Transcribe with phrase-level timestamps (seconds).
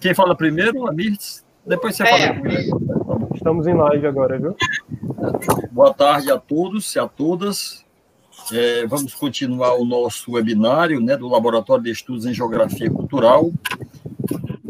[0.00, 1.44] Quem fala primeiro, a Mirtz?
[1.66, 2.06] Depois você é.
[2.06, 3.28] fala comigo.
[3.34, 4.56] Estamos em live agora, viu?
[5.70, 7.84] Boa tarde a todos e a todas.
[8.52, 13.50] É, vamos continuar o nosso webinário né, do Laboratório de Estudos em Geografia Cultural.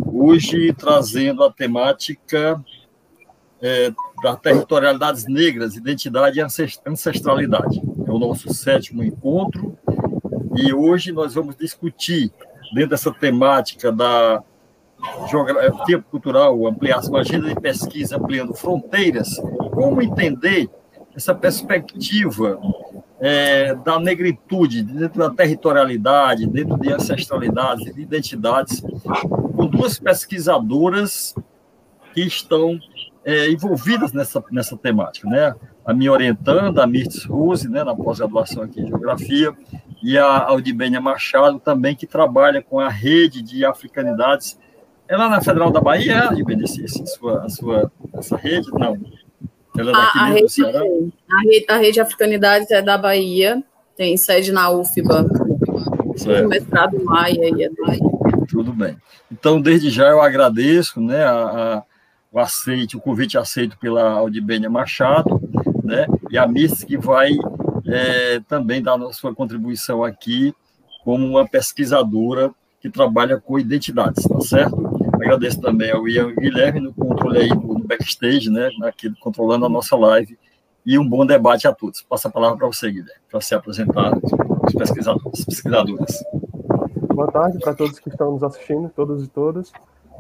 [0.06, 2.62] Hoje trazendo a temática
[3.60, 3.92] é,
[4.22, 6.42] das territorialidades negras, identidade e
[6.86, 7.80] ancestralidade.
[8.06, 9.76] É o nosso sétimo encontro
[10.56, 12.32] e hoje nós vamos discutir,
[12.74, 14.42] dentro dessa temática da
[15.28, 19.36] geografia cultural, ampliação, agenda de pesquisa ampliando fronteiras,
[19.72, 20.68] como entender
[21.14, 22.58] essa perspectiva
[23.20, 31.34] é, da negritude, dentro da territorialidade, dentro de ancestralidades, de identidades, com duas pesquisadoras
[32.14, 32.78] que estão
[33.24, 35.54] é, envolvidas nessa, nessa temática, né?
[35.84, 39.54] A minha orientanda, a Mirtz Rose, né, na pós-graduação aqui em Geografia,
[40.02, 44.58] e a Aldibênia Machado também, que trabalha com a rede de africanidades.
[45.08, 48.70] É lá na Federal da Bahia, Aldibênia, a sua, a sua, essa rede?
[48.72, 48.98] Não.
[49.78, 50.62] Ela é daqui a, a rede?
[50.62, 53.62] A rede, a rede de africanidades é da Bahia,
[53.96, 55.26] tem sede na UFBA,
[56.16, 56.48] certo.
[56.48, 58.00] mestrado Maia e é Bahia.
[58.48, 58.96] Tudo bem.
[59.32, 61.82] Então, desde já eu agradeço né, a, a
[62.30, 65.40] o aceite, o convite aceito pela Aldibênia Machado,
[65.82, 67.30] né, e a Miss que vai
[67.86, 70.54] é, também dar sua contribuição aqui
[71.04, 72.50] como uma pesquisadora
[72.80, 74.76] que trabalha com identidades, tá certo?
[75.28, 79.94] Agradeço também ao Ian Guilherme no controle aí do, backstage, né, aqui controlando a nossa
[79.94, 80.38] live,
[80.86, 82.00] e um bom debate a todos.
[82.00, 86.24] Passa a palavra para você, Guilherme, para se apresentar os pesquisadores, pesquisadoras.
[87.12, 89.70] Boa tarde para todos que estão nos assistindo, todos e todas.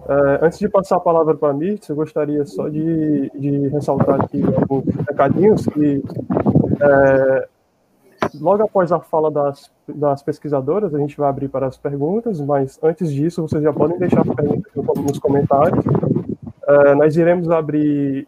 [0.06, 4.20] É, antes de passar a palavra para a Mirtz, eu gostaria só de, de ressaltar
[4.20, 6.02] aqui alguns recadinhos que
[6.82, 7.48] é,
[8.40, 12.78] logo após a fala das, das pesquisadoras, a gente vai abrir para as perguntas, mas
[12.82, 15.84] antes disso, vocês já podem deixar as perguntas nos comentários.
[16.66, 18.26] É, nós iremos abrir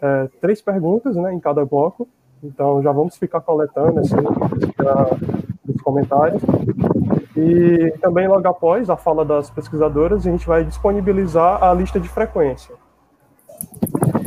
[0.00, 2.08] é, três perguntas né, em cada bloco,
[2.42, 4.16] então já vamos ficar coletando assim,
[5.68, 6.42] os comentários.
[7.36, 12.08] E também, logo após a fala das pesquisadoras, a gente vai disponibilizar a lista de
[12.08, 12.74] frequência.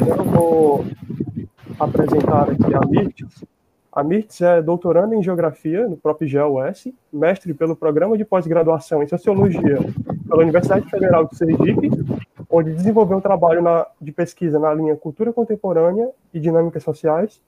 [0.08, 0.86] Eu vou
[1.80, 3.46] apresentar aqui a Mirtz.
[3.96, 9.08] A Mirtz é doutoranda em Geografia no próprio GEOS, mestre pelo Programa de Pós-Graduação em
[9.08, 9.78] Sociologia
[10.28, 11.90] pela Universidade Federal de Sergipe,
[12.50, 17.42] onde desenvolveu um trabalho na, de pesquisa na linha Cultura Contemporânea e Dinâmicas Sociais,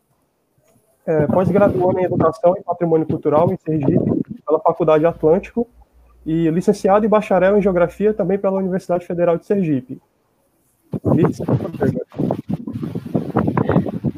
[1.06, 5.68] é, pós-graduou em Educação e Patrimônio Cultural em Sergipe pela Faculdade Atlântico
[6.26, 10.02] e licenciado e bacharel em Geografia também pela Universidade Federal de Sergipe.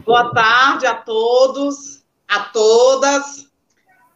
[0.05, 1.98] Boa tarde a todos,
[2.29, 3.47] a todas.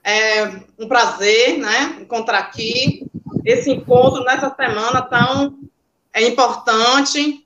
[0.04, 0.46] É
[0.78, 3.08] um prazer, né, encontrar aqui
[3.46, 5.60] esse encontro nessa semana tão
[6.14, 7.46] é importante.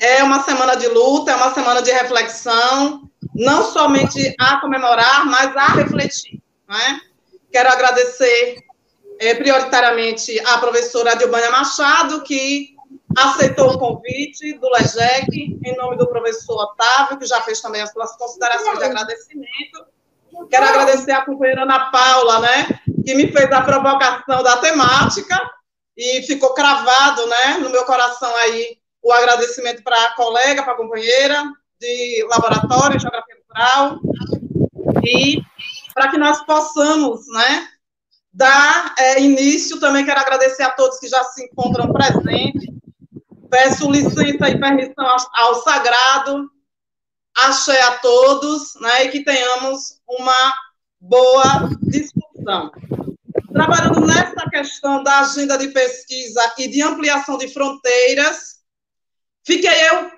[0.00, 5.56] É uma semana de luta, é uma semana de reflexão, não somente a comemorar, mas
[5.56, 7.00] a refletir, né?
[7.50, 8.58] Quero agradecer
[9.18, 12.75] é, prioritariamente à professora Adilbânia Machado, que
[13.16, 17.90] aceitou o convite do LEGEC, em nome do professor Otávio, que já fez também as
[17.90, 19.86] suas considerações de agradecimento.
[20.50, 25.50] Quero agradecer à companheira Ana Paula, né, que me fez a provocação da temática
[25.96, 30.76] e ficou cravado, né, no meu coração aí o agradecimento para a colega, para a
[30.76, 31.42] companheira
[31.80, 34.00] de laboratório, geografia cultural,
[35.04, 35.40] e
[35.94, 37.68] para que nós possamos, né,
[38.32, 39.80] dar é, início.
[39.80, 42.76] Também quero agradecer a todos que já se encontram presentes.
[43.50, 46.50] Peço licença e permissão ao, sagrado.
[47.36, 50.54] Axé a todos, né, e que tenhamos uma
[50.98, 52.72] boa discussão.
[53.52, 58.60] Trabalhando nessa questão da agenda de pesquisa e de ampliação de fronteiras,
[59.44, 60.10] fiquei eu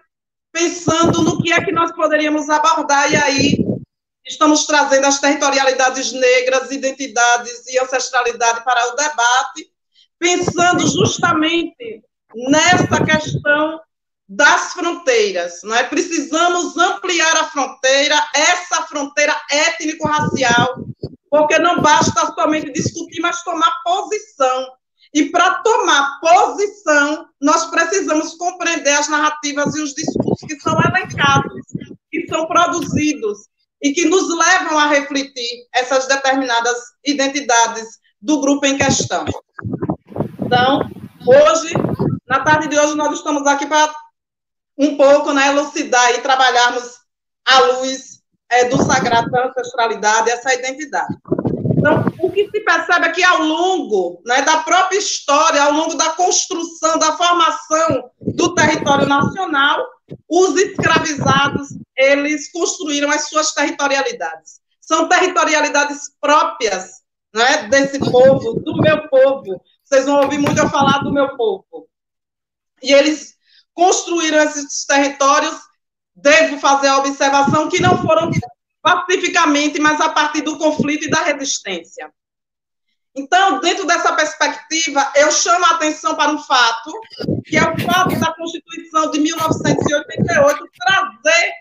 [0.52, 3.68] pensando no que é que nós poderíamos abordar, e aí
[4.28, 9.72] Estamos trazendo as territorialidades negras, identidades e ancestralidade para o debate,
[10.18, 12.04] pensando justamente
[12.46, 13.80] nessa questão
[14.28, 15.60] das fronteiras.
[15.64, 15.84] Não é?
[15.84, 20.84] Precisamos ampliar a fronteira, essa fronteira étnico-racial,
[21.30, 24.66] porque não basta somente discutir, mas tomar posição.
[25.14, 31.62] E para tomar posição, nós precisamos compreender as narrativas e os discursos que são elencados,
[32.10, 33.38] que são produzidos
[33.82, 36.76] e que nos levam a refletir essas determinadas
[37.06, 39.24] identidades do grupo em questão.
[40.42, 40.90] Então,
[41.26, 41.72] hoje,
[42.28, 43.92] na tarde de hoje, nós estamos aqui para
[44.76, 46.98] um pouco né, elucidar e trabalharmos
[47.44, 48.20] à luz
[48.50, 51.16] é, do sagrado da ancestralidade, essa identidade.
[51.76, 55.94] Então, o que se percebe é que ao longo né, da própria história, ao longo
[55.94, 59.84] da construção, da formação do território nacional,
[60.28, 64.60] os escravizados, eles construíram as suas territorialidades.
[64.80, 67.02] São territorialidades próprias
[67.34, 69.60] né, desse povo, do meu povo.
[69.84, 71.87] Vocês vão ouvir muito eu falar do meu povo.
[72.82, 73.34] E eles
[73.74, 75.54] construíram esses territórios,
[76.14, 78.30] devo fazer a observação, que não foram
[78.82, 82.10] pacificamente, mas a partir do conflito e da resistência.
[83.14, 86.92] Então, dentro dessa perspectiva, eu chamo a atenção para um fato,
[87.44, 91.52] que é o fato da Constituição de 1988 trazer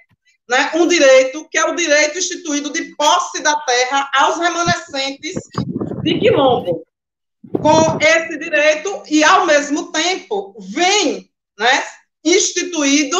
[0.49, 5.35] né, um direito, que é o direito instituído de posse da terra aos remanescentes
[6.03, 6.85] de quilombo.
[7.51, 11.83] Com esse direito, e ao mesmo tempo, vem né,
[12.23, 13.17] instituído,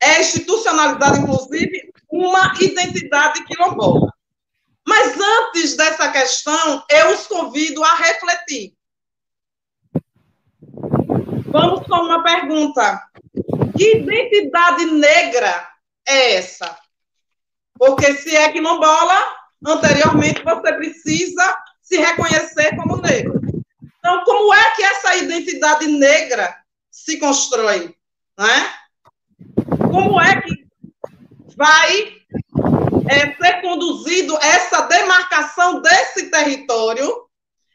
[0.00, 4.12] é institucionalizado, inclusive, uma identidade quilombola.
[4.86, 8.74] Mas antes dessa questão, eu os convido a refletir.
[11.46, 13.02] Vamos com uma pergunta.
[13.76, 15.68] Que identidade negra
[16.06, 16.76] é essa?
[17.78, 19.16] Porque se é quilombola,
[19.66, 23.37] anteriormente você precisa se reconhecer como negro.
[24.08, 26.56] Então, como é que essa identidade negra
[26.90, 27.94] se constrói?
[28.38, 28.72] Né?
[29.76, 30.66] Como é que
[31.54, 32.16] vai
[33.10, 37.26] é, ser conduzido essa demarcação desse território?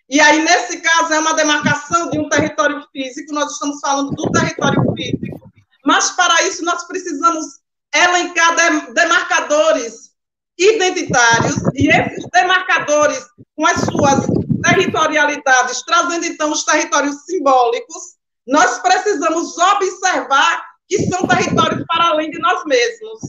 [0.09, 4.31] E aí, nesse caso, é uma demarcação de um território físico, nós estamos falando do
[4.31, 5.51] território físico,
[5.85, 7.45] mas para isso nós precisamos
[7.93, 8.55] elencar
[8.91, 10.13] demarcadores
[10.57, 13.23] identitários, e esses demarcadores,
[13.55, 14.25] com as suas
[14.63, 18.15] territorialidades, trazendo então os territórios simbólicos,
[18.47, 23.19] nós precisamos observar que são territórios para além de nós mesmos.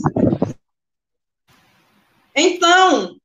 [2.34, 3.16] Então,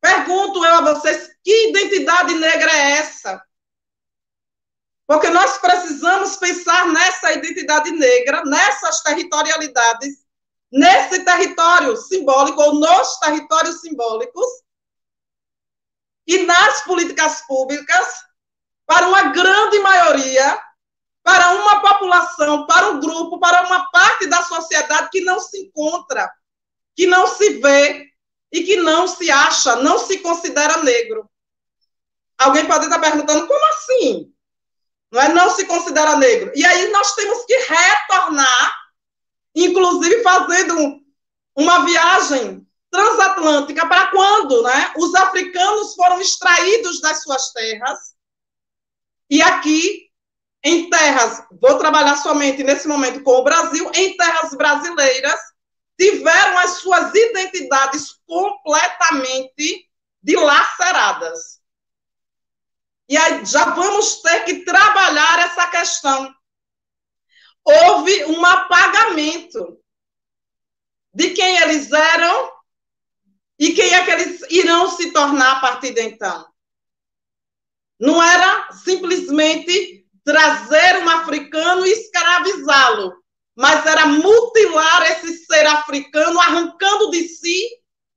[0.00, 3.42] pergunto eu a vocês, que identidade negra é essa?
[5.06, 10.24] Porque nós precisamos pensar nessa identidade negra, nessas territorialidades,
[10.72, 14.46] nesse território simbólico, ou nos territórios simbólicos,
[16.34, 18.06] e nas políticas públicas,
[18.86, 20.60] para uma grande maioria
[21.22, 26.30] para uma população, para um grupo, para uma parte da sociedade que não se encontra,
[26.96, 28.08] que não se vê
[28.50, 31.30] e que não se acha, não se considera negro.
[32.36, 34.32] Alguém pode estar perguntando, como assim?
[35.10, 36.50] Não é não se considera negro.
[36.54, 38.74] E aí nós temos que retornar,
[39.54, 41.00] inclusive fazendo
[41.54, 42.61] uma viagem
[42.92, 48.14] transatlântica para quando né, os africanos foram extraídos das suas terras
[49.30, 50.12] e aqui
[50.62, 55.40] em terras, vou trabalhar somente nesse momento com o Brasil, em terras brasileiras,
[55.98, 59.90] tiveram as suas identidades completamente
[60.22, 61.60] dilaceradas.
[63.08, 66.32] E aí já vamos ter que trabalhar essa questão.
[67.64, 69.80] Houve um apagamento
[71.12, 72.61] de quem eles eram
[73.62, 76.44] e quem é que eles irão se tornar a partir de então.
[78.00, 83.22] Não era simplesmente trazer um africano e escravizá-lo,
[83.54, 87.68] mas era mutilar esse ser africano, arrancando de si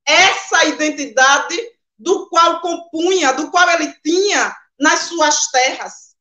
[0.04, 1.56] essa identidade
[1.96, 6.16] do qual compunha, do qual ele tinha nas suas terras.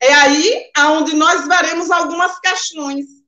[0.00, 3.21] É aí aonde nós veremos algumas questões.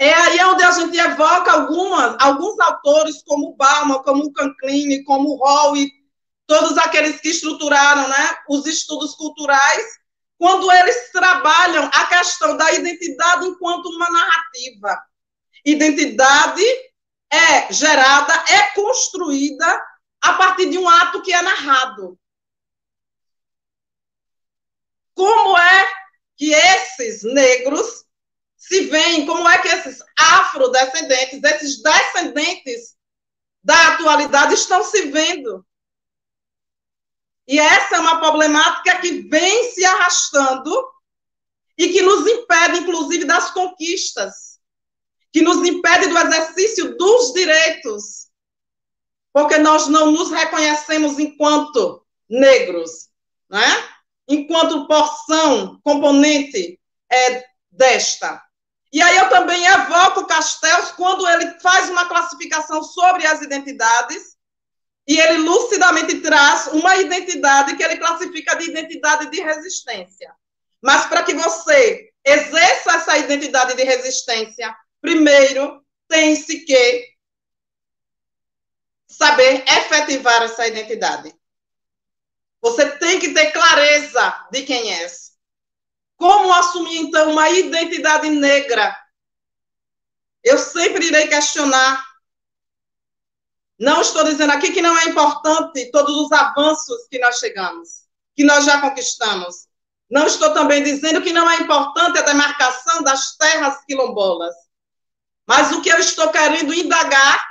[0.00, 5.92] É aí onde a gente evoca algumas, alguns autores, como Bauman, como Canclini, como Howe,
[6.46, 9.84] todos aqueles que estruturaram né, os estudos culturais,
[10.38, 15.02] quando eles trabalham a questão da identidade enquanto uma narrativa.
[15.66, 16.64] Identidade
[17.30, 19.86] é gerada, é construída
[20.22, 22.18] a partir de um ato que é narrado.
[25.14, 25.92] Como é
[26.38, 28.08] que esses negros
[28.70, 32.94] se veem, como é que esses afrodescendentes, esses descendentes
[33.64, 35.64] da atualidade estão se vendo
[37.50, 40.88] e essa é uma problemática que vem se arrastando
[41.76, 44.60] e que nos impede, inclusive, das conquistas,
[45.32, 48.28] que nos impede do exercício dos direitos,
[49.32, 53.08] porque nós não nos reconhecemos enquanto negros,
[53.48, 53.66] né?
[54.28, 56.78] enquanto porção, componente
[57.10, 58.40] é, desta.
[58.92, 64.36] E aí eu também evoco Castells quando ele faz uma classificação sobre as identidades,
[65.06, 70.34] e ele lucidamente traz uma identidade que ele classifica de identidade de resistência.
[70.80, 77.08] Mas para que você exerça essa identidade de resistência, primeiro tem-se que
[79.06, 81.34] saber efetivar essa identidade.
[82.60, 85.06] Você tem que ter clareza de quem é.
[86.20, 88.94] Como assumir, então, uma identidade negra?
[90.44, 92.04] Eu sempre irei questionar.
[93.78, 98.04] Não estou dizendo aqui que não é importante todos os avanços que nós chegamos,
[98.36, 99.66] que nós já conquistamos.
[100.10, 104.54] Não estou também dizendo que não é importante a demarcação das terras quilombolas.
[105.48, 107.42] Mas o que eu estou querendo indagar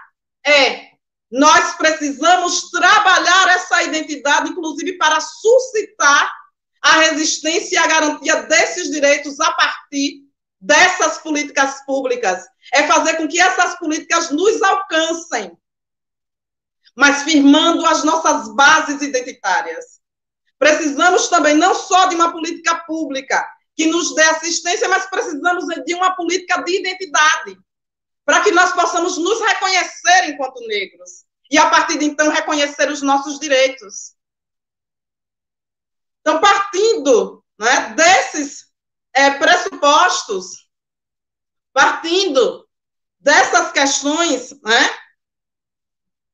[0.46, 0.92] é:
[1.32, 6.39] nós precisamos trabalhar essa identidade, inclusive para suscitar
[6.82, 10.24] a resistência e a garantia desses direitos a partir
[10.60, 12.46] dessas políticas públicas.
[12.74, 15.58] É fazer com que essas políticas nos alcancem,
[16.96, 20.00] mas firmando as nossas bases identitárias.
[20.58, 23.46] Precisamos também não só de uma política pública
[23.76, 27.58] que nos dê assistência, mas precisamos de uma política de identidade,
[28.26, 33.02] para que nós possamos nos reconhecer enquanto negros e, a partir de então, reconhecer os
[33.02, 34.14] nossos direitos.
[36.22, 38.66] Então, partindo né, desses
[39.14, 40.70] é, pressupostos,
[41.74, 42.68] partindo
[43.20, 44.90] dessas questões, né,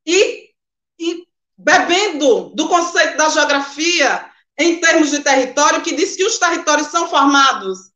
[0.06, 0.51] e,
[1.00, 1.27] e
[1.58, 7.10] bebendo do conceito da geografia em termos de território, que diz que os territórios são
[7.10, 7.92] formados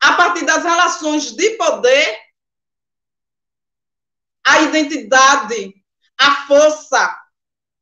[0.00, 2.18] a partir das relações de poder,
[4.44, 5.74] a identidade,
[6.18, 7.19] a força,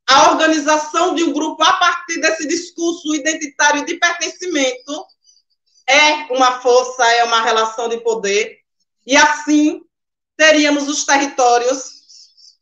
[0.08, 5.04] a organização de um grupo a partir desse discurso identitário de pertencimento
[5.86, 8.58] é uma força, é uma relação de poder,
[9.06, 9.82] e assim
[10.36, 11.92] teríamos os territórios,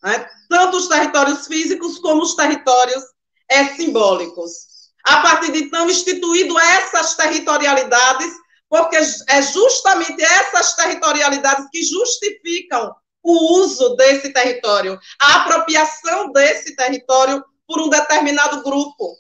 [0.03, 3.05] né, tanto os territórios físicos como os territórios
[3.49, 4.91] é, simbólicos.
[5.05, 8.33] A partir de então, instituído essas territorialidades,
[8.69, 12.93] porque é justamente essas territorialidades que justificam
[13.27, 19.17] o uso desse território, a apropriação desse território por um determinado grupo,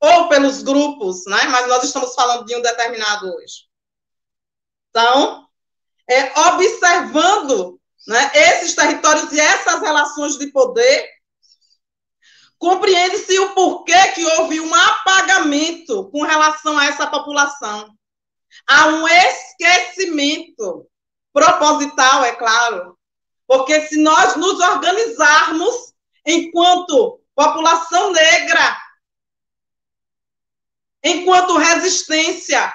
[0.00, 1.44] ou pelos grupos, né?
[1.44, 3.68] mas nós estamos falando de um determinado hoje.
[4.90, 5.46] Então,
[6.10, 11.08] é, observando né, esses territórios e essas relações de poder,
[12.58, 17.94] compreende-se o porquê que houve um apagamento com relação a essa população.
[18.66, 20.88] Há um esquecimento
[21.32, 22.96] proposital, é claro,
[23.46, 28.76] porque se nós nos organizarmos enquanto população negra,
[31.02, 32.74] enquanto resistência,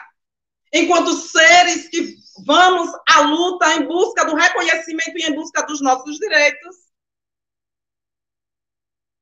[0.71, 6.17] enquanto seres que vamos à luta em busca do reconhecimento e em busca dos nossos
[6.17, 6.75] direitos,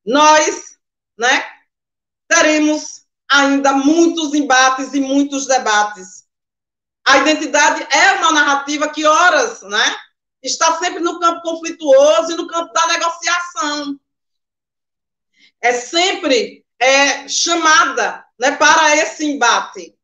[0.06, 0.78] nós,
[1.18, 1.46] né,
[2.28, 6.28] teremos ainda muitos embates e muitos debates.
[7.06, 9.98] A identidade é uma narrativa que horas, né,
[10.42, 14.00] está sempre no campo conflituoso e no campo da negociação.
[15.62, 19.96] É sempre é, chamada né, para esse embate.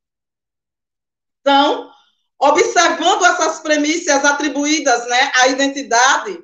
[1.39, 1.91] Então,
[2.37, 6.43] observando essas premissas atribuídas né, à identidade,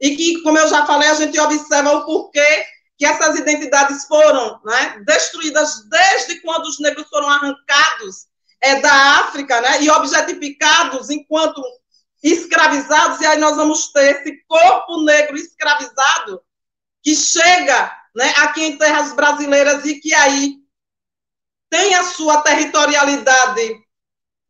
[0.00, 2.66] e que, como eu já falei, a gente observa o porquê
[2.98, 8.26] que essas identidades foram né, destruídas desde quando os negros foram arrancados
[8.60, 11.62] é, da África né, e objetificados enquanto
[12.32, 16.42] escravizados, e aí nós vamos ter esse corpo negro escravizado
[17.02, 20.56] que chega né, aqui em terras brasileiras e que aí
[21.70, 23.80] tem a sua territorialidade,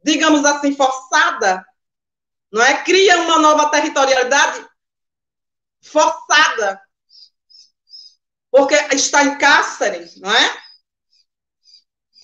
[0.02, 1.66] digamos assim, forçada,
[2.50, 2.82] não é?
[2.82, 4.66] Cria uma nova territorialidade
[5.82, 6.80] forçada,
[8.50, 10.62] porque está em cárcere, não é?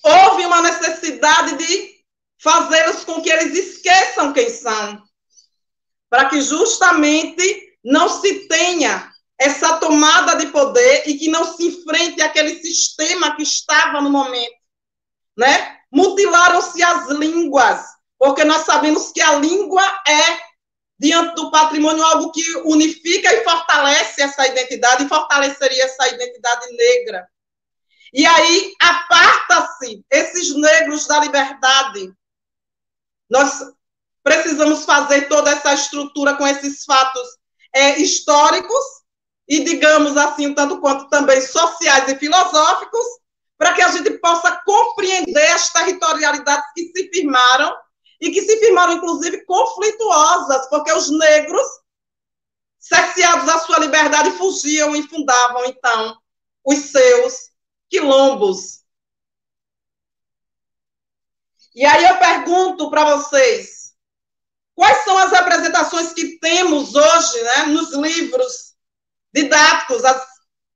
[0.03, 2.05] Houve uma necessidade de
[2.39, 5.12] fazê-los com que eles esqueçam quem são
[6.13, 12.21] para que justamente não se tenha essa tomada de poder e que não se enfrente
[12.21, 14.53] aquele sistema que estava no momento,
[15.35, 15.79] né?
[15.91, 17.81] Mutilaram-se as línguas,
[18.19, 20.39] porque nós sabemos que a língua é
[20.99, 27.27] diante do patrimônio algo que unifica e fortalece essa identidade e fortaleceria essa identidade negra.
[28.13, 32.13] E aí aparta-se esses negros da liberdade.
[33.31, 33.63] Nós
[34.23, 37.29] precisamos fazer toda essa estrutura com esses fatos
[37.75, 38.85] é, históricos
[39.49, 43.05] e, digamos assim, tanto quanto também sociais e filosóficos,
[43.59, 47.75] para que a gente possa compreender as territorialidades que se firmaram
[48.21, 51.67] e que se firmaram, inclusive, conflituosas, porque os negros,
[52.79, 56.17] cerceados da sua liberdade, fugiam e fundavam, então,
[56.65, 57.51] os seus
[57.89, 58.83] quilombos.
[61.75, 63.82] E aí eu pergunto para vocês,
[64.75, 68.73] Quais são as representações que temos hoje né, nos livros
[69.33, 70.23] didáticos, as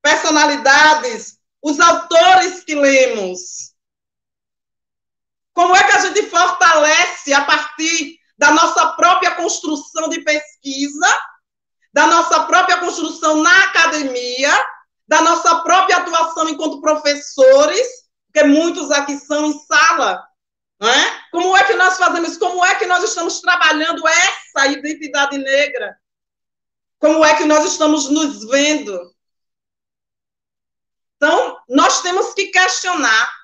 [0.03, 3.75] personalidades, os autores que lemos.
[5.53, 11.21] Como é que a gente fortalece a partir da nossa própria construção de pesquisa,
[11.93, 14.53] da nossa própria construção na academia,
[15.09, 17.87] da nossa própria atuação enquanto professores,
[18.27, 20.26] porque muitos aqui são em sala,
[20.79, 21.29] não é?
[21.31, 22.37] Como é que nós fazemos?
[22.37, 25.99] Como é que nós estamos trabalhando essa identidade negra?
[26.99, 29.15] Como é que nós estamos nos vendo?
[31.17, 33.35] Então, nós temos que questionar.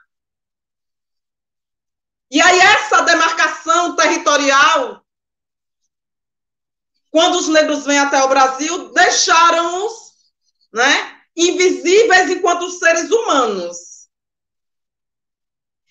[2.30, 5.04] E aí, essa demarcação territorial,
[7.10, 10.12] quando os negros vêm até o Brasil, deixaram-os
[10.72, 13.91] né, invisíveis enquanto seres humanos.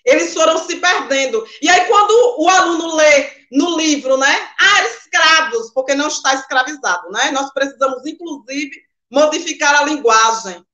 [0.05, 1.46] Eles foram se perdendo.
[1.62, 4.50] E aí, quando o aluno lê no livro, né?
[4.60, 7.31] Ah, escravos, porque não está escravizado, né?
[7.31, 8.72] Nós precisamos, inclusive,
[9.10, 10.65] modificar a linguagem,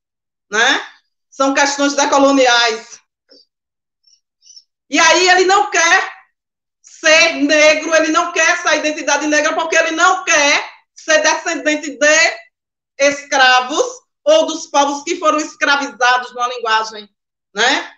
[0.50, 0.86] né?
[1.29, 3.00] São questões decoloniais.
[4.89, 6.13] E aí ele não quer
[6.81, 12.38] ser negro, ele não quer essa identidade negra, porque ele não quer ser descendente de
[12.98, 13.86] escravos
[14.24, 17.10] ou dos povos que foram escravizados numa linguagem,
[17.53, 17.97] né?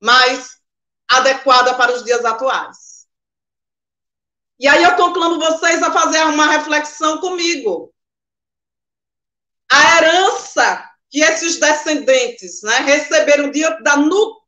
[0.00, 0.58] Mais
[1.08, 3.06] adequada para os dias atuais.
[4.58, 7.92] E aí eu conclamo vocês a fazer uma reflexão comigo.
[9.70, 14.40] A herança que esses descendentes né, receberam diante da, nu,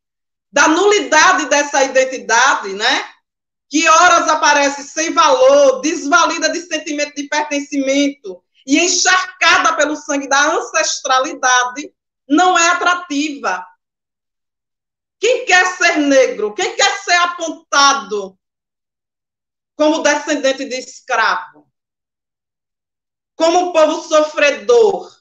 [0.51, 3.09] da nulidade dessa identidade, né,
[3.69, 10.55] que horas aparece sem valor, desvalida de sentimento de pertencimento e encharcada pelo sangue da
[10.55, 11.93] ancestralidade,
[12.29, 13.67] não é atrativa,
[15.23, 16.52] quem quer ser negro?
[16.52, 18.37] Quem quer ser apontado
[19.76, 21.71] como descendente de escravo?
[23.37, 25.17] Como um povo sofredor?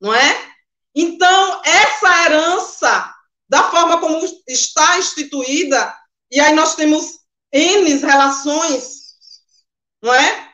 [0.00, 0.54] Não é?
[0.92, 3.14] Então, essa herança,
[3.48, 5.96] da forma como está instituída,
[6.28, 7.20] e aí nós temos
[7.52, 9.14] N relações,
[10.02, 10.52] não é?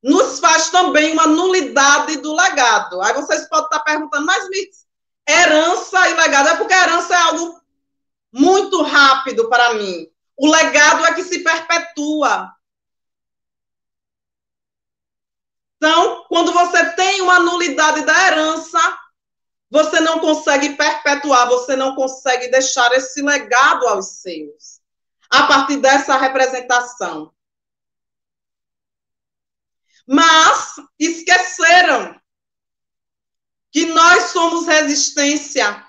[0.00, 3.02] Nos faz também uma nulidade do legado.
[3.02, 4.48] Aí vocês podem estar perguntando, mas
[5.28, 6.48] herança e legado.
[6.48, 7.60] É porque a herança é algo
[8.32, 10.10] muito rápido para mim.
[10.36, 12.52] O legado é que se perpetua.
[15.76, 18.78] Então, quando você tem uma nulidade da herança,
[19.68, 24.80] você não consegue perpetuar, você não consegue deixar esse legado aos seus,
[25.28, 27.34] a partir dessa representação.
[30.06, 32.20] Mas esqueceram
[33.72, 35.84] que nós somos resistência,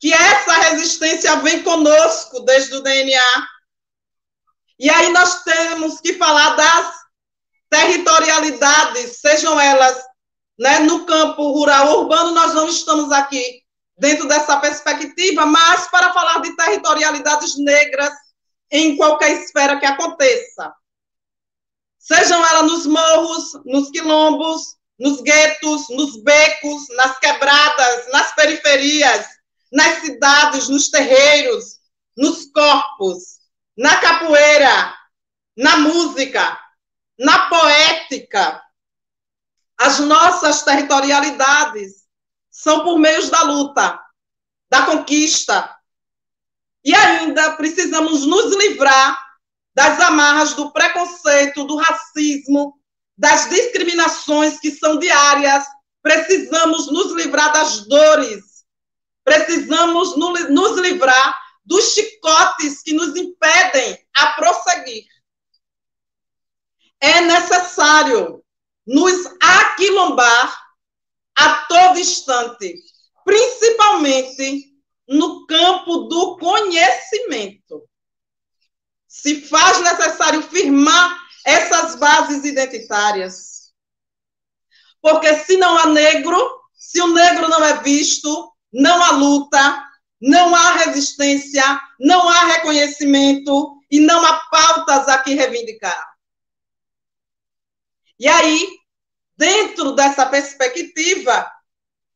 [0.00, 3.46] que essa resistência vem conosco desde o DNA.
[4.78, 6.96] E aí nós temos que falar das
[7.68, 10.02] territorialidades, sejam elas
[10.58, 13.62] né, no campo rural urbano, nós não estamos aqui
[13.98, 18.12] dentro dessa perspectiva, mas para falar de territorialidades negras
[18.70, 20.72] em qualquer esfera que aconteça.
[21.98, 29.26] Sejam elas nos morros, nos quilombos, nos guetos, nos becos, nas quebradas, nas periferias,
[29.72, 31.78] nas cidades, nos terreiros,
[32.16, 33.38] nos corpos,
[33.76, 34.96] na capoeira,
[35.56, 36.58] na música,
[37.18, 38.62] na poética.
[39.78, 42.06] As nossas territorialidades
[42.50, 44.00] são por meio da luta,
[44.70, 45.76] da conquista.
[46.82, 49.26] E ainda precisamos nos livrar
[49.74, 52.80] das amarras do preconceito, do racismo,
[53.16, 55.64] das discriminações que são diárias,
[56.02, 58.64] precisamos nos livrar das dores,
[59.24, 65.04] precisamos nos livrar dos chicotes que nos impedem a prosseguir.
[67.00, 68.44] É necessário
[68.86, 70.66] nos aquilombar
[71.36, 72.74] a todo instante,
[73.24, 74.72] principalmente
[75.08, 77.82] no campo do conhecimento.
[79.08, 83.72] Se faz necessário firmar essas bases identitárias.
[85.00, 86.36] Porque se não há negro,
[86.74, 89.84] se o negro não é visto, não há luta,
[90.20, 91.62] não há resistência,
[92.00, 96.16] não há reconhecimento e não há pautas a que reivindicar.
[98.18, 98.68] E aí,
[99.36, 101.48] dentro dessa perspectiva,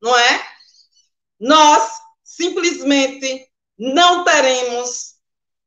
[0.03, 0.47] não é?
[1.38, 1.93] Nós
[2.25, 5.14] simplesmente não teremos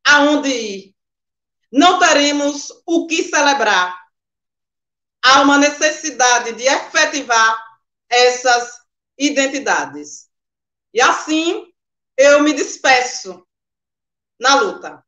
[0.04, 0.93] aonde ir
[1.74, 3.98] não teremos o que celebrar.
[5.26, 7.58] Há uma necessidade de efetivar
[8.08, 8.80] essas
[9.18, 10.30] identidades.
[10.94, 11.66] E assim
[12.16, 13.44] eu me despeço
[14.40, 15.04] na luta.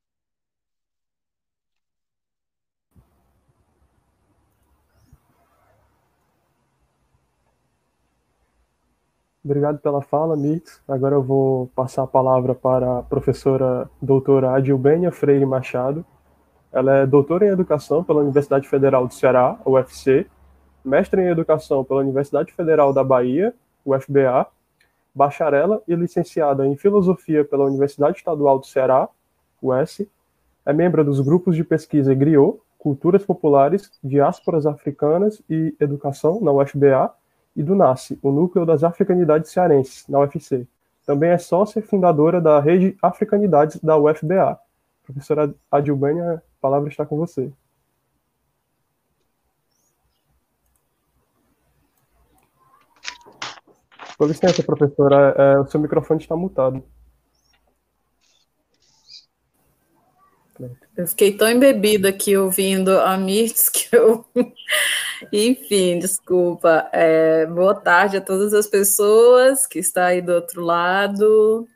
[9.43, 10.81] Obrigado pela fala, Mix.
[10.87, 16.03] Agora eu vou passar a palavra para a professora doutora Adilbênia Freire Machado.
[16.75, 20.27] Ela é doutora em Educação pela Universidade Federal do Ceará, UFC,
[20.83, 23.53] mestre em Educação pela Universidade Federal da Bahia,
[23.85, 24.45] UFBA,
[25.15, 29.07] bacharela e licenciada em Filosofia pela Universidade Estadual do Ceará,
[29.63, 30.05] UES,
[30.65, 37.09] é membro dos grupos de pesquisa GRIOT, Culturas Populares, Diásporas Africanas e Educação, na UFBA,
[37.55, 40.67] e do NACE, o Núcleo das Africanidades Cearenses, na UFC.
[41.05, 44.59] Também é sócia fundadora da Rede Africanidades da UFBA.
[45.05, 47.51] Professora Adilbânia, a palavra está com você.
[54.17, 56.83] Com licença, professora, é, o seu microfone está mutado.
[60.95, 64.25] Eu fiquei tão embebida aqui ouvindo a Mirtz que eu.
[65.31, 66.89] Enfim, desculpa.
[66.93, 71.67] É, boa tarde a todas as pessoas que estão aí do outro lado.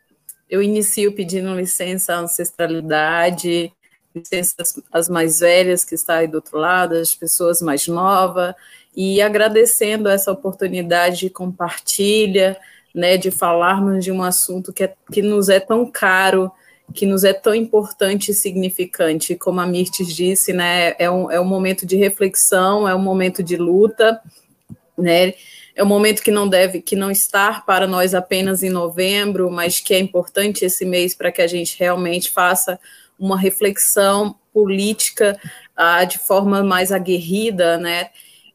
[0.50, 3.72] Eu inicio pedindo licença à ancestralidade,
[4.16, 4.56] licença
[4.92, 8.56] às mais velhas que estão aí do outro lado, às pessoas mais novas,
[8.96, 12.58] e agradecendo essa oportunidade de compartilha,
[12.94, 16.52] né, de falarmos de um assunto que, é, que nos é tão caro
[16.94, 19.36] que nos é tão importante e significante.
[19.36, 23.44] Como a Mirtes disse, né, é um, é um momento de reflexão, é um momento
[23.44, 24.20] de luta,
[24.98, 25.34] né,
[25.80, 29.80] é um momento que não deve, que não estar para nós apenas em novembro, mas
[29.80, 32.78] que é importante esse mês para que a gente realmente faça
[33.18, 35.40] uma reflexão política
[35.78, 38.10] ah, de forma mais aguerrida, né,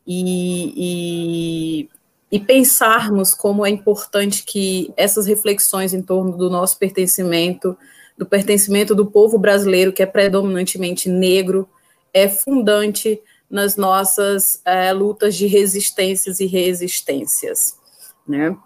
[0.06, 1.88] e, e,
[2.30, 7.74] e pensarmos como é importante que essas reflexões em torno do nosso pertencimento
[8.18, 11.66] do pertencimento do povo brasileiro, que é predominantemente negro,
[12.12, 13.18] é fundante
[13.54, 17.78] nas nossas é, lutas de resistências e resistências,
[18.26, 18.56] né?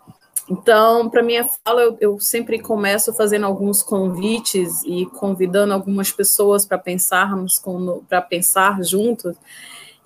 [0.48, 6.64] Então, para minha fala, eu, eu, sempre começo fazendo alguns convites e convidando algumas pessoas
[6.64, 7.62] para pensarmos
[8.08, 9.36] para pensar juntos.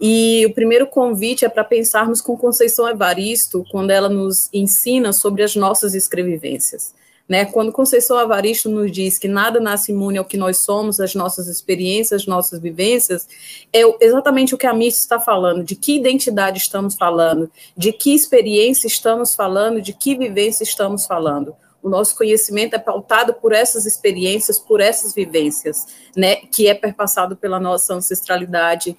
[0.00, 5.44] E o primeiro convite é para pensarmos com Conceição Evaristo, quando ela nos ensina sobre
[5.44, 6.92] as nossas escrevivências.
[7.32, 7.46] Né?
[7.46, 11.48] Quando Conceição Avaristo nos diz que nada nasce imune ao que nós somos, as nossas
[11.48, 13.26] experiências, as nossas vivências,
[13.72, 18.14] é exatamente o que a Miss está falando, de que identidade estamos falando, de que
[18.14, 21.56] experiência estamos falando, de que vivência estamos falando.
[21.82, 27.34] O nosso conhecimento é pautado por essas experiências, por essas vivências, né, que é perpassado
[27.34, 28.94] pela nossa ancestralidade,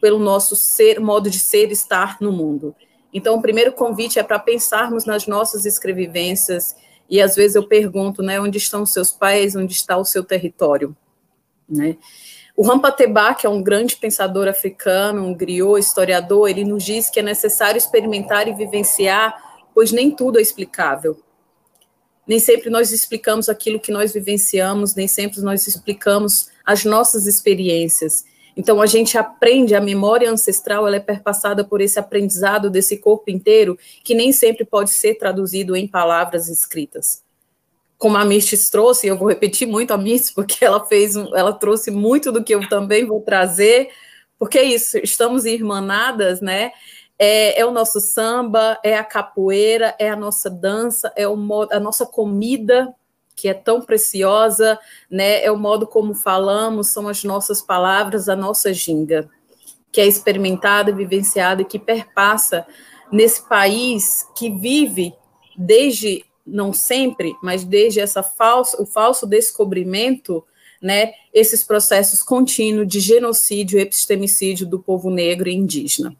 [0.00, 2.74] pelo nosso ser, modo de ser, estar no mundo.
[3.14, 6.74] Então, o primeiro convite é para pensarmos nas nossas escrevivências,
[7.08, 10.96] e às vezes eu pergunto, né, onde estão seus pais, onde está o seu território,
[11.68, 11.96] né?
[12.56, 17.20] O Rampateba, que é um grande pensador africano, um griot, historiador, ele nos diz que
[17.20, 19.32] é necessário experimentar e vivenciar,
[19.72, 21.22] pois nem tudo é explicável.
[22.26, 28.24] Nem sempre nós explicamos aquilo que nós vivenciamos, nem sempre nós explicamos as nossas experiências.
[28.58, 33.30] Então a gente aprende, a memória ancestral ela é perpassada por esse aprendizado desse corpo
[33.30, 37.22] inteiro, que nem sempre pode ser traduzido em palavras escritas.
[37.96, 41.92] Como a Mistis trouxe, eu vou repetir muito a Mistis, porque ela fez, ela trouxe
[41.92, 43.90] muito do que eu também vou trazer,
[44.36, 46.72] porque é isso, estamos irmanadas, né?
[47.16, 51.36] É, é, o nosso samba, é a capoeira, é a nossa dança, é o,
[51.70, 52.92] a nossa comida,
[53.38, 54.76] que é tão preciosa,
[55.08, 55.44] né?
[55.44, 59.30] É o modo como falamos, são as nossas palavras, a nossa ginga,
[59.92, 62.66] que é experimentada, vivenciada que perpassa
[63.12, 65.14] nesse país que vive
[65.56, 70.44] desde não sempre, mas desde essa falso, o falso descobrimento,
[70.82, 76.16] né, esses processos contínuos de genocídio e epistemicídio do povo negro e indígena.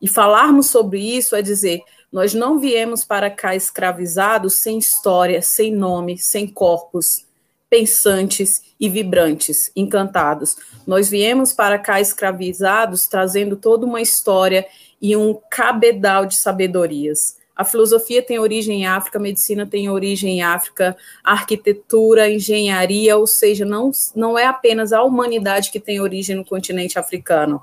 [0.00, 5.70] E falarmos sobre isso é dizer, nós não viemos para cá escravizados sem história, sem
[5.70, 7.26] nome, sem corpos,
[7.68, 10.56] pensantes e vibrantes, encantados.
[10.86, 14.66] Nós viemos para cá escravizados, trazendo toda uma história
[15.00, 17.36] e um cabedal de sabedorias.
[17.54, 22.30] A filosofia tem origem em África, a medicina tem origem em África, a arquitetura, a
[22.30, 27.60] engenharia, ou seja, não, não é apenas a humanidade que tem origem no continente africano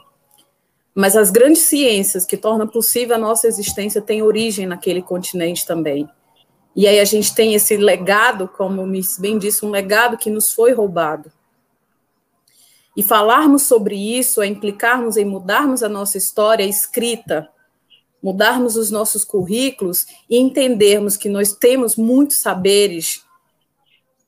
[0.96, 6.10] mas as grandes ciências que tornam possível a nossa existência têm origem naquele continente também.
[6.74, 10.30] E aí a gente tem esse legado, como o Miss bem disse, um legado que
[10.30, 11.30] nos foi roubado.
[12.96, 17.50] E falarmos sobre isso é implicarmos em mudarmos a nossa história escrita,
[18.24, 23.25] mudarmos os nossos currículos e entendermos que nós temos muitos saberes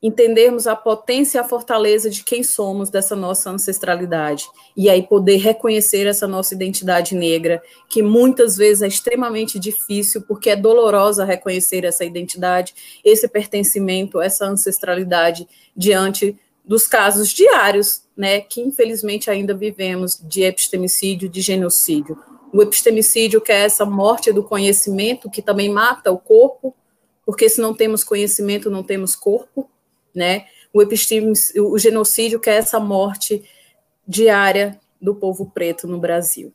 [0.07, 5.37] entendermos a potência e a fortaleza de quem somos, dessa nossa ancestralidade, e aí poder
[5.37, 11.83] reconhecer essa nossa identidade negra, que muitas vezes é extremamente difícil, porque é dolorosa reconhecer
[11.83, 20.19] essa identidade, esse pertencimento, essa ancestralidade diante dos casos diários, né, que infelizmente ainda vivemos
[20.23, 22.17] de epistemicídio, de genocídio.
[22.53, 26.73] O epistemicídio, que é essa morte do conhecimento, que também mata o corpo,
[27.25, 29.69] porque se não temos conhecimento, não temos corpo,
[30.17, 30.45] né?
[30.73, 30.81] O,
[31.73, 33.43] o genocídio, que é essa morte
[34.07, 36.53] diária do povo preto no Brasil.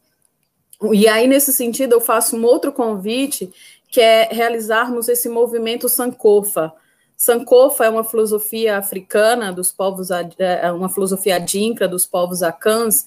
[0.92, 3.52] E aí, nesse sentido, eu faço um outro convite,
[3.88, 6.72] que é realizarmos esse movimento Sankofa.
[7.16, 13.06] Sankofa é uma filosofia africana dos povos, é uma filosofia adinkra dos povos acãs,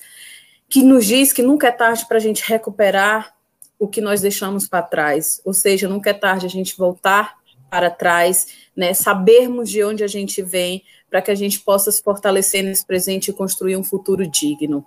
[0.70, 3.36] que nos diz que nunca é tarde para a gente recuperar
[3.78, 7.36] o que nós deixamos para trás, ou seja, nunca é tarde a gente voltar
[7.70, 12.04] para trás, né, sabermos de onde a gente vem, para que a gente possa se
[12.04, 14.86] fortalecer nesse presente e construir um futuro digno.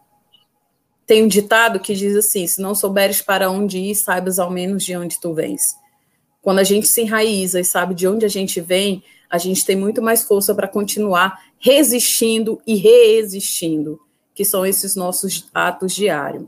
[1.06, 4.84] Tem um ditado que diz assim: se não souberes para onde ir, saibas ao menos
[4.84, 5.74] de onde tu vens.
[6.42, 9.76] Quando a gente se enraiza e sabe de onde a gente vem, a gente tem
[9.76, 14.00] muito mais força para continuar resistindo e reexistindo,
[14.34, 16.44] que são esses nossos atos diários.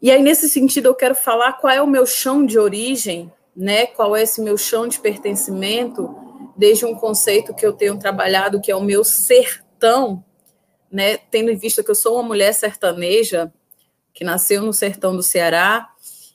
[0.00, 3.86] E aí, nesse sentido, eu quero falar qual é o meu chão de origem né?
[3.86, 6.14] Qual é esse meu chão de pertencimento,
[6.56, 10.24] desde um conceito que eu tenho trabalhado, que é o meu sertão,
[10.90, 11.16] né?
[11.16, 13.52] Tendo em vista que eu sou uma mulher sertaneja,
[14.12, 15.88] que nasceu no sertão do Ceará,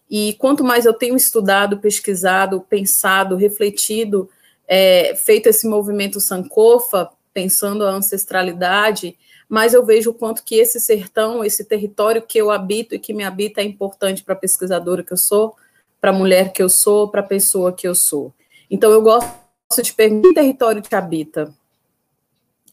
[0.09, 4.29] e quanto mais eu tenho estudado, pesquisado, pensado, refletido,
[4.67, 10.79] é, feito esse movimento Sankofa, pensando a ancestralidade, mas eu vejo o quanto que esse
[10.79, 15.03] sertão, esse território que eu habito e que me habita é importante para a pesquisadora
[15.03, 15.55] que eu sou,
[15.99, 18.33] para a mulher que eu sou, para a pessoa que eu sou.
[18.69, 21.53] Então, eu gosto de perguntar: que território te habita?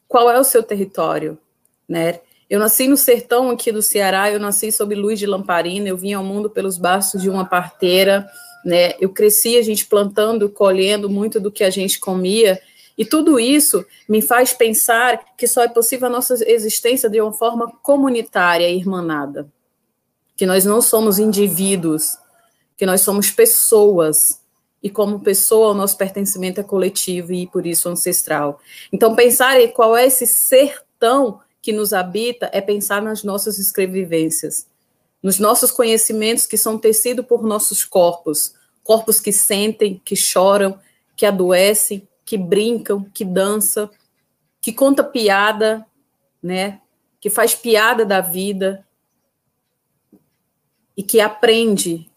[0.06, 1.38] Qual é o seu território?
[1.88, 2.20] Né?
[2.48, 6.12] Eu nasci no sertão aqui do Ceará, eu nasci sob luz de lamparina, eu vim
[6.12, 8.28] ao mundo pelos braços de uma parteira,
[8.64, 8.94] né?
[9.00, 12.60] Eu cresci a gente plantando, colhendo muito do que a gente comia,
[12.96, 17.32] e tudo isso me faz pensar que só é possível a nossa existência de uma
[17.32, 19.48] forma comunitária e irmanada.
[20.36, 22.16] Que nós não somos indivíduos,
[22.76, 24.40] que nós somos pessoas
[24.82, 28.60] e como pessoa o nosso pertencimento é coletivo e por isso ancestral.
[28.92, 34.66] Então pensar em qual é esse sertão que nos habita é pensar nas nossas escrevivências,
[35.22, 40.78] nos nossos conhecimentos que são tecidos por nossos corpos, corpos que sentem, que choram,
[41.16, 43.88] que adoecem, que brincam, que dançam,
[44.60, 45.86] que conta piada,
[46.42, 46.80] né?
[47.18, 48.86] Que faz piada da vida
[50.94, 52.10] e que aprende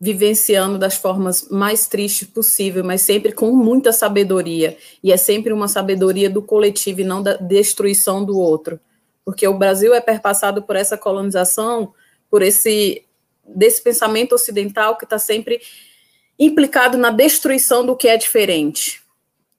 [0.00, 4.78] vivenciando das formas mais tristes possível, mas sempre com muita sabedoria.
[5.02, 8.80] E é sempre uma sabedoria do coletivo e não da destruição do outro.
[9.24, 11.92] Porque o Brasil é perpassado por essa colonização,
[12.30, 13.04] por esse
[13.44, 15.60] desse pensamento ocidental que está sempre
[16.38, 19.02] implicado na destruição do que é diferente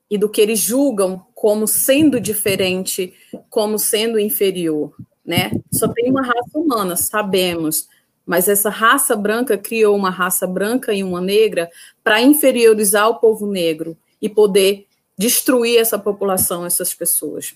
[0.09, 3.13] e do que eles julgam como sendo diferente,
[3.49, 5.51] como sendo inferior, né?
[5.71, 7.87] Só tem uma raça humana, sabemos,
[8.25, 11.69] mas essa raça branca criou uma raça branca e uma negra
[12.03, 14.85] para inferiorizar o povo negro e poder
[15.17, 17.53] destruir essa população, essas pessoas.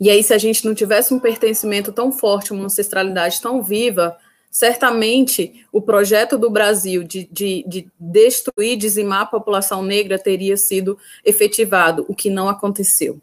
[0.00, 4.16] E aí, se a gente não tivesse um pertencimento tão forte, uma ancestralidade tão viva,
[4.50, 10.98] certamente o projeto do Brasil de, de, de destruir, dizimar a população negra teria sido
[11.24, 13.20] efetivado, o que não aconteceu.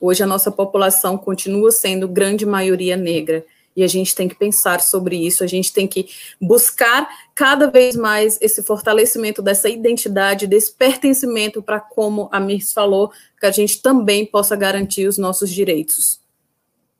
[0.00, 4.80] Hoje a nossa população continua sendo grande maioria negra e a gente tem que pensar
[4.80, 6.08] sobre isso, a gente tem que
[6.40, 13.12] buscar cada vez mais esse fortalecimento dessa identidade, desse pertencimento para, como a Mirs falou,
[13.38, 16.20] que a gente também possa garantir os nossos direitos.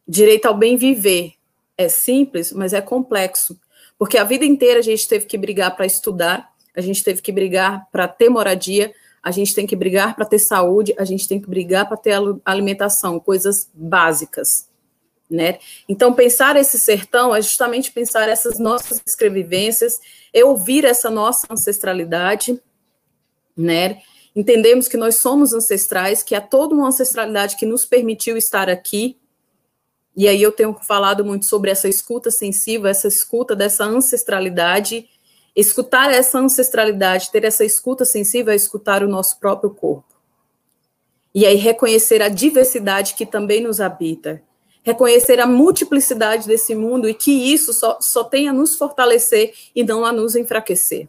[0.06, 1.34] Direito ao bem viver
[1.76, 3.58] é simples, mas é complexo,
[3.98, 7.32] porque a vida inteira a gente teve que brigar para estudar, a gente teve que
[7.32, 11.40] brigar para ter moradia, a gente tem que brigar para ter saúde, a gente tem
[11.40, 14.69] que brigar para ter alimentação, coisas básicas
[15.30, 15.58] né?
[15.88, 20.00] Então, pensar esse sertão é justamente pensar essas nossas escrevivências,
[20.32, 22.60] é ouvir essa nossa ancestralidade,
[23.56, 24.00] né?
[24.34, 29.16] Entendemos que nós somos ancestrais, que há toda uma ancestralidade que nos permitiu estar aqui,
[30.16, 35.08] e aí eu tenho falado muito sobre essa escuta sensível, essa escuta dessa ancestralidade,
[35.54, 40.04] escutar essa ancestralidade, ter essa escuta sensível é escutar o nosso próprio corpo.
[41.34, 44.42] E aí reconhecer a diversidade que também nos habita,
[44.82, 49.84] reconhecer a multiplicidade desse mundo e que isso só, só tem a nos fortalecer e
[49.84, 51.08] não a nos enfraquecer.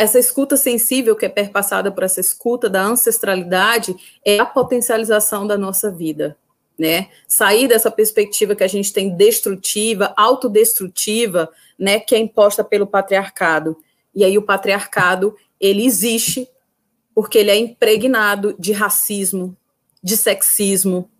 [0.00, 5.58] essa escuta sensível que é perpassada por essa escuta da ancestralidade é a potencialização da
[5.58, 6.38] nossa vida,
[6.78, 7.10] né?
[7.28, 13.76] Sair dessa perspectiva que a gente tem destrutiva, autodestrutiva, né, que é imposta pelo patriarcado.
[14.14, 16.48] E aí o patriarcado, ele existe
[17.14, 19.54] porque ele é impregnado de racismo,
[20.02, 21.10] de sexismo,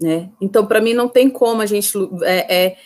[0.00, 0.30] né?
[0.40, 2.76] Então, para mim, não tem como a gente é, é,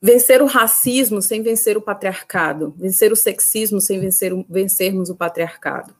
[0.00, 5.16] vencer o racismo sem vencer o patriarcado, vencer o sexismo sem vencer o, vencermos o
[5.16, 5.94] patriarcado.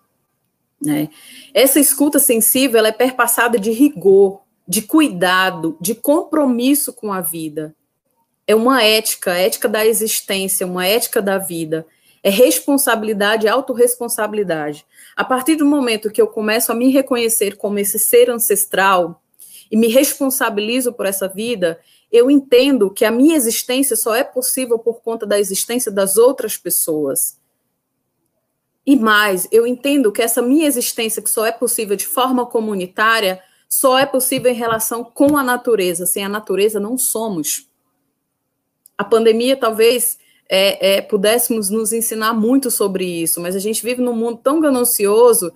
[0.83, 1.09] Né?
[1.53, 7.75] Essa escuta sensível ela é perpassada de rigor, de cuidado, de compromisso com a vida.
[8.47, 11.87] É uma ética, ética da existência, uma ética da vida.
[12.23, 14.87] É responsabilidade, autorresponsabilidade.
[15.17, 19.20] A partir do momento que eu começo a me reconhecer como esse ser ancestral
[19.71, 21.81] e me responsabilizo por essa vida,
[22.11, 26.57] eu entendo que a minha existência só é possível por conta da existência das outras
[26.57, 27.39] pessoas.
[28.85, 33.41] E mais, eu entendo que essa minha existência, que só é possível de forma comunitária,
[33.69, 36.07] só é possível em relação com a natureza.
[36.07, 37.69] Sem a natureza, não somos.
[38.99, 44.03] A pandemia, talvez, é, é, pudéssemos nos ensinar muito sobre isso, mas a gente vive
[44.03, 45.53] num mundo tão ganancioso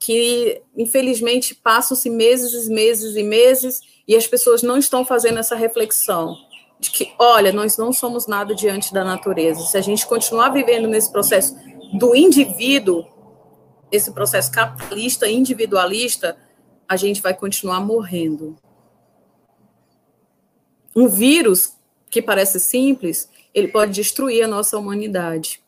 [0.00, 5.54] que, infelizmente, passam-se meses e meses e meses e as pessoas não estão fazendo essa
[5.54, 6.36] reflexão
[6.80, 9.60] de que, olha, nós não somos nada diante da natureza.
[9.60, 11.54] Se a gente continuar vivendo nesse processo
[11.92, 13.04] do indivíduo,
[13.92, 16.38] esse processo capitalista, individualista,
[16.88, 18.56] a gente vai continuar morrendo.
[20.96, 21.76] Um vírus
[22.10, 25.62] que parece simples, ele pode destruir a nossa humanidade.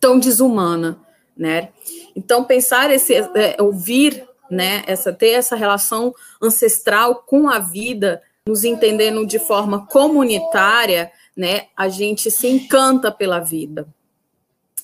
[0.00, 0.98] Tão desumana,
[1.36, 1.72] né?
[2.14, 4.82] Então pensar esse é, ouvir né?
[4.86, 11.66] Essa ter essa relação ancestral com a vida, nos entendendo de forma comunitária, né?
[11.76, 13.86] A gente se encanta pela vida.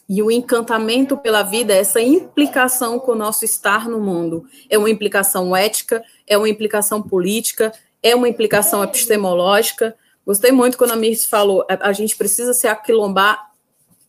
[0.09, 4.45] E o encantamento pela vida é essa implicação com o nosso estar no mundo.
[4.69, 9.95] É uma implicação ética, é uma implicação política, é uma implicação epistemológica.
[10.27, 13.50] Gostei muito quando a Mirce falou, a gente precisa se aquilombar,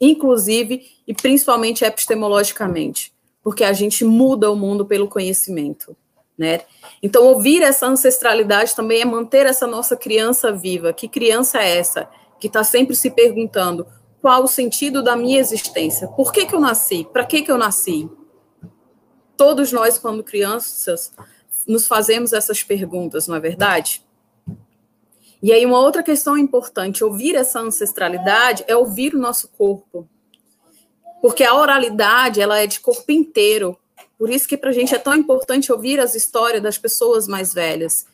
[0.01, 5.95] inclusive e principalmente epistemologicamente porque a gente muda o mundo pelo conhecimento,
[6.37, 6.61] né?
[7.01, 10.93] Então, ouvir essa ancestralidade também é manter essa nossa criança viva.
[10.93, 12.07] Que criança é essa?
[12.39, 13.87] Que está sempre se perguntando
[14.21, 16.07] qual o sentido da minha existência?
[16.07, 17.07] Por que, que eu nasci?
[17.11, 18.09] Para que, que eu nasci?
[19.35, 21.11] Todos nós, quando crianças,
[21.67, 24.03] nos fazemos essas perguntas, não é verdade?
[25.41, 30.08] E aí, uma outra questão importante: ouvir essa ancestralidade é ouvir o nosso corpo.
[31.21, 33.77] Porque a oralidade, ela é de corpo inteiro.
[34.17, 37.54] Por isso que para a gente é tão importante ouvir as histórias das pessoas mais
[37.54, 38.06] velhas,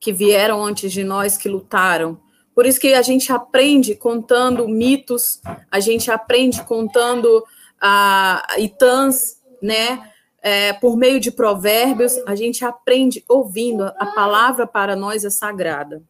[0.00, 2.18] que vieram antes de nós, que lutaram.
[2.54, 7.44] Por isso que a gente aprende contando mitos, a gente aprende contando
[7.80, 10.10] a uh, itãs, né?
[10.42, 13.82] É, por meio de provérbios, a gente aprende ouvindo.
[13.84, 16.02] A palavra para nós é sagrada.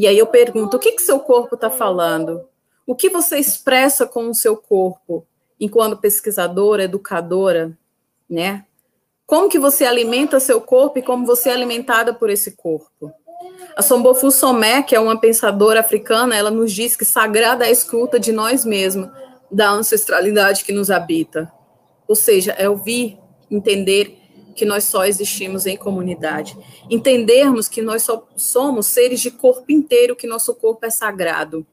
[0.00, 2.48] E aí eu pergunto: o que, que seu corpo está falando?
[2.86, 5.26] O que você expressa com o seu corpo?
[5.60, 7.76] enquanto pesquisadora, educadora,
[8.28, 8.64] né?
[9.26, 13.12] Como que você alimenta seu corpo e como você é alimentada por esse corpo?
[13.76, 17.70] A Sombofu Somé, que é uma pensadora africana, ela nos diz que sagrada é a
[17.70, 19.08] escuta de nós mesmos,
[19.50, 21.52] da ancestralidade que nos habita.
[22.08, 23.18] Ou seja, é ouvir,
[23.50, 24.18] entender
[24.54, 26.56] que nós só existimos em comunidade.
[26.88, 31.66] Entendermos que nós só somos seres de corpo inteiro, que nosso corpo é sagrado.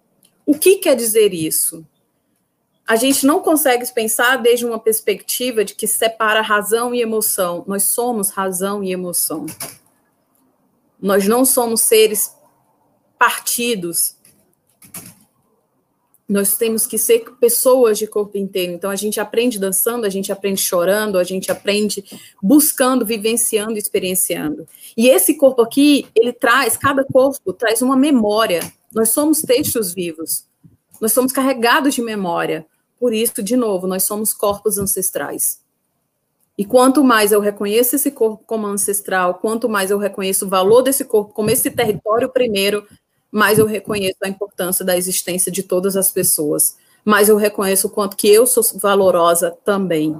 [0.45, 1.85] O que quer dizer isso?
[2.87, 7.65] a gente não consegue pensar desde uma perspectiva de que separa razão e emoção.
[7.67, 9.45] Nós somos razão e emoção.
[10.97, 12.33] Nós não somos seres
[13.19, 14.15] partidos.
[16.27, 18.73] Nós temos que ser pessoas de corpo inteiro.
[18.73, 22.03] Então a gente aprende dançando, a gente aprende chorando, a gente aprende
[22.43, 24.67] buscando, vivenciando, experienciando.
[24.95, 28.59] E esse corpo aqui, ele traz, cada corpo traz uma memória.
[28.93, 30.45] Nós somos textos vivos.
[30.99, 32.65] Nós somos carregados de memória.
[32.99, 35.61] Por isso, de novo, nós somos corpos ancestrais.
[36.57, 40.81] E quanto mais eu reconheço esse corpo como ancestral, quanto mais eu reconheço o valor
[40.81, 42.87] desse corpo como esse território primeiro,
[43.31, 46.77] mais eu reconheço a importância da existência de todas as pessoas.
[47.03, 50.19] Mais eu reconheço o quanto que eu sou valorosa também.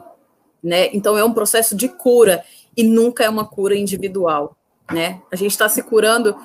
[0.62, 0.89] Né?
[0.93, 2.43] Então é um processo de cura
[2.76, 4.55] e nunca é uma cura individual.
[4.91, 5.22] Né?
[5.32, 6.36] A gente está se curando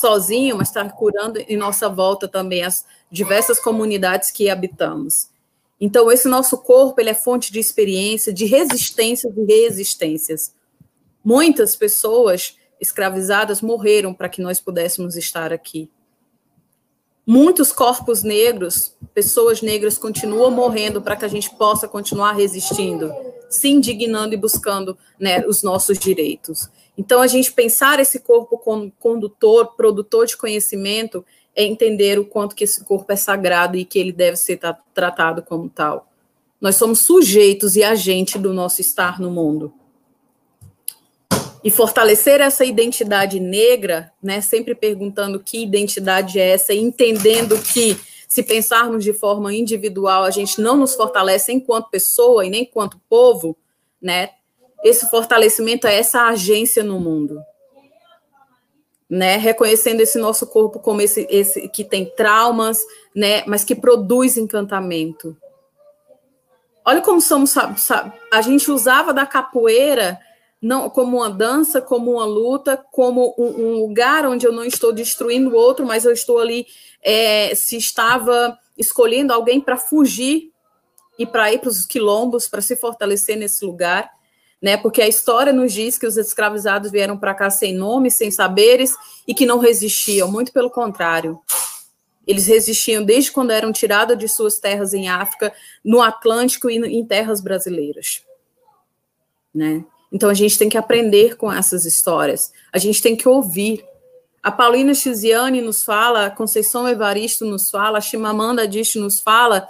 [0.00, 5.28] sozinho, mas está curando em nossa volta também as diversas comunidades que habitamos.
[5.80, 10.54] Então, esse nosso corpo ele é fonte de experiência, de resistências e resistências.
[11.24, 15.90] Muitas pessoas escravizadas morreram para que nós pudéssemos estar aqui.
[17.24, 23.12] Muitos corpos negros, pessoas negras continuam morrendo para que a gente possa continuar resistindo,
[23.48, 26.68] se indignando e buscando né, os nossos direitos.
[26.98, 32.56] Então, a gente pensar esse corpo como condutor, produtor de conhecimento, é entender o quanto
[32.56, 34.58] que esse corpo é sagrado e que ele deve ser
[34.92, 36.08] tratado como tal.
[36.60, 39.72] Nós somos sujeitos e agentes do nosso estar no mundo.
[41.64, 47.96] E fortalecer essa identidade negra, né, sempre perguntando que identidade é essa, entendendo que
[48.32, 52.98] se pensarmos de forma individual, a gente não nos fortalece enquanto pessoa e nem enquanto
[53.08, 53.54] povo,
[54.00, 54.30] né?
[54.82, 57.42] Esse fortalecimento é essa agência no mundo.
[59.08, 62.78] Né, reconhecendo esse nosso corpo como esse, esse que tem traumas,
[63.14, 65.36] né, mas que produz encantamento.
[66.82, 70.18] Olha como somos, sabe, sabe, a gente usava da capoeira
[70.62, 74.92] não como uma dança, como uma luta, como um, um, lugar onde eu não estou
[74.92, 76.66] destruindo o outro, mas eu estou ali
[77.02, 80.52] é, se estava escolhendo alguém para fugir
[81.18, 84.08] e para ir para os quilombos, para se fortalecer nesse lugar,
[84.62, 84.76] né?
[84.76, 88.94] Porque a história nos diz que os escravizados vieram para cá sem nome, sem saberes
[89.26, 91.40] e que não resistiam, muito pelo contrário.
[92.24, 95.52] Eles resistiam desde quando eram tirados de suas terras em África,
[95.84, 98.22] no Atlântico e em terras brasileiras,
[99.52, 99.84] né?
[100.12, 102.52] Então a gente tem que aprender com essas histórias.
[102.70, 103.82] A gente tem que ouvir.
[104.42, 109.66] A Paulina Chiziane nos fala, a Conceição Evaristo nos fala, a Chimamanda Adichie nos fala,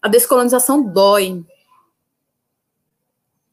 [0.00, 1.44] a descolonização dói.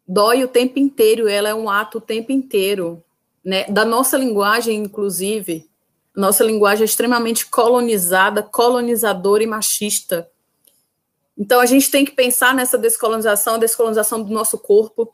[0.08, 3.02] Dói o tempo inteiro, ela é um ato o tempo inteiro,
[3.44, 3.64] né?
[3.66, 5.70] Da nossa linguagem, inclusive.
[6.14, 10.30] Nossa linguagem é extremamente colonizada, colonizadora e machista.
[11.38, 15.14] Então a gente tem que pensar nessa descolonização, a descolonização do nosso corpo,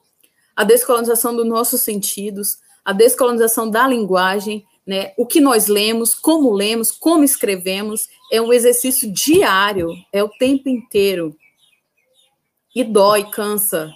[0.58, 5.14] a descolonização dos nossos sentidos, a descolonização da linguagem, né?
[5.16, 10.68] O que nós lemos, como lemos, como escrevemos, é um exercício diário, é o tempo
[10.68, 11.36] inteiro.
[12.76, 13.94] E dói, cansa,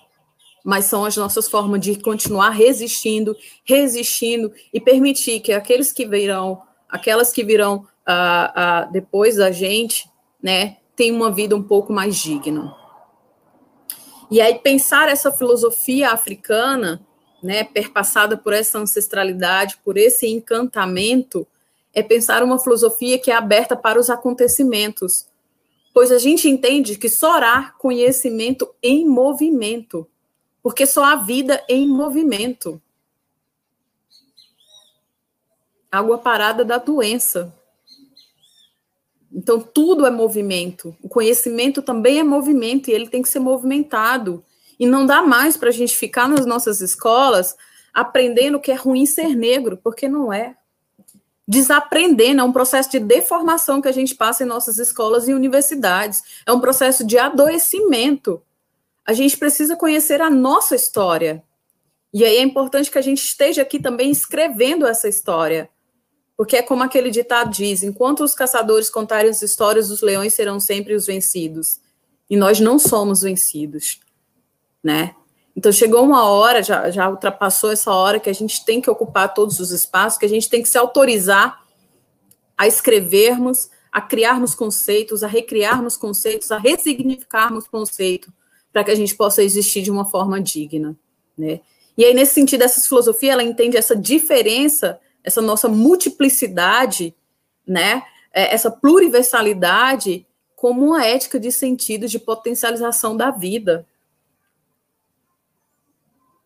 [0.64, 6.62] mas são as nossas formas de continuar resistindo, resistindo e permitir que aqueles que virão,
[6.88, 10.08] aquelas que virão uh, uh, depois da gente,
[10.44, 12.81] né, tenham uma vida um pouco mais digna.
[14.32, 17.06] E aí pensar essa filosofia africana,
[17.44, 21.46] né, perpassada por essa ancestralidade, por esse encantamento,
[21.94, 25.28] é pensar uma filosofia que é aberta para os acontecimentos,
[25.94, 30.08] pois a gente entende que só há conhecimento em movimento,
[30.64, 32.82] porque só há vida em movimento.
[35.92, 37.54] Água parada da doença.
[39.34, 40.96] Então, tudo é movimento.
[41.02, 44.44] O conhecimento também é movimento e ele tem que ser movimentado.
[44.80, 47.56] E não dá mais para a gente ficar nas nossas escolas
[47.94, 50.56] aprendendo que é ruim ser negro, porque não é.
[51.48, 56.24] Desaprendendo é um processo de deformação que a gente passa em nossas escolas e universidades.
[56.46, 58.42] É um processo de adoecimento.
[59.06, 61.44] A gente precisa conhecer a nossa história.
[62.14, 65.70] E aí é importante que a gente esteja aqui também escrevendo essa história
[66.42, 70.60] porque é como aquele ditado diz: enquanto os caçadores contarem as histórias, os leões serão
[70.60, 71.80] sempre os vencidos.
[72.28, 74.00] E nós não somos vencidos,
[74.84, 75.14] né?
[75.56, 79.36] Então chegou uma hora, já, já ultrapassou essa hora que a gente tem que ocupar
[79.36, 81.64] todos os espaços, que a gente tem que se autorizar
[82.58, 88.34] a escrevermos, a criarmos conceitos, a recriarmos conceitos, a ressignificarmos conceitos,
[88.74, 90.98] para que a gente possa existir de uma forma digna,
[91.38, 91.60] né?
[91.96, 97.16] E aí nesse sentido essa filosofia ela entende essa diferença essa nossa multiplicidade,
[97.66, 98.04] né,
[98.34, 103.88] é, essa pluriversalidade como uma ética de sentido de potencialização da vida.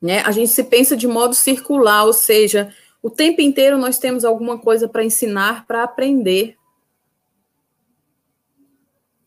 [0.01, 0.19] Né?
[0.21, 4.57] A gente se pensa de modo circular, ou seja, o tempo inteiro nós temos alguma
[4.57, 6.55] coisa para ensinar, para aprender.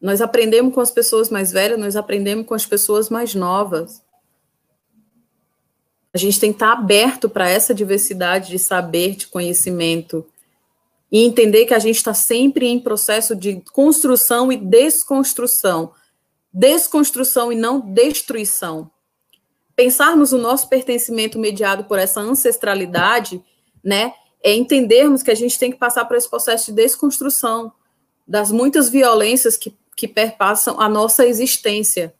[0.00, 4.02] Nós aprendemos com as pessoas mais velhas, nós aprendemos com as pessoas mais novas.
[6.12, 10.24] A gente tem que estar aberto para essa diversidade de saber, de conhecimento,
[11.12, 15.92] e entender que a gente está sempre em processo de construção e desconstrução.
[16.52, 18.90] Desconstrução e não destruição.
[19.76, 23.42] Pensarmos o nosso pertencimento mediado por essa ancestralidade,
[23.84, 27.72] né, é entendermos que a gente tem que passar por esse processo de desconstrução
[28.26, 32.14] das muitas violências que, que perpassam a nossa existência.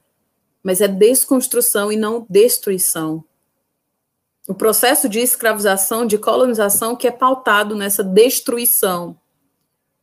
[0.62, 3.24] Mas é desconstrução e não destruição
[4.48, 9.14] o processo de escravização, de colonização, que é pautado nessa destruição,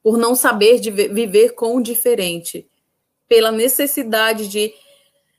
[0.03, 2.69] por não saber viver com o diferente,
[3.27, 4.71] pela necessidade de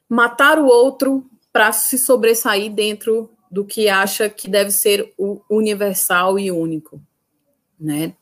[0.09, 6.37] matar o outro para se sobressair dentro do que acha que deve ser o universal
[6.37, 7.01] e único,
[7.79, 8.13] né?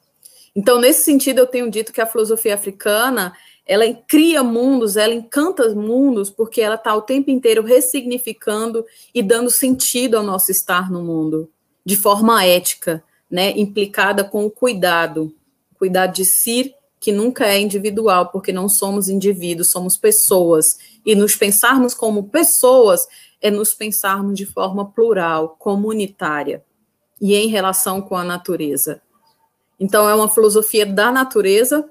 [0.54, 3.34] Então, nesse sentido, eu tenho dito que a filosofia africana
[3.66, 8.84] ela cria mundos, ela encanta mundos, porque ela está o tempo inteiro ressignificando
[9.14, 11.50] e dando sentido ao nosso estar no mundo,
[11.84, 15.34] de forma ética, né, implicada com o cuidado,
[15.78, 21.36] cuidado de si, que nunca é individual, porque não somos indivíduos, somos pessoas, e nos
[21.36, 23.06] pensarmos como pessoas
[23.42, 26.64] é nos pensarmos de forma plural, comunitária,
[27.20, 29.02] e em relação com a natureza.
[29.78, 31.90] Então, é uma filosofia da natureza,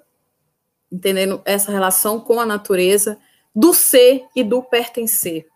[0.94, 3.18] entendendo essa relação com a natureza,
[3.54, 5.48] do ser e do pertencer.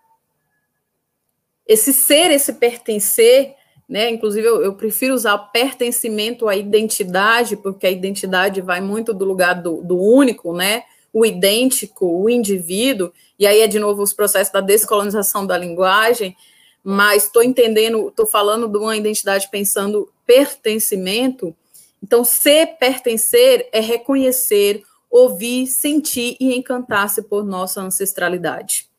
[1.68, 3.54] Esse ser, esse pertencer,
[3.88, 4.10] né?
[4.10, 9.62] Inclusive, eu, eu, prefiro usar pertencimento à identidade, porque a identidade vai muito do lugar
[9.62, 10.84] do, do único, né?
[11.14, 16.36] O idêntico, o indivíduo, e aí é de novo os processos da descolonização da linguagem,
[16.84, 21.56] mas estou entendendo, estou falando de uma identidade pensando pertencimento.
[22.02, 28.90] Então, ser pertencer é reconhecer ouvir, sentir e encantar-se por nossa ancestralidade.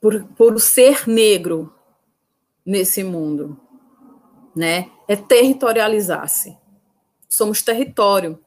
[0.00, 1.74] Por, por ser negro
[2.64, 3.58] nesse mundo,
[4.54, 4.90] né?
[5.08, 6.56] É territorializar-se.
[7.28, 8.38] Somos território.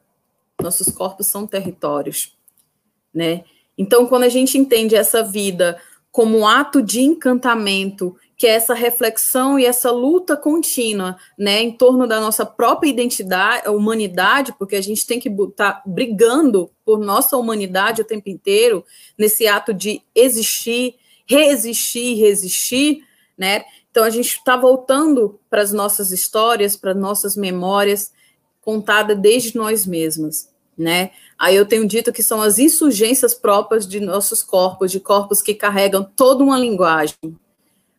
[0.62, 2.36] Nossos corpos são territórios,
[3.14, 3.44] né?
[3.78, 5.80] Então, quando a gente entende essa vida
[6.12, 11.72] como um ato de encantamento que é essa reflexão e essa luta contínua, né, em
[11.72, 17.36] torno da nossa própria identidade, humanidade, porque a gente tem que estar brigando por nossa
[17.36, 18.86] humanidade o tempo inteiro,
[19.18, 23.04] nesse ato de existir, resistir, resistir,
[23.36, 23.66] né?
[23.90, 28.12] Então a gente está voltando para as nossas histórias, para nossas memórias,
[28.62, 31.10] contada desde nós mesmas, né?
[31.40, 35.56] Aí eu tenho dito que são as insurgências próprias de nossos corpos, de corpos que
[35.56, 37.16] carregam toda uma linguagem,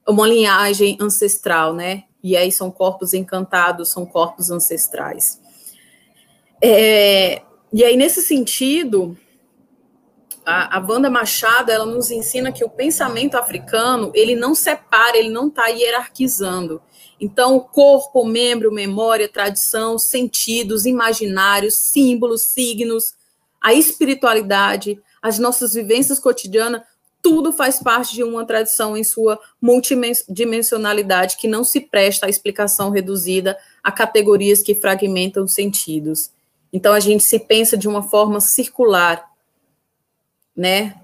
[0.08, 2.04] uma linhagem ancestral, né?
[2.22, 5.40] E aí são corpos encantados, são corpos ancestrais.
[6.62, 7.42] É,
[7.72, 9.16] e aí, nesse sentido,
[10.44, 15.28] a, a Wanda Machado, ela nos ensina que o pensamento africano, ele não separa, ele
[15.28, 16.80] não está hierarquizando.
[17.20, 23.12] Então, corpo, membro, memória, tradição, sentidos, imaginários, símbolos, signos,
[23.60, 26.82] a espiritualidade, as nossas vivências cotidianas,
[27.28, 32.88] tudo faz parte de uma tradição em sua multidimensionalidade que não se presta à explicação
[32.88, 36.30] reduzida a categorias que fragmentam sentidos.
[36.72, 39.30] Então a gente se pensa de uma forma circular,
[40.56, 40.94] né?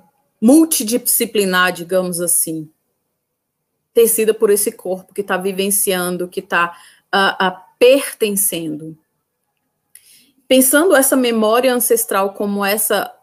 [0.40, 2.70] Multidisciplinar, digamos assim,
[3.92, 6.74] tecida por esse corpo que está vivenciando, que está
[7.14, 8.96] uh, pertencendo.
[10.48, 13.14] Pensando essa memória ancestral como essa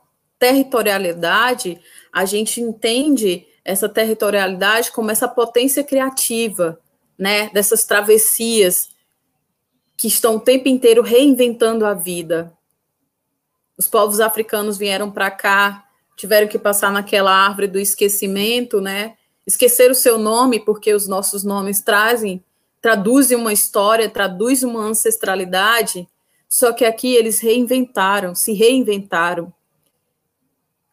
[0.41, 1.79] territorialidade,
[2.11, 6.79] a gente entende essa territorialidade como essa potência criativa,
[7.15, 8.89] né, dessas travessias
[9.95, 12.51] que estão o tempo inteiro reinventando a vida.
[13.77, 15.85] Os povos africanos vieram para cá,
[16.17, 19.15] tiveram que passar naquela árvore do esquecimento, né?
[19.45, 22.43] Esquecer o seu nome, porque os nossos nomes trazem,
[22.81, 26.07] traduzem uma história, traduzem uma ancestralidade,
[26.49, 29.53] só que aqui eles reinventaram, se reinventaram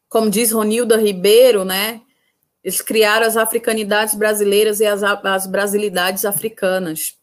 [0.08, 2.00] como diz Ronilda Ribeiro, né?
[2.62, 7.16] Eles criaram as africanidades brasileiras e as, as brasilidades africanas,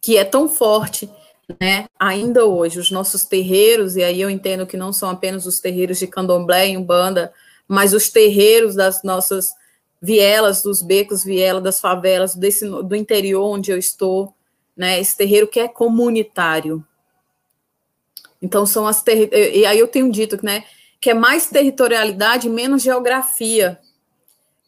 [0.00, 1.10] que é tão forte,
[1.60, 1.86] né?
[1.98, 5.98] Ainda hoje, os nossos terreiros, e aí eu entendo que não são apenas os terreiros
[5.98, 7.32] de candomblé e umbanda,
[7.66, 9.52] mas os terreiros das nossas
[10.00, 14.34] vielas, dos becos, viela, das favelas, desse, do interior onde eu estou,
[14.76, 15.00] né?
[15.00, 16.84] Esse terreiro que é comunitário,
[18.40, 19.04] então, são as.
[19.06, 20.64] E aí eu tenho dito né,
[21.00, 23.78] que é mais territorialidade menos geografia.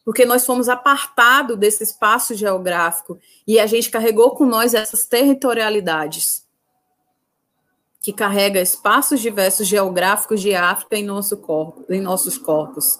[0.04, 6.44] Porque nós fomos apartados desse espaço geográfico e a gente carregou com nós essas territorialidades,
[8.00, 12.98] que carrega espaços diversos geográficos de África em, nosso corpo, em nossos corpos.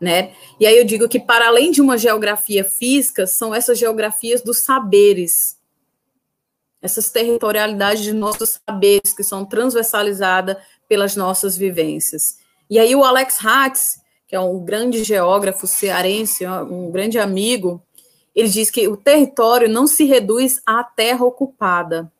[0.00, 0.34] Né?
[0.58, 4.58] E aí eu digo que, para além de uma geografia física, são essas geografias dos
[4.58, 5.56] saberes,
[6.82, 10.56] essas territorialidades de nossos saberes que são transversalizadas
[10.88, 12.38] pelas nossas vivências.
[12.68, 17.80] E aí o Alex Hatz, que é um grande geógrafo cearense, um grande amigo,
[18.34, 22.10] ele diz que o território não se reduz à terra ocupada,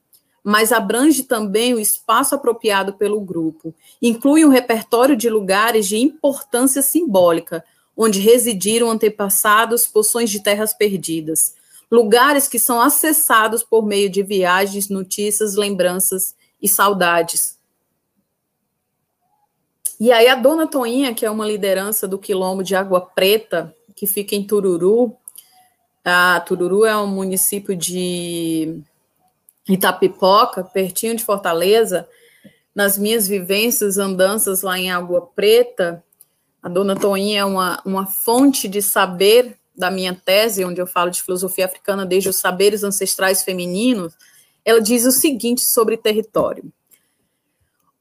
[0.45, 3.75] mas abrange também o espaço apropriado pelo grupo.
[4.01, 7.65] Inclui um repertório de lugares de importância simbólica,
[7.97, 11.55] onde residiram antepassados poções de terras perdidas,
[11.93, 17.59] lugares que são acessados por meio de viagens, notícias, lembranças e saudades.
[20.01, 24.07] E aí a dona Toinha, que é uma liderança do quilombo de Água Preta, que
[24.07, 25.15] fica em Tururu,
[26.03, 28.81] a Tururu é um município de
[29.69, 32.09] Itapipoca, pertinho de Fortaleza,
[32.75, 36.03] nas minhas vivências, andanças lá em Água Preta,
[36.63, 41.11] a dona Toinha é uma, uma fonte de saber da minha tese, onde eu falo
[41.11, 44.15] de filosofia africana desde os saberes ancestrais femininos,
[44.65, 46.73] ela diz o seguinte sobre território.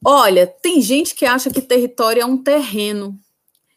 [0.03, 3.17] Olha, tem gente que acha que território é um terreno,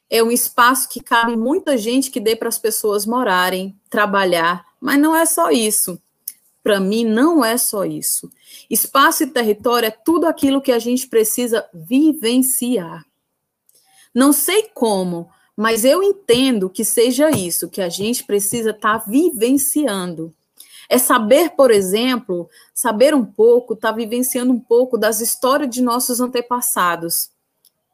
[0.08, 4.98] é um espaço que cabe muita gente que dê para as pessoas morarem, trabalhar, mas
[4.98, 6.00] não é só isso.
[6.62, 8.30] Para mim, não é só isso.
[8.70, 13.04] Espaço e território é tudo aquilo que a gente precisa vivenciar.
[14.14, 19.04] Não sei como, mas eu entendo que seja isso, que a gente precisa estar tá
[19.06, 20.34] vivenciando.
[20.88, 25.82] É saber, por exemplo, saber um pouco, estar tá vivenciando um pouco das histórias de
[25.82, 27.30] nossos antepassados.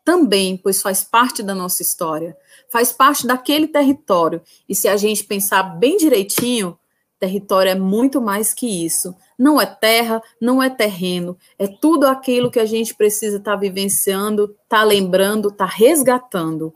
[0.05, 2.37] Também, pois faz parte da nossa história,
[2.71, 4.43] faz parte daquele território.
[4.69, 6.77] E se a gente pensar bem direitinho,
[7.21, 9.15] território é muito mais que isso.
[9.39, 13.57] Não é terra, não é terreno, é tudo aquilo que a gente precisa estar tá
[13.57, 16.75] vivenciando, estar tá lembrando, estar tá resgatando.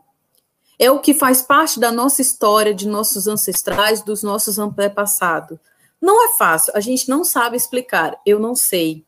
[0.78, 5.58] É o que faz parte da nossa história, de nossos ancestrais, dos nossos antepassados.
[6.00, 9.04] Não é fácil, a gente não sabe explicar, eu não sei.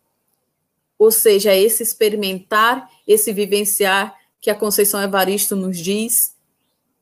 [0.99, 6.35] Ou seja, é esse experimentar, esse vivenciar que a Conceição Evaristo nos diz,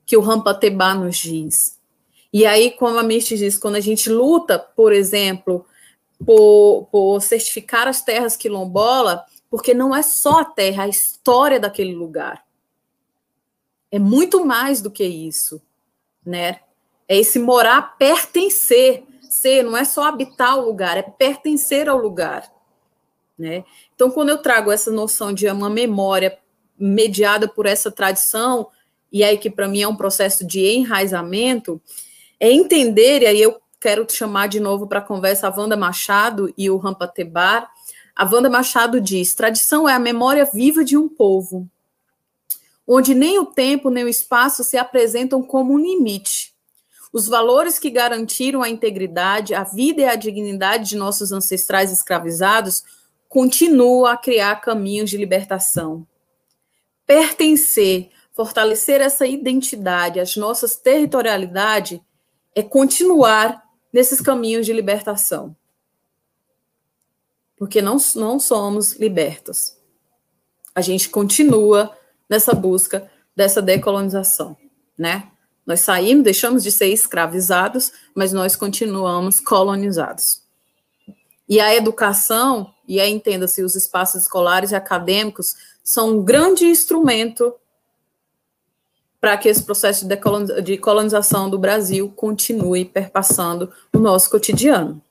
[0.06, 1.78] que o Rampatebá nos diz.
[2.32, 5.64] E aí, como a Misty diz, quando a gente luta, por exemplo,
[6.26, 11.60] por, por certificar as terras quilombola, porque não é só a terra, é a história
[11.60, 12.43] daquele lugar.
[13.94, 15.62] É muito mais do que isso,
[16.26, 16.58] né?
[17.06, 22.50] É esse morar, pertencer ser, não é só habitar o lugar, é pertencer ao lugar.
[23.38, 23.64] Né?
[23.94, 26.36] Então, quando eu trago essa noção de uma memória
[26.76, 28.68] mediada por essa tradição,
[29.12, 31.80] e aí que para mim é um processo de enraizamento,
[32.40, 36.52] é entender, e aí eu quero chamar de novo para a conversa a Wanda Machado
[36.58, 37.70] e o Rampa Tebar.
[38.16, 41.68] A Wanda Machado diz: tradição é a memória viva de um povo,
[42.86, 46.54] onde nem o tempo nem o espaço se apresentam como um limite,
[47.14, 52.82] os valores que garantiram a integridade, a vida e a dignidade de nossos ancestrais escravizados
[53.28, 56.04] continuam a criar caminhos de libertação.
[57.06, 62.02] Pertencer, fortalecer essa identidade, as nossas territorialidade,
[62.52, 63.62] é continuar
[63.92, 65.56] nesses caminhos de libertação.
[67.56, 69.76] Porque não, não somos libertos.
[70.74, 71.96] A gente continua
[72.28, 74.56] nessa busca dessa decolonização,
[74.96, 75.28] né?
[75.66, 80.42] Nós saímos, deixamos de ser escravizados, mas nós continuamos colonizados.
[81.48, 87.54] E a educação, e aí entenda-se os espaços escolares e acadêmicos, são um grande instrumento
[89.20, 90.06] para que esse processo
[90.62, 95.02] de colonização do Brasil continue perpassando o nosso cotidiano.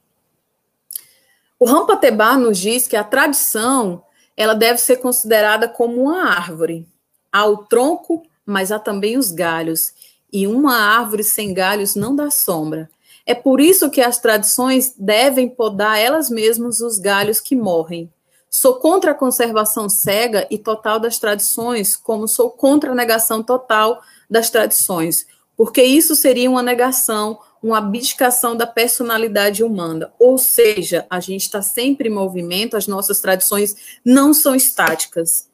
[1.59, 4.03] O Rampatebá nos diz que a tradição
[4.37, 6.87] ela deve ser considerada como uma árvore.
[7.33, 9.91] Há o tronco, mas há também os galhos
[10.31, 12.89] e uma árvore sem galhos não dá sombra.
[13.25, 18.11] É por isso que as tradições devem podar elas mesmas os galhos que morrem.
[18.49, 24.01] Sou contra a conservação cega e total das tradições, como sou contra a negação total
[24.29, 25.25] das tradições,
[25.57, 30.13] porque isso seria uma negação, uma abdicação da personalidade humana.
[30.19, 33.75] Ou seja, a gente está sempre em movimento, as nossas tradições
[34.05, 35.49] não são estáticas.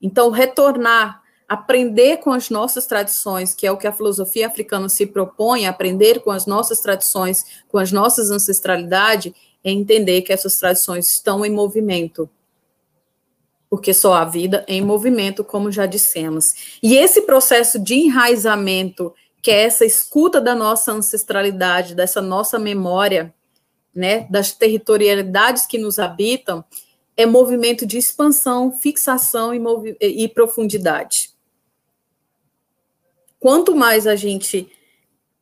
[0.00, 1.21] Então, retornar
[1.52, 6.20] aprender com as nossas tradições, que é o que a filosofia africana se propõe, aprender
[6.20, 11.50] com as nossas tradições, com as nossas ancestralidades, é entender que essas tradições estão em
[11.50, 12.26] movimento.
[13.68, 16.78] Porque só há vida em movimento, como já dissemos.
[16.82, 23.34] E esse processo de enraizamento, que é essa escuta da nossa ancestralidade, dessa nossa memória,
[23.94, 26.64] né, das territorialidades que nos habitam,
[27.14, 29.60] é movimento de expansão, fixação e,
[30.00, 31.31] e profundidade.
[33.42, 34.70] Quanto mais a gente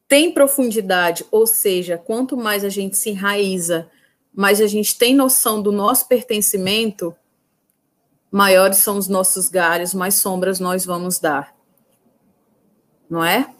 [0.08, 3.90] tem profundidade, ou seja, quanto mais a gente se enraiza,
[4.34, 7.14] mais a gente tem noção do nosso pertencimento,
[8.32, 11.54] maiores são os nossos galhos, mais sombras nós vamos dar.
[13.08, 13.52] Não é?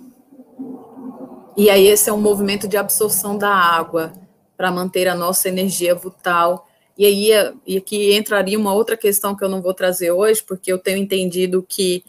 [1.54, 4.14] E aí esse é um movimento de absorção da água
[4.56, 6.66] para manter a nossa energia vital.
[6.96, 7.30] E aí
[7.66, 10.96] e aqui entraria uma outra questão que eu não vou trazer hoje, porque eu tenho
[10.96, 12.02] entendido que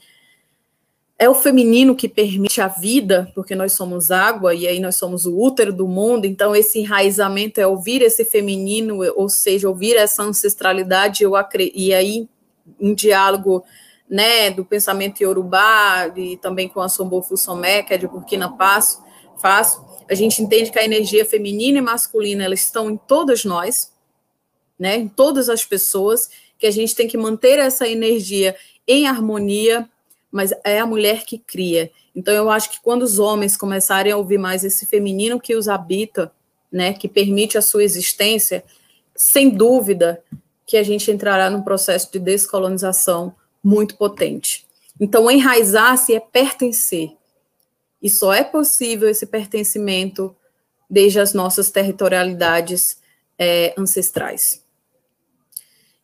[1.21, 5.27] é o feminino que permite a vida, porque nós somos água e aí nós somos
[5.27, 10.23] o útero do mundo, então esse enraizamento é ouvir esse feminino, ou seja, ouvir essa
[10.23, 11.33] ancestralidade, eu
[11.75, 12.27] e aí
[12.79, 13.63] um diálogo
[14.09, 19.03] né, do pensamento iorubá e também com a Sombofu Somé, que é de Burkina Faso,
[19.39, 23.93] Faso, a gente entende que a energia feminina e masculina elas estão em todos nós,
[24.79, 28.55] né, em todas as pessoas, que a gente tem que manter essa energia
[28.87, 29.87] em harmonia,
[30.31, 31.91] mas é a mulher que cria.
[32.15, 35.67] Então, eu acho que quando os homens começarem a ouvir mais esse feminino que os
[35.67, 36.31] habita,
[36.71, 38.63] né, que permite a sua existência,
[39.15, 40.23] sem dúvida
[40.65, 44.65] que a gente entrará num processo de descolonização muito potente.
[44.99, 47.11] Então, enraizar-se é pertencer.
[48.01, 50.35] E só é possível esse pertencimento
[50.89, 52.97] desde as nossas territorialidades
[53.37, 54.60] é, ancestrais.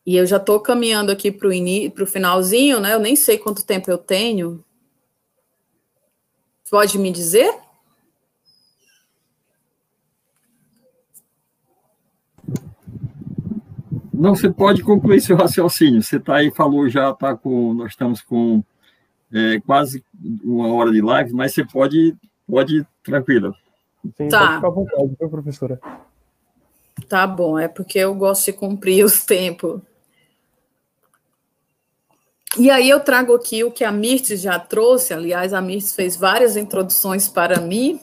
[0.08, 1.48] E eu já estou caminhando aqui para
[2.02, 2.94] o finalzinho, né?
[2.94, 4.64] Eu nem sei quanto tempo eu tenho.
[6.70, 7.54] Pode me dizer?
[14.14, 16.02] Não, você pode concluir seu raciocínio.
[16.02, 18.64] Você está aí, falou já, tá com, nós estamos com
[19.30, 20.02] é, quase
[20.42, 22.16] uma hora de live, mas você pode,
[22.50, 23.54] pode tranquila.
[24.16, 24.38] Sim, tá.
[24.38, 25.78] pode ficar à vontade, viu, professora?
[27.10, 29.82] Tá bom, é porque eu gosto de cumprir os tempos.
[32.56, 36.16] E aí eu trago aqui o que a Mirtes já trouxe, aliás, a Mirtes fez
[36.16, 38.00] várias introduções para mim,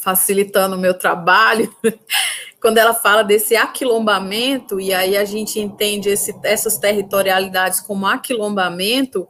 [0.00, 1.74] facilitando o meu trabalho,
[2.60, 9.26] quando ela fala desse aquilombamento, e aí a gente entende esse, essas territorialidades como aquilombamento,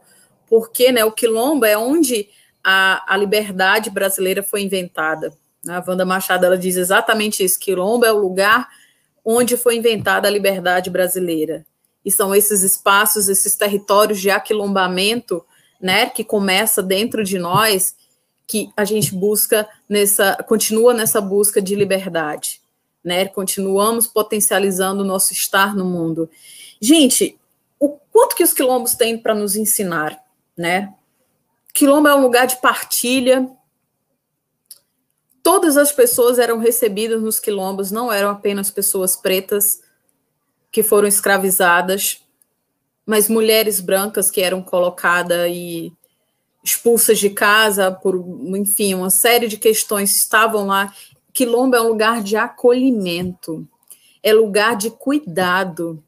[0.47, 2.29] porque né, o quilombo é onde
[2.63, 5.33] a, a liberdade brasileira foi inventada.
[5.67, 8.67] A Wanda Machado ela diz exatamente isso: quilombo é o lugar
[9.23, 11.65] onde foi inventada a liberdade brasileira.
[12.05, 15.43] E são esses espaços, esses territórios de aquilombamento,
[15.81, 17.95] né, que começa dentro de nós,
[18.47, 22.61] que a gente busca nessa, continua nessa busca de liberdade,
[23.03, 23.27] né?
[23.27, 26.29] Continuamos potencializando o nosso estar no mundo.
[26.79, 27.39] Gente,
[27.79, 30.23] o quanto que os quilombos têm para nos ensinar?
[30.55, 30.93] né?
[31.73, 33.49] Quilombo é um lugar de partilha.
[35.43, 39.81] Todas as pessoas eram recebidas nos quilombos, não eram apenas pessoas pretas
[40.75, 42.19] que foram escravizadas,
[43.05, 45.93] mas mulheres brancas que eram colocadas e
[46.61, 48.13] expulsas de casa por,
[48.57, 50.93] enfim, uma série de questões estavam lá.
[51.31, 53.65] Quilombo é um lugar de acolhimento,
[54.21, 56.03] é lugar de cuidado,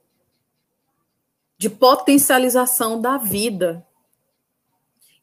[1.58, 3.88] de potencialização da vida.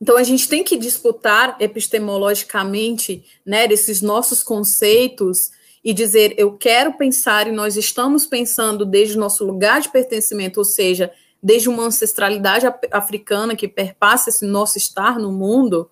[0.00, 5.50] Então, a gente tem que disputar epistemologicamente né, esses nossos conceitos
[5.84, 10.58] e dizer: eu quero pensar, e nós estamos pensando desde o nosso lugar de pertencimento,
[10.58, 11.12] ou seja,
[11.42, 15.90] desde uma ancestralidade africana que perpassa esse nosso estar no mundo,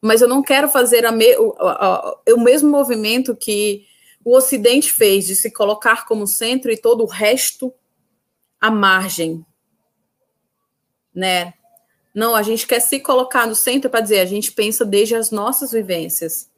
[0.00, 3.84] mas eu não quero fazer me, o, a, o mesmo movimento que
[4.24, 7.74] o Ocidente fez, de se colocar como centro e todo o resto
[8.60, 9.44] à margem.
[11.12, 11.54] Né?
[12.14, 15.32] Não, a gente quer se colocar no centro para dizer, a gente pensa desde as
[15.32, 16.51] nossas vivências.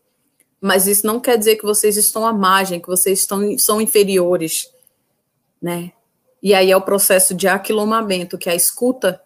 [0.65, 4.67] Mas isso não quer dizer que vocês estão à margem, que vocês estão, são inferiores,
[5.61, 5.93] né?
[6.43, 9.21] E aí é o processo de aquilomamento, que é a escuta.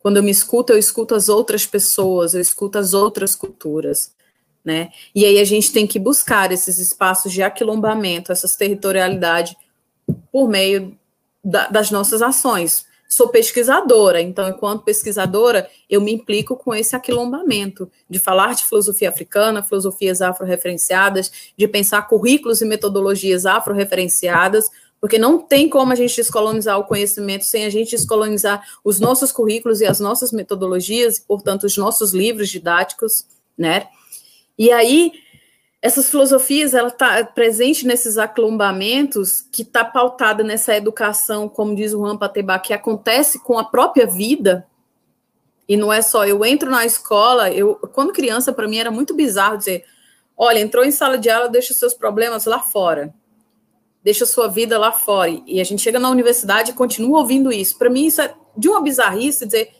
[0.00, 4.16] Quando eu me escuto, eu escuto as outras pessoas, eu escuto as outras culturas,
[4.64, 4.90] né?
[5.14, 9.54] E aí a gente tem que buscar esses espaços de aquilombamento, essas territorialidades,
[10.32, 10.98] por meio
[11.44, 17.90] da, das nossas ações sou pesquisadora, então, enquanto pesquisadora, eu me implico com esse aquilombamento
[18.08, 25.38] de falar de filosofia africana, filosofias afro-referenciadas, de pensar currículos e metodologias afro-referenciadas, porque não
[25.38, 29.84] tem como a gente descolonizar o conhecimento sem a gente descolonizar os nossos currículos e
[29.84, 33.26] as nossas metodologias, e, portanto, os nossos livros didáticos,
[33.58, 33.88] né?
[34.56, 35.12] E aí,
[35.82, 42.00] essas filosofias ela está presente nesses aclombamentos que está pautada nessa educação, como diz o
[42.00, 44.64] Rampateba, que acontece com a própria vida.
[45.68, 49.12] E não é só eu entro na escola, eu quando criança para mim era muito
[49.12, 49.84] bizarro dizer,
[50.36, 53.12] olha, entrou em sala de aula, deixa seus problemas lá fora.
[54.04, 55.30] Deixa sua vida lá fora.
[55.46, 57.76] E a gente chega na universidade e continua ouvindo isso.
[57.76, 59.72] Para mim isso é de uma bizarrice dizer,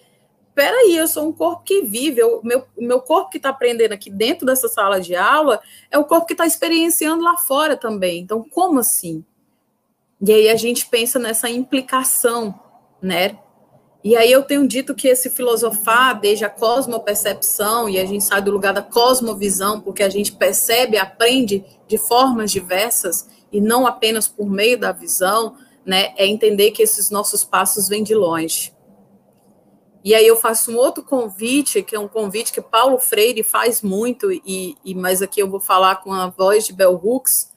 [0.55, 4.11] peraí, eu sou um corpo que vive, o meu, meu corpo que está aprendendo aqui
[4.11, 8.21] dentro dessa sala de aula é o corpo que está experienciando lá fora também.
[8.21, 9.25] Então, como assim?
[10.21, 12.59] E aí a gente pensa nessa implicação,
[13.01, 13.39] né?
[14.05, 18.43] E aí eu tenho dito que esse filosofar, desde a cosmopercepção, e a gente sai
[18.43, 24.27] do lugar da cosmovisão, porque a gente percebe, aprende de formas diversas, e não apenas
[24.27, 26.15] por meio da visão, né?
[26.17, 28.73] É entender que esses nossos passos vêm de longe.
[30.05, 33.83] E aí eu faço um outro convite, que é um convite que Paulo Freire faz
[33.83, 37.53] muito, e, e mas aqui eu vou falar com a voz de Bell Hooks,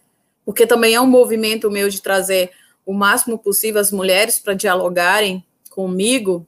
[0.45, 2.51] porque também é um movimento meu de trazer
[2.85, 6.47] o máximo possível as mulheres para dialogarem comigo,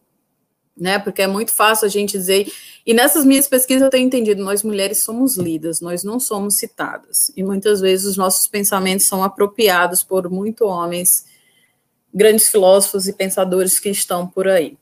[0.77, 0.99] né?
[0.99, 2.51] Porque é muito fácil a gente dizer.
[2.85, 7.31] E nessas minhas pesquisas eu tenho entendido, nós mulheres somos lidas, nós não somos citadas.
[7.35, 11.25] E muitas vezes os nossos pensamentos são apropriados por muito homens
[12.13, 14.77] grandes filósofos e pensadores que estão por aí.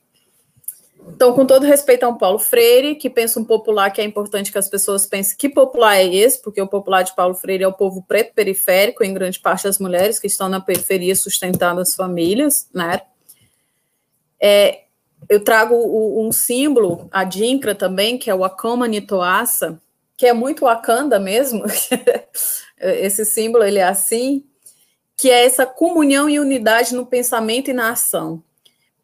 [1.08, 4.58] Então, com todo respeito ao Paulo Freire, que pensa um popular que é importante que
[4.58, 7.74] as pessoas pensem que popular é esse, porque o popular de Paulo Freire é o
[7.74, 12.68] povo preto periférico, em grande parte as mulheres que estão na periferia sustentando as famílias,
[12.74, 13.02] né?
[14.42, 14.82] É,
[15.30, 19.80] eu trago um símbolo, a Dinkra também, que é o Akama Nitoasa,
[20.18, 21.64] que é muito Wakanda mesmo,
[22.80, 24.44] esse símbolo ele é assim,
[25.16, 28.44] que é essa comunhão e unidade no pensamento e na ação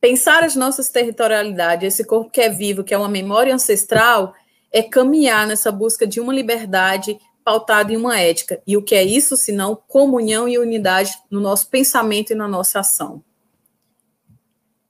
[0.02, 4.34] pensar as nossas territorialidades, esse corpo que é vivo, que é uma memória ancestral,
[4.72, 8.62] é caminhar nessa busca de uma liberdade pautada em uma ética.
[8.66, 12.80] E o que é isso, senão comunhão e unidade no nosso pensamento e na nossa
[12.80, 13.24] ação?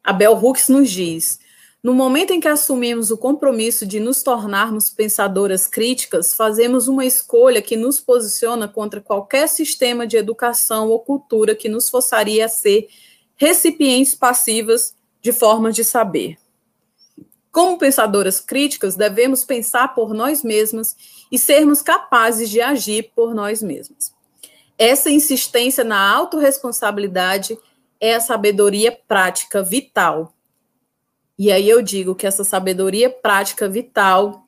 [0.02, 1.40] Abel Hooks nos diz:
[1.84, 7.62] no momento em que assumimos o compromisso de nos tornarmos pensadoras críticas, fazemos uma escolha
[7.62, 12.88] que nos posiciona contra qualquer sistema de educação ou cultura que nos forçaria a ser
[13.36, 16.38] recipientes passivas de formas de saber.
[17.52, 20.96] Como pensadoras críticas, devemos pensar por nós mesmas
[21.32, 24.14] e sermos capazes de agir por nós mesmas.
[24.78, 27.58] Essa insistência na autorresponsabilidade
[28.00, 30.34] é a sabedoria prática vital.
[31.38, 34.48] E aí eu digo que essa sabedoria prática vital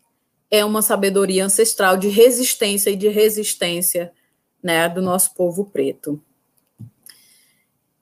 [0.50, 4.14] é uma sabedoria ancestral de resistência e de resistência
[4.62, 6.22] né, do nosso povo preto.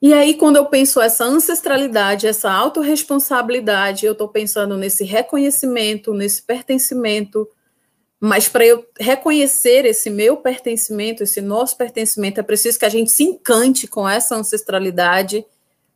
[0.02, 6.42] E aí, quando eu penso essa ancestralidade, essa autorresponsabilidade, eu estou pensando nesse reconhecimento, nesse
[6.42, 7.48] pertencimento.
[8.18, 13.12] Mas para eu reconhecer esse meu pertencimento, esse nosso pertencimento, é preciso que a gente
[13.12, 15.46] se encante com essa ancestralidade,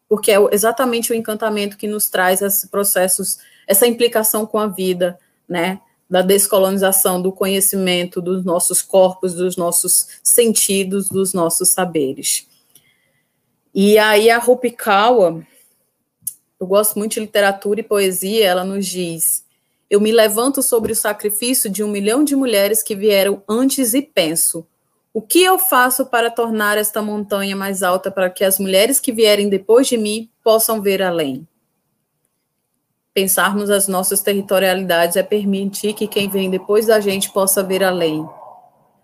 [0.08, 5.18] porque é exatamente o encantamento que nos traz esses processos, essa implicação com a vida,
[5.48, 5.80] né?
[6.08, 12.46] Da descolonização do conhecimento dos nossos corpos, dos nossos sentidos, dos nossos saberes.
[13.78, 15.46] E aí a Rupi Kawa,
[16.58, 19.44] eu gosto muito de literatura e poesia, ela nos diz:
[19.90, 24.00] Eu me levanto sobre o sacrifício de um milhão de mulheres que vieram antes e
[24.00, 24.66] penso:
[25.12, 29.12] o que eu faço para tornar esta montanha mais alta para que as mulheres que
[29.12, 31.46] vierem depois de mim possam ver além?
[33.12, 38.26] Pensarmos as nossas territorialidades é permitir que quem vem depois da gente possa ver além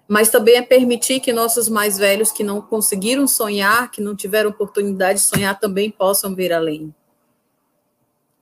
[0.07, 4.50] mas também é permitir que nossos mais velhos que não conseguiram sonhar, que não tiveram
[4.50, 6.94] oportunidade de sonhar, também possam ver além.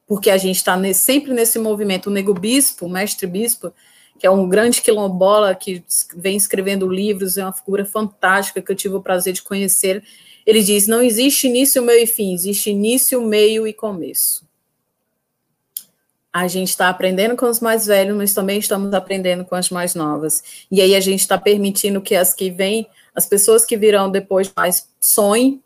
[0.06, 2.08] Porque a gente está sempre nesse movimento.
[2.08, 3.72] O Nego Bispo, o mestre Bispo,
[4.18, 5.84] que é um grande quilombola que
[6.16, 10.02] vem escrevendo livros, é uma figura fantástica que eu tive o prazer de conhecer.
[10.44, 14.49] Ele diz: não existe início, meio e fim, existe início, meio e começo
[16.33, 19.95] a gente está aprendendo com os mais velhos, mas também estamos aprendendo com as mais
[19.95, 20.43] novas.
[20.70, 24.53] E aí a gente está permitindo que as que vêm, as pessoas que virão depois
[24.57, 25.61] mais sonhem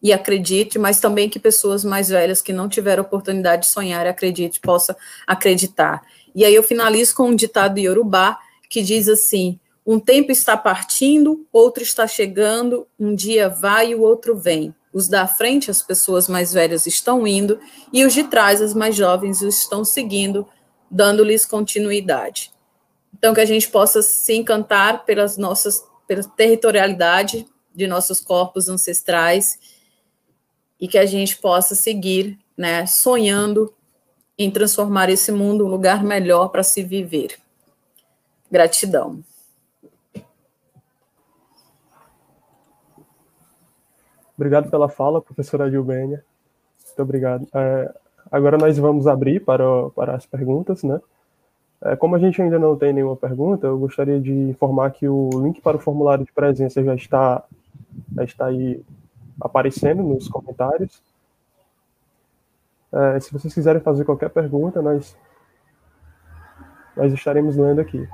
[0.00, 4.08] e acredite, mas também que pessoas mais velhas que não tiveram oportunidade de sonhar e
[4.08, 4.96] acredite, possa
[5.26, 6.02] acreditar.
[6.34, 8.38] E aí eu finalizo com um ditado Yorubá
[8.68, 14.02] que diz assim: um tempo está partindo, outro está chegando, um dia vai e o
[14.02, 14.74] outro vem.
[14.94, 17.58] Os da frente, as pessoas mais velhas estão indo,
[17.92, 20.46] e os de trás, as mais jovens, estão seguindo,
[20.88, 22.52] dando-lhes continuidade.
[23.12, 29.58] Então, que a gente possa se encantar pelas nossas, pela territorialidade de nossos corpos ancestrais
[30.80, 33.74] e que a gente possa seguir, né, sonhando
[34.38, 37.36] em transformar esse mundo um lugar melhor para se viver.
[38.48, 39.24] Gratidão.
[44.36, 46.24] Obrigado pela fala, professora Gilbênia.
[46.86, 47.46] Muito obrigado.
[47.54, 47.94] É,
[48.30, 51.00] agora nós vamos abrir para, para as perguntas, né?
[51.82, 55.28] É, como a gente ainda não tem nenhuma pergunta, eu gostaria de informar que o
[55.42, 57.44] link para o formulário de presença já está,
[58.16, 58.82] já está aí
[59.40, 61.02] aparecendo nos comentários.
[62.92, 65.16] É, se vocês quiserem fazer qualquer pergunta, nós,
[66.96, 68.08] nós estaremos lendo aqui.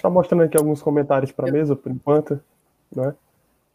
[0.00, 2.40] Está mostrando aqui alguns comentários para a mesa, por enquanto,
[2.90, 3.14] né?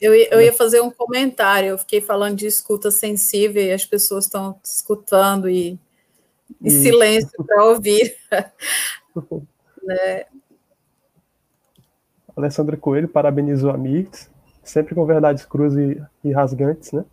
[0.02, 4.26] Eu, eu ia fazer um comentário, eu fiquei falando de escuta sensível e as pessoas
[4.26, 5.80] estão escutando e
[6.60, 8.18] em silêncio para ouvir.
[9.84, 10.26] né?
[12.36, 14.28] Alessandra Coelho parabenizou a Mirtz,
[14.64, 17.06] sempre com verdades cruz e, e rasgantes, né?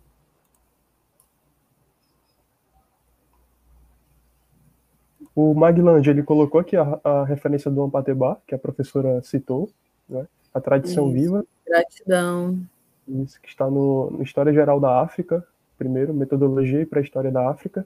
[5.35, 9.69] O Maglange, ele colocou aqui a, a referência do Ampatebá, que a professora citou,
[10.07, 10.27] né?
[10.53, 11.13] a tradição Isso.
[11.13, 11.45] viva.
[11.65, 12.59] Gratidão.
[13.07, 15.45] Isso, que está no, no História Geral da África,
[15.77, 17.85] primeiro, Metodologia e Pré-História da África.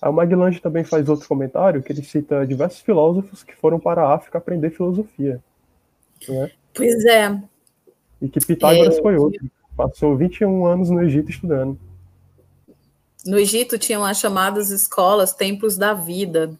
[0.00, 4.14] A Maguilange também faz outro comentário, que ele cita diversos filósofos que foram para a
[4.14, 5.40] África aprender filosofia.
[6.28, 6.50] Né?
[6.74, 7.40] Pois é.
[8.20, 9.02] E que Pitágoras é...
[9.02, 9.44] foi outro.
[9.76, 11.78] Passou 21 anos no Egito estudando.
[13.24, 16.58] No Egito tinham as chamadas escolas, templos da vida.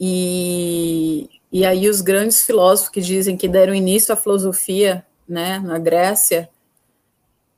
[0.00, 5.78] E, e aí os grandes filósofos que dizem que deram início à filosofia, né, na
[5.78, 6.48] Grécia,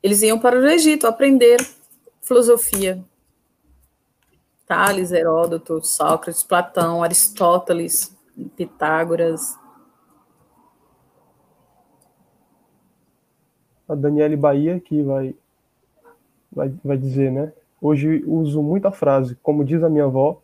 [0.02, 1.58] eles iam para o Egito aprender
[2.20, 3.04] filosofia.
[4.66, 8.16] Tales, Heródoto, Sócrates, Platão, Aristóteles,
[8.56, 9.58] Pitágoras.
[13.88, 15.34] A Daniele Bahia que vai,
[16.52, 17.52] vai, vai dizer, né?
[17.80, 20.40] Hoje uso muito a frase, como diz a minha avó,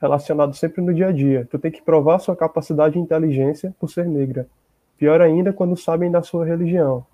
[0.00, 1.46] relacionado sempre no dia a dia.
[1.50, 4.48] Tu tem que provar sua capacidade e inteligência por ser negra.
[4.96, 7.06] Pior ainda quando sabem da sua religião.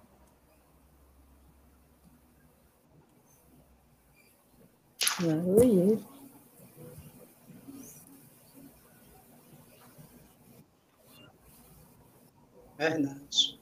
[5.22, 5.99] Oi.
[12.79, 13.59] Verdade.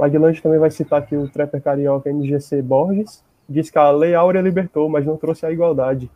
[0.00, 3.22] Maguilante também vai citar aqui o trapper carioca NGC Borges.
[3.46, 6.10] Diz que a Lei Áurea libertou, mas não trouxe a igualdade.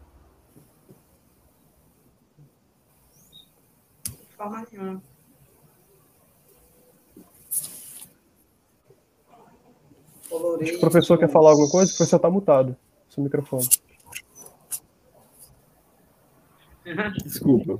[4.30, 5.02] Forma nenhuma.
[10.32, 11.92] O professor quer falar alguma coisa?
[11.92, 12.74] O professor está mutado.
[13.10, 13.68] Seu microfone.
[17.22, 17.78] Desculpa.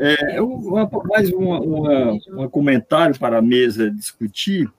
[0.00, 4.72] É, uma, mais um comentário para a mesa discutir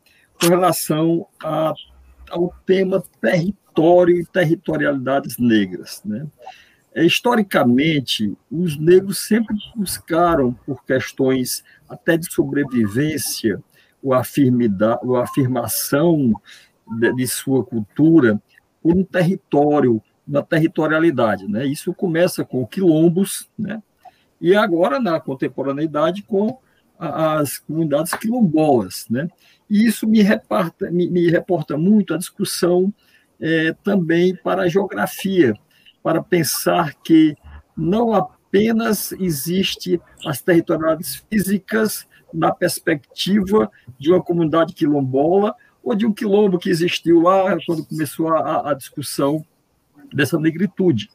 [0.43, 1.73] com relação a,
[2.29, 6.01] ao tema território e territorialidades negras.
[6.03, 6.27] Né?
[6.93, 13.63] É, historicamente, os negros sempre buscaram, por questões até de sobrevivência,
[14.01, 16.33] ou, afirmida, ou afirmação
[16.99, 18.41] de, de sua cultura,
[18.81, 21.47] por um território, uma territorialidade.
[21.47, 21.65] Né?
[21.65, 23.81] Isso começa com quilombos, né?
[24.41, 26.59] e agora, na contemporaneidade, com
[26.97, 29.05] as comunidades quilombolas.
[29.09, 29.27] Né?
[29.69, 32.93] E isso me, reparta, me, me reporta muito a discussão
[33.39, 35.53] é, também para a geografia,
[36.01, 37.35] para pensar que
[37.75, 43.69] não apenas existe as territorialidades físicas na perspectiva
[43.99, 48.73] de uma comunidade quilombola ou de um quilombo que existiu lá quando começou a, a
[48.73, 49.45] discussão
[50.13, 51.09] dessa negritude.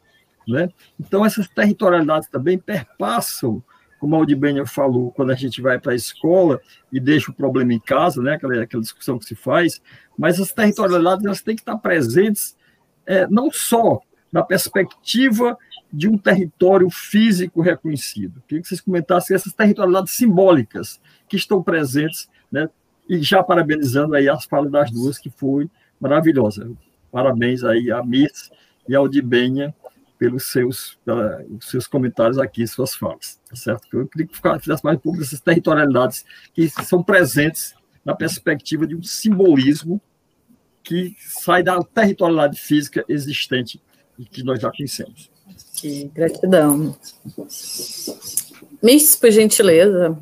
[0.47, 0.69] Né?
[0.99, 3.63] Então, essas territorialidades também perpassam,
[3.99, 6.59] como a Aldibênia falou, quando a gente vai para a escola
[6.91, 8.35] e deixa o problema em casa, né?
[8.35, 9.81] aquela, aquela discussão que se faz,
[10.17, 12.55] mas as territorialidades elas têm que estar presentes
[13.05, 13.99] é, não só
[14.31, 15.57] na perspectiva
[15.91, 18.41] de um território físico reconhecido.
[18.47, 22.69] Queria que vocês comentassem essas territorialidades simbólicas que estão presentes né,
[23.07, 25.69] e já parabenizando aí as falas das duas, que foi
[25.99, 26.71] maravilhosa.
[27.11, 28.51] Parabéns aí a Miss
[28.87, 29.73] e ao Dibenha
[30.19, 33.87] pelos seus, pelos seus comentários aqui, suas falas, tá certo?
[33.97, 38.95] Eu queria que fizesse mais um pouco dessas territorialidades que são presentes na perspectiva de
[38.95, 40.01] um simbolismo
[40.83, 43.81] que sai da territorialidade física existente
[44.17, 45.31] e que nós já conhecemos.
[45.75, 46.97] Que gratidão.
[48.83, 50.17] Miss, por gentileza.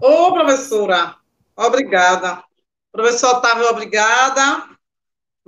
[0.00, 1.14] Ô, professora,
[1.56, 2.42] obrigada.
[2.90, 4.77] Professor Otávio, obrigada.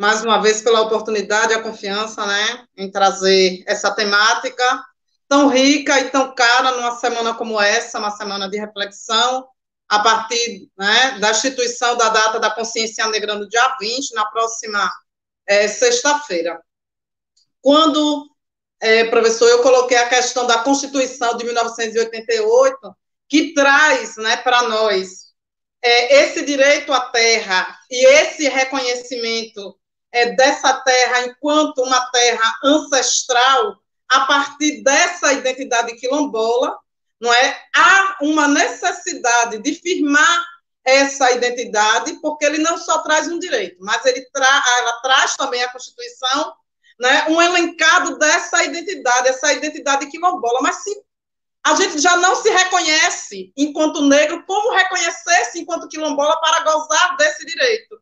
[0.00, 4.82] Mais uma vez pela oportunidade e a confiança, né, em trazer essa temática
[5.28, 9.46] tão rica e tão cara numa semana como essa, uma semana de reflexão,
[9.86, 14.90] a partir né, da instituição da data da consciência negra no dia 20, na próxima
[15.46, 16.58] é, sexta-feira.
[17.60, 18.26] Quando,
[18.80, 22.96] é, professor, eu coloquei a questão da Constituição de 1988,
[23.28, 25.34] que traz né, para nós
[25.82, 29.78] é, esse direito à terra e esse reconhecimento
[30.12, 33.76] é, dessa terra enquanto uma terra ancestral,
[34.08, 36.76] a partir dessa identidade quilombola,
[37.20, 37.62] não é?
[37.76, 40.44] Há uma necessidade de firmar
[40.84, 45.62] essa identidade, porque ele não só traz um direito, mas ele tra ela traz também
[45.62, 46.54] a Constituição,
[46.98, 50.60] né, um elencado dessa identidade, essa identidade quilombola.
[50.62, 51.02] Mas se
[51.64, 57.44] a gente já não se reconhece enquanto negro, como reconhecer-se enquanto quilombola para gozar desse
[57.46, 58.00] direito?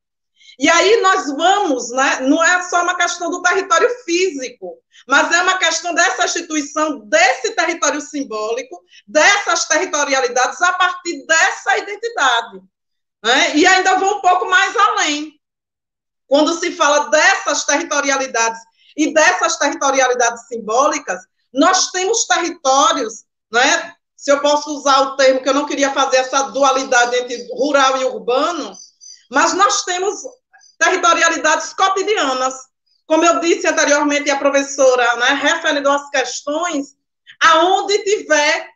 [0.58, 5.40] E aí nós vamos, né, não é só uma questão do território físico, mas é
[5.42, 12.60] uma questão dessa instituição, desse território simbólico, dessas territorialidades a partir dessa identidade.
[13.22, 13.56] Né?
[13.56, 15.38] E ainda vou um pouco mais além.
[16.26, 18.60] quando se fala dessas territorialidades
[18.96, 21.20] e dessas territorialidades simbólicas,
[21.54, 23.94] nós temos territórios, né?
[24.16, 27.96] se eu posso usar o termo que eu não queria fazer essa dualidade entre rural
[28.02, 28.76] e urbano,
[29.30, 30.20] mas nós temos
[30.78, 32.54] territorialidades cotidianas.
[33.06, 36.96] Como eu disse anteriormente, a professora, né, referindo às questões,
[37.42, 38.68] aonde tiver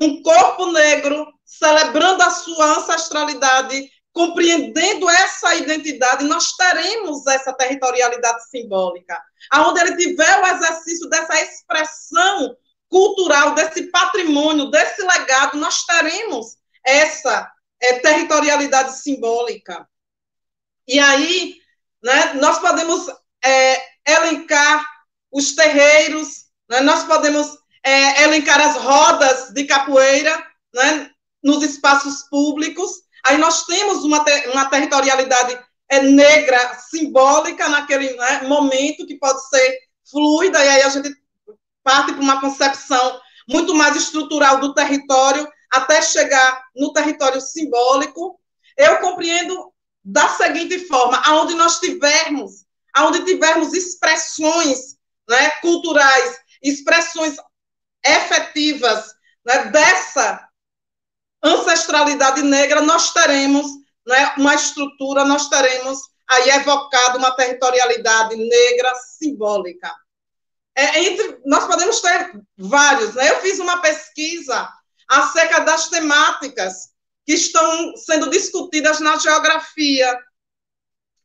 [0.00, 9.20] um corpo negro celebrando a sua ancestralidade, compreendendo essa identidade, nós teremos essa territorialidade simbólica.
[9.50, 12.56] Aonde ele tiver o exercício dessa expressão
[12.88, 19.88] cultural, desse patrimônio, desse legado, nós teremos essa é, territorialidade simbólica.
[20.90, 21.54] E aí,
[22.02, 23.06] né, nós podemos
[23.44, 24.84] é, elencar
[25.30, 27.46] os terreiros, né, nós podemos
[27.84, 31.08] é, elencar as rodas de capoeira né,
[31.40, 32.90] nos espaços públicos.
[33.24, 35.56] Aí nós temos uma, ter, uma territorialidade
[35.88, 39.78] é, negra simbólica naquele né, momento que pode ser
[40.10, 41.14] fluida, e aí a gente
[41.84, 48.40] parte para uma concepção muito mais estrutural do território até chegar no território simbólico.
[48.76, 49.72] Eu compreendo
[50.10, 54.96] da seguinte forma: aonde nós tivermos, aonde tivermos expressões
[55.28, 57.36] né, culturais, expressões
[58.04, 60.48] efetivas né, dessa
[61.42, 63.66] ancestralidade negra, nós teremos
[64.06, 65.98] né, uma estrutura, nós teremos
[66.28, 69.92] aí evocado uma territorialidade negra simbólica.
[70.76, 73.14] É, entre, nós podemos ter vários.
[73.14, 73.30] Né?
[73.30, 74.68] Eu fiz uma pesquisa
[75.08, 76.90] acerca das temáticas
[77.30, 80.18] que estão sendo discutidas na geografia.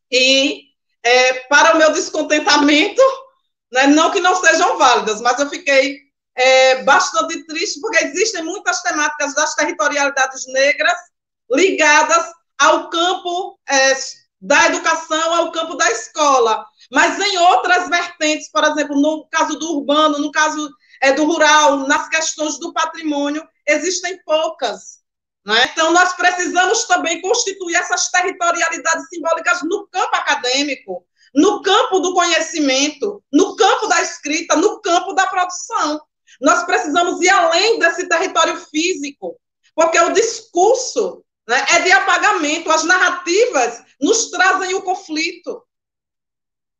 [0.08, 0.66] E,
[1.02, 3.02] é, para o meu descontentamento,
[3.72, 5.98] né, não que não sejam válidas, mas eu fiquei
[6.36, 10.96] é, bastante triste, porque existem muitas temáticas das territorialidades negras
[11.50, 12.24] ligadas
[12.56, 13.92] ao campo é,
[14.40, 16.64] da educação, ao campo da escola.
[16.92, 20.70] Mas em outras vertentes, por exemplo, no caso do urbano, no caso
[21.02, 24.95] é, do rural, nas questões do patrimônio, existem poucas.
[25.46, 25.70] Né?
[25.72, 33.22] Então, nós precisamos também constituir essas territorialidades simbólicas no campo acadêmico, no campo do conhecimento,
[33.32, 36.00] no campo da escrita, no campo da produção.
[36.40, 39.38] Nós precisamos ir além desse território físico,
[39.74, 45.62] porque o discurso né, é de apagamento, as narrativas nos trazem o conflito.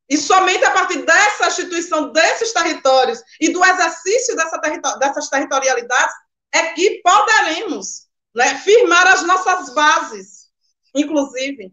[0.08, 4.58] E somente a partir dessa instituição, desses territórios e do exercício dessa
[4.98, 6.14] dessas territorialidades
[6.52, 8.05] é que poderemos
[8.36, 10.50] né, firmar as nossas bases,
[10.94, 11.72] inclusive.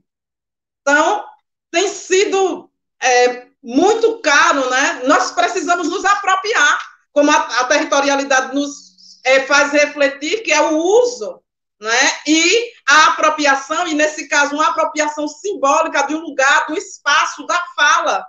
[0.81, 1.25] Então,
[1.69, 5.01] tem sido é, muito caro, né?
[5.05, 6.79] Nós precisamos nos apropriar,
[7.11, 11.43] como a, a territorialidade nos é, faz refletir, que é o uso
[11.81, 12.11] né?
[12.25, 17.61] e a apropriação, e nesse caso, uma apropriação simbólica de um lugar, do espaço, da
[17.75, 18.25] fala,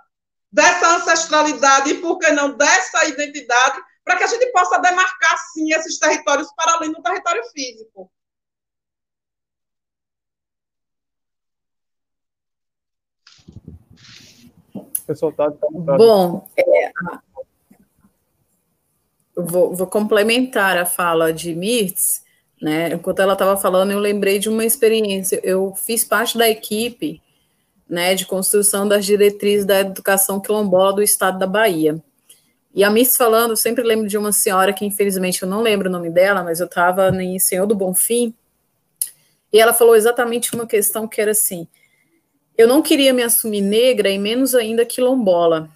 [0.51, 5.73] dessa ancestralidade e, por que não, dessa identidade, para que a gente possa demarcar, sim,
[5.73, 8.11] esses territórios para além do território físico.
[15.05, 15.97] Pessoal, tá, tá, tá.
[15.97, 16.91] Bom, é,
[19.35, 22.23] vou, vou complementar a fala de Mirtz,
[22.61, 22.93] né?
[22.93, 25.39] Enquanto ela estava falando, eu lembrei de uma experiência.
[25.43, 27.21] Eu fiz parte da equipe
[27.87, 32.01] né, de construção das diretrizes da educação quilombola do estado da Bahia.
[32.73, 35.87] E a Miss falando, eu sempre lembro de uma senhora que, infelizmente, eu não lembro
[35.87, 38.33] o nome dela, mas eu estava em Senhor do Bonfim,
[39.55, 41.65] e ela falou exatamente uma questão que era assim:
[42.57, 45.69] eu não queria me assumir negra e menos ainda quilombola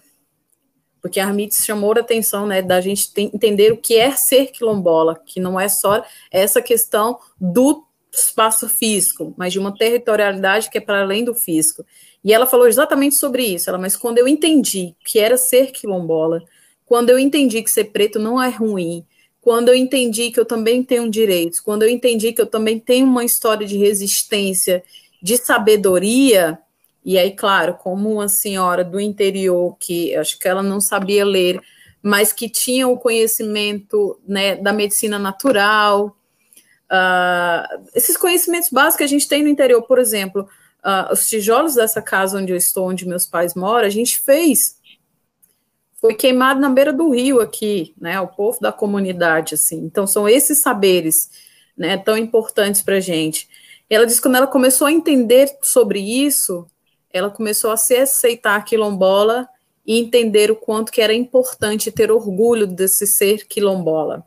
[1.00, 5.20] porque a Armites chamou a atenção, né, da gente entender o que é ser quilombola,
[5.24, 10.80] que não é só essa questão do espaço físico, mas de uma territorialidade que é
[10.80, 11.84] para além do físico.
[12.22, 16.42] E ela falou exatamente sobre isso, ela, mas quando eu entendi que era ser quilombola,
[16.84, 19.06] quando eu entendi que ser preto não é ruim,
[19.40, 23.06] quando eu entendi que eu também tenho direitos, quando eu entendi que eu também tenho
[23.06, 24.82] uma história de resistência,
[25.22, 26.58] de sabedoria,
[27.04, 31.60] e aí, claro, como uma senhora do interior, que acho que ela não sabia ler,
[32.02, 36.16] mas que tinha o conhecimento né, da medicina natural,
[36.90, 40.48] uh, esses conhecimentos básicos que a gente tem no interior, por exemplo,
[40.84, 44.78] uh, os tijolos dessa casa onde eu estou, onde meus pais moram, a gente fez,
[46.00, 49.78] foi queimado na beira do rio aqui, né, o povo da comunidade, assim.
[49.78, 51.30] Então, são esses saberes,
[51.76, 53.48] né, tão importantes para gente.
[53.88, 56.66] Ela disse que quando ela começou a entender sobre isso,
[57.12, 59.48] ela começou a se aceitar quilombola
[59.86, 64.24] e entender o quanto que era importante ter orgulho desse ser quilombola.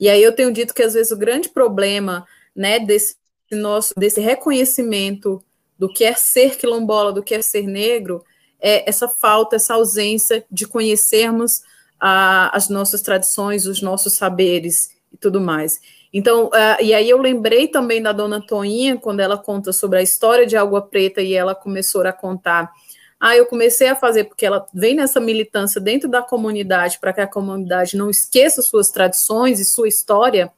[0.00, 2.26] E aí eu tenho dito que às vezes o grande problema,
[2.56, 3.16] né, desse
[3.50, 5.42] nosso desse reconhecimento
[5.78, 8.24] do que é ser quilombola, do que é ser negro,
[8.60, 11.62] é essa falta, essa ausência de conhecermos
[11.98, 15.80] a, as nossas tradições, os nossos saberes e tudo mais.
[16.12, 20.02] Então, uh, e aí eu lembrei também da dona Toinha, quando ela conta sobre a
[20.02, 22.70] história de Água Preta e ela começou a contar.
[23.18, 27.20] Ah, eu comecei a fazer, porque ela vem nessa militância dentro da comunidade, para que
[27.20, 30.50] a comunidade não esqueça suas tradições e sua história,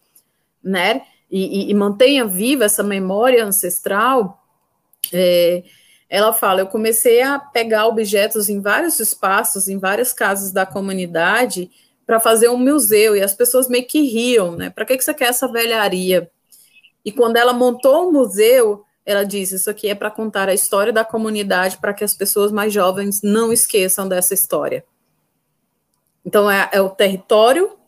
[0.63, 1.03] né?
[1.31, 4.43] E, e, e mantenha viva essa memória ancestral.
[5.13, 5.65] É,
[6.09, 11.71] ela fala: eu comecei a pegar objetos em vários espaços, em várias casas da comunidade,
[12.13, 14.69] para fazer um museu, e as pessoas meio que riam, né?
[14.69, 16.31] Para que, que você quer essa velharia?
[17.03, 20.93] E quando ela montou o museu, ela disse: Isso aqui é para contar a história
[20.93, 24.85] da comunidade, para que as pessoas mais jovens não esqueçam dessa história.
[26.23, 27.79] Então, é, é o território,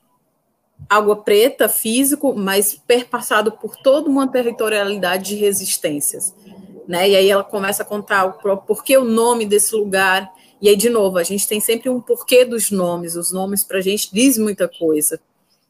[0.89, 6.35] água preta, físico, mas perpassado por toda uma territorialidade de resistências.
[6.89, 7.11] Né?
[7.11, 10.33] E aí ela começa a contar o porquê o nome desse lugar,
[10.65, 13.17] e aí, de novo, a gente tem sempre um porquê dos nomes.
[13.17, 15.21] Os nomes para a gente diz muita coisa,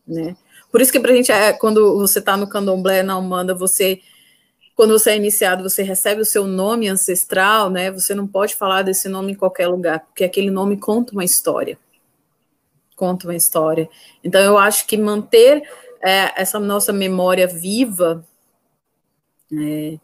[0.06, 0.36] né?
[0.70, 4.00] Por isso que para a gente, é, quando você está no candomblé, na Umbanda, você,
[4.76, 7.90] quando você é iniciado, você recebe o seu nome ancestral, né?
[7.90, 11.76] Você não pode falar desse nome em qualquer lugar, porque aquele nome conta uma história.
[12.94, 13.88] Conta uma história.
[14.22, 15.68] Então, eu acho que manter
[16.00, 18.24] é, essa nossa memória viva
[19.52, 19.98] é,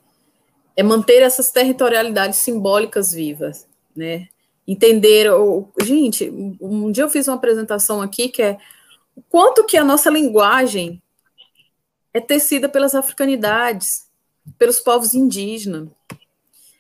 [0.75, 4.27] é manter essas territorialidades simbólicas vivas, né?
[4.73, 5.27] Entender.
[5.83, 6.31] gente,
[6.61, 8.59] um dia eu fiz uma apresentação aqui que é
[9.17, 11.03] o quanto que a nossa linguagem
[12.15, 14.09] é tecida pelas africanidades,
[14.57, 15.89] pelos povos indígenas.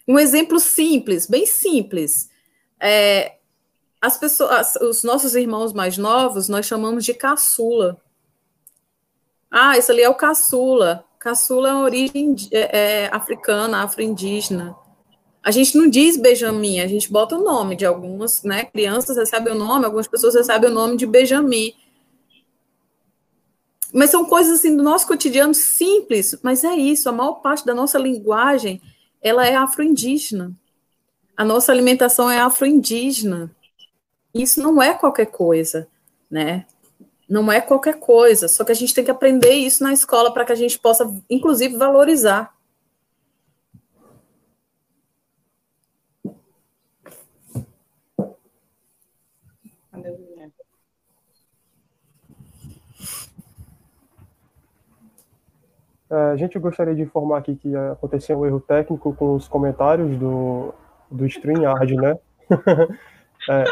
[0.06, 2.30] Um exemplo simples, bem simples.
[2.80, 3.36] É,
[4.00, 8.00] as pessoas, os nossos irmãos mais novos, nós chamamos de caçula.
[9.50, 11.04] Ah, isso ali é o caçula.
[11.18, 14.76] Caçula é uma origem é, é, africana, afro-indígena.
[15.42, 18.64] A gente não diz Benjamin, a gente bota o nome de algumas, né?
[18.64, 21.72] Crianças recebem o nome, algumas pessoas recebem o nome de Benjamin.
[23.92, 27.74] Mas são coisas assim do nosso cotidiano simples, mas é isso, a maior parte da
[27.74, 28.80] nossa linguagem,
[29.22, 30.52] ela é afro-indígena.
[31.36, 33.50] A nossa alimentação é afro-indígena.
[34.34, 35.88] Isso não é qualquer coisa,
[36.30, 36.66] né?
[37.28, 40.44] Não é qualquer coisa, só que a gente tem que aprender isso na escola para
[40.44, 42.54] que a gente possa, inclusive, valorizar.
[56.10, 60.74] A gente gostaria de informar aqui que aconteceu um erro técnico com os comentários do,
[61.10, 62.18] do StreamYard, né?
[63.48, 63.64] é,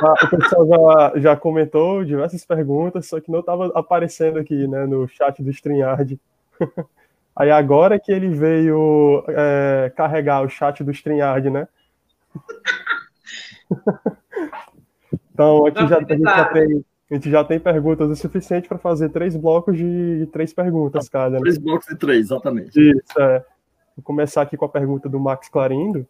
[0.00, 4.86] já, o pessoal já, já comentou diversas perguntas, só que não estava aparecendo aqui né,
[4.86, 6.20] no chat do StreamYard.
[7.36, 11.68] Aí agora que ele veio é, carregar o chat do StreamYard, né?
[15.32, 16.84] então aqui já, a gente já tem
[17.14, 21.08] a gente já tem perguntas o suficiente para fazer três blocos de, de três perguntas
[21.08, 21.36] cada.
[21.36, 21.40] Né?
[21.40, 22.78] Três blocos de três, exatamente.
[22.78, 23.38] Isso, é.
[23.96, 26.04] Vou começar aqui com a pergunta do Max Clarindo.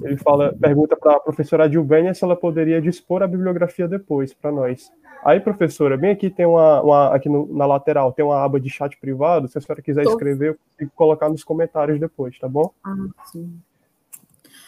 [0.00, 4.52] Ele fala, pergunta para a professora Adilbênia se ela poderia dispor a bibliografia depois para
[4.52, 4.88] nós.
[5.24, 8.70] Aí, professora, bem aqui tem uma, uma aqui no, na lateral tem uma aba de
[8.70, 9.48] chat privado.
[9.48, 12.72] Se a senhora quiser escrever, eu consigo colocar nos comentários depois, tá bom?
[12.84, 12.94] Ah,
[13.32, 13.52] sim.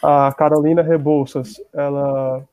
[0.03, 2.45] A Carolina Rebouças, ela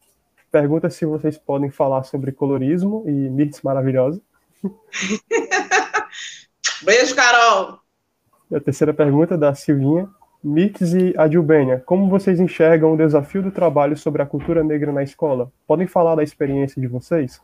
[0.51, 4.21] Pergunta se vocês podem falar sobre colorismo e mitos maravilhosos.
[6.83, 7.81] Beijo, Carol.
[8.51, 10.09] E a terceira pergunta da Silvinha.
[10.43, 15.03] Mix e Adilbênia, como vocês enxergam o desafio do trabalho sobre a cultura negra na
[15.03, 15.51] escola?
[15.67, 17.43] Podem falar da experiência de vocês?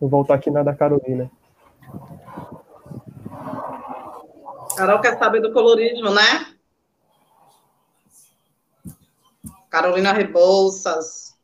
[0.00, 1.30] Vou voltar aqui na da Carolina.
[4.76, 6.57] Carol quer saber do colorismo, né?
[9.70, 11.34] Carolina Rebouças.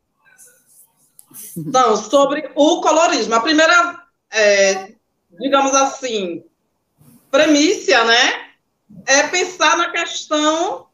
[1.57, 3.35] Então, sobre o colorismo.
[3.35, 4.03] A primeira,
[4.33, 4.93] é,
[5.41, 6.45] digamos assim,
[7.31, 8.51] premissa, né,
[9.07, 10.87] é pensar na questão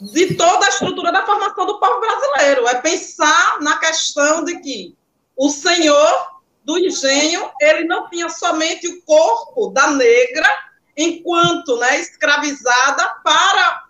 [0.00, 2.66] de toda a estrutura da formação do povo brasileiro.
[2.68, 4.96] É pensar na questão de que
[5.36, 10.48] o senhor do engenho, ele não tinha somente o corpo da negra
[10.96, 13.87] enquanto né, escravizada para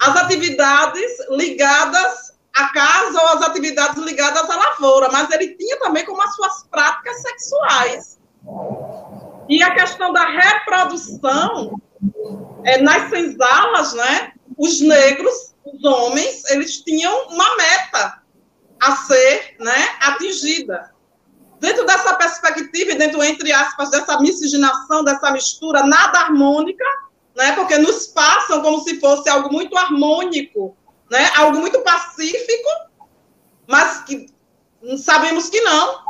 [0.00, 6.04] as atividades ligadas à casa ou as atividades ligadas à lavoura, mas ele tinha também
[6.04, 8.18] como as suas práticas sexuais.
[9.48, 11.80] E a questão da reprodução,
[12.64, 18.22] é, nas senzalas, né, os negros, os homens, eles tinham uma meta
[18.80, 20.94] a ser né, atingida.
[21.60, 26.84] dentro dessa perspectiva dentro, entre aspas, dessa miscigenação, dessa mistura nada harmônica,
[27.36, 30.74] né, porque nos passam como se fosse algo muito harmônico,
[31.10, 32.68] né, algo muito pacífico,
[33.66, 34.26] mas que
[34.98, 36.06] sabemos que não.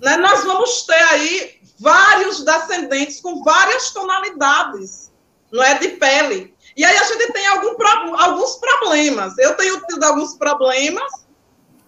[0.00, 5.12] Né, nós vamos ter aí vários descendentes com várias tonalidades,
[5.52, 6.54] não é, de pele.
[6.76, 7.76] E aí a gente tem algum,
[8.16, 9.36] alguns problemas.
[9.36, 11.26] Eu tenho tido alguns problemas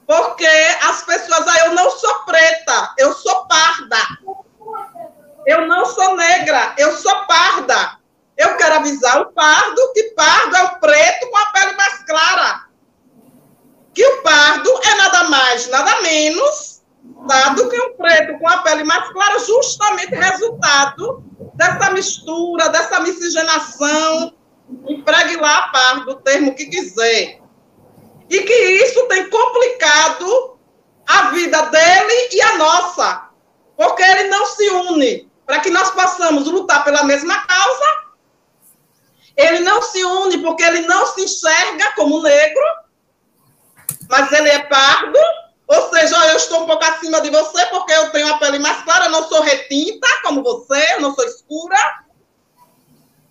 [0.06, 0.46] porque
[0.82, 3.96] as pessoas, ah, eu não sou preta, eu sou parda.
[5.46, 8.01] Eu não sou negra, eu sou parda.
[8.36, 12.64] Eu quero avisar o pardo que pardo é o preto com a pele mais clara.
[13.94, 16.82] Que o pardo é nada mais, nada menos
[17.28, 21.22] tá, do que um preto com a pele mais clara, justamente resultado
[21.54, 24.34] dessa mistura, dessa miscigenação.
[24.88, 27.42] Empregue lá, pardo, o termo que quiser
[28.32, 30.58] e que isso tem complicado
[31.06, 33.28] a vida dele e a nossa,
[33.76, 38.01] porque ele não se une para que nós possamos lutar pela mesma causa.
[39.36, 42.64] Ele não se une porque ele não se enxerga como negro,
[44.08, 45.18] mas ele é pardo,
[45.66, 48.82] ou seja, eu estou um pouco acima de você porque eu tenho a pele mais
[48.82, 51.78] clara, não sou retinta como você, não sou escura.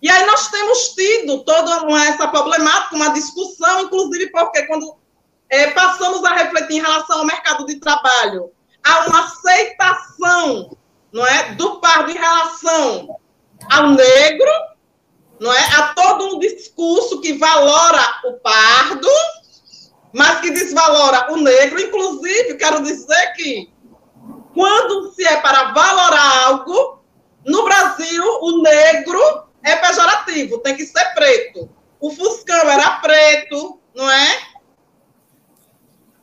[0.00, 4.96] E aí nós temos tido toda essa problemática, uma discussão, inclusive porque quando
[5.48, 8.50] é, passamos a refletir em relação ao mercado de trabalho,
[8.82, 10.76] há uma aceitação
[11.12, 13.20] não é, do pardo em relação
[13.70, 14.50] ao negro,
[15.42, 19.08] não é, há todo um discurso que valora o pardo,
[20.12, 21.80] mas que desvalora o negro.
[21.80, 23.72] Inclusive, quero dizer que
[24.54, 27.02] quando se é para valorar algo,
[27.44, 29.20] no Brasil, o negro
[29.64, 31.68] é pejorativo, tem que ser preto.
[31.98, 34.42] O Fuscão era preto, não é?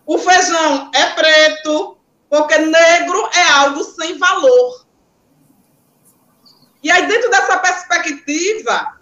[0.05, 1.97] O feijão é preto,
[2.29, 4.85] porque negro é algo sem valor.
[6.81, 8.98] E aí, dentro dessa perspectiva,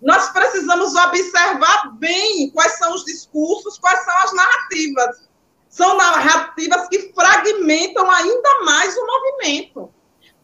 [0.00, 5.28] nós precisamos observar bem quais são os discursos, quais são as narrativas.
[5.68, 9.92] São narrativas que fragmentam ainda mais o movimento.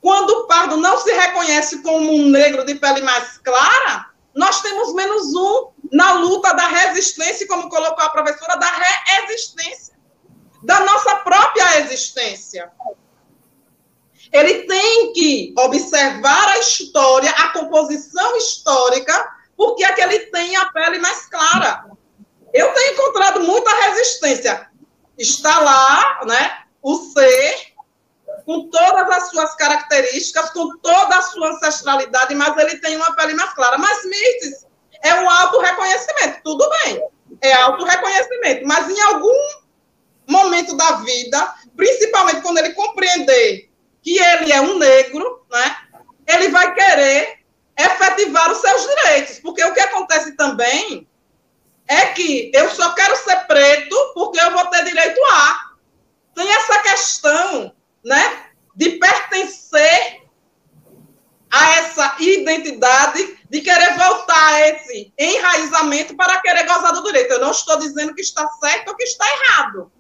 [0.01, 4.93] Quando o pardo não se reconhece como um negro de pele mais clara, nós temos
[4.93, 9.95] menos um na luta da resistência, como colocou a professora, da resistência,
[10.63, 12.71] da nossa própria existência.
[14.33, 20.67] Ele tem que observar a história, a composição histórica, porque é que ele tem a
[20.67, 21.85] pele mais clara.
[22.53, 24.69] Eu tenho encontrado muita resistência.
[25.19, 27.75] Está lá, né, o ser
[28.45, 33.35] com todas as suas características, com toda a sua ancestralidade, mas ele tem uma pele
[33.35, 33.79] mais clara.
[33.79, 34.67] Mas Mirtes
[35.03, 37.03] é um auto-reconhecimento, tudo bem,
[37.41, 39.65] é auto-reconhecimento, mas em algum
[40.27, 43.71] momento da vida, principalmente quando ele compreender
[44.03, 45.77] que ele é um negro, né,
[46.27, 47.44] ele vai querer
[47.77, 51.09] efetivar os seus direitos, porque o que acontece também
[51.89, 55.73] é que eu só quero ser preto porque eu vou ter direito a.
[56.35, 57.75] Tem essa questão
[58.05, 60.25] né, de pertencer
[61.51, 67.33] a essa identidade, de querer voltar a esse enraizamento para querer gozar do direito.
[67.33, 69.93] Eu não estou dizendo que está certo ou que está errado.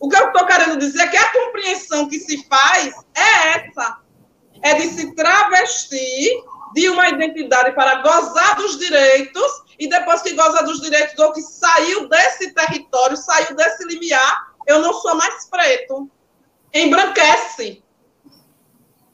[0.00, 3.98] O que eu estou querendo dizer é que a compreensão que se faz é essa:
[4.62, 6.44] é de se travestir
[6.74, 11.42] de uma identidade para gozar dos direitos, e depois que goza dos direitos, ou que
[11.42, 16.10] saiu desse território, saiu desse limiar, eu não sou mais preto
[16.72, 17.82] embranquece.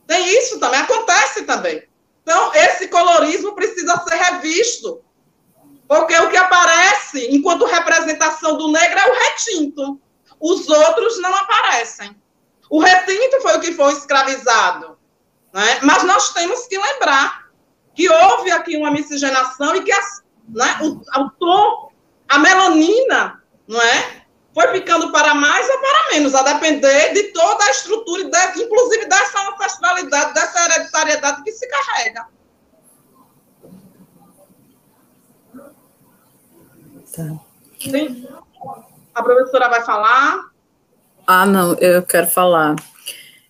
[0.06, 1.86] Tem isso também, acontece também.
[2.22, 5.02] Então, esse colorismo precisa ser revisto.
[5.86, 10.00] Porque o que aparece enquanto representação do negro é o retinto.
[10.40, 12.16] Os outros não aparecem.
[12.70, 14.98] O retinto foi o que foi escravizado.
[15.52, 15.80] Né?
[15.82, 17.43] Mas nós temos que lembrar
[17.94, 21.90] que houve aqui uma miscigenação e que as, né, o, o tom,
[22.28, 24.24] a melanina, não é?
[24.54, 28.22] foi ficando para mais ou para menos, a depender de toda a estrutura,
[28.56, 32.26] inclusive dessa ancestralidade, dessa hereditariedade que se carrega.
[37.12, 37.40] Tá.
[37.80, 38.28] Sim.
[39.12, 40.50] A professora vai falar?
[41.26, 42.76] Ah, não, eu quero falar.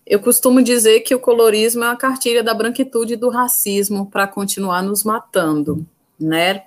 [0.06, 4.26] Eu costumo dizer que o colorismo é uma cartilha da branquitude e do racismo para
[4.26, 5.86] continuar nos matando,
[6.20, 6.64] né?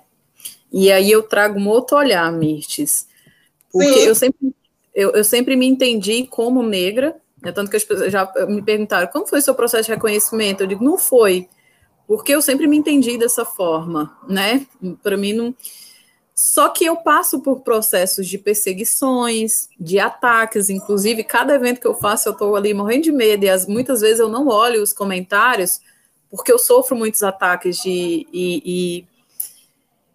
[0.72, 3.06] E aí eu trago um outro olhar, Mirtes.
[3.70, 4.54] Porque eu sempre,
[4.94, 9.06] eu, eu, sempre me entendi como negra, né, tanto que as pessoas já me perguntaram
[9.08, 10.62] como foi o seu processo de reconhecimento.
[10.62, 11.48] Eu digo, não foi,
[12.06, 14.66] porque eu sempre me entendi dessa forma, né?
[15.02, 15.54] Para mim não.
[16.40, 21.96] Só que eu passo por processos de perseguições, de ataques, inclusive cada evento que eu
[21.96, 24.92] faço eu estou ali morrendo de medo e as, muitas vezes eu não olho os
[24.92, 25.80] comentários
[26.30, 29.06] porque eu sofro muitos ataques de e, e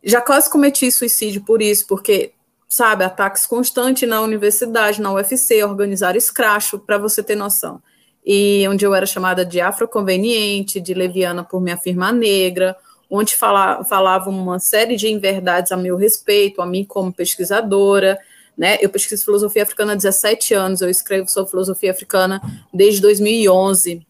[0.02, 2.32] já quase cometi suicídio por isso, porque
[2.70, 7.84] sabe ataques constantes na universidade, na UFC, organizar escracho para você ter noção.
[8.26, 12.78] E onde eu era chamada de afroconveniente, de leviana por me afirmar negra,
[13.16, 18.18] onde fala, falavam uma série de inverdades a meu respeito, a mim como pesquisadora,
[18.58, 18.80] né?
[18.82, 22.42] Eu pesquiso filosofia africana há 17 anos, eu escrevo sobre filosofia africana
[22.74, 24.04] desde 2011,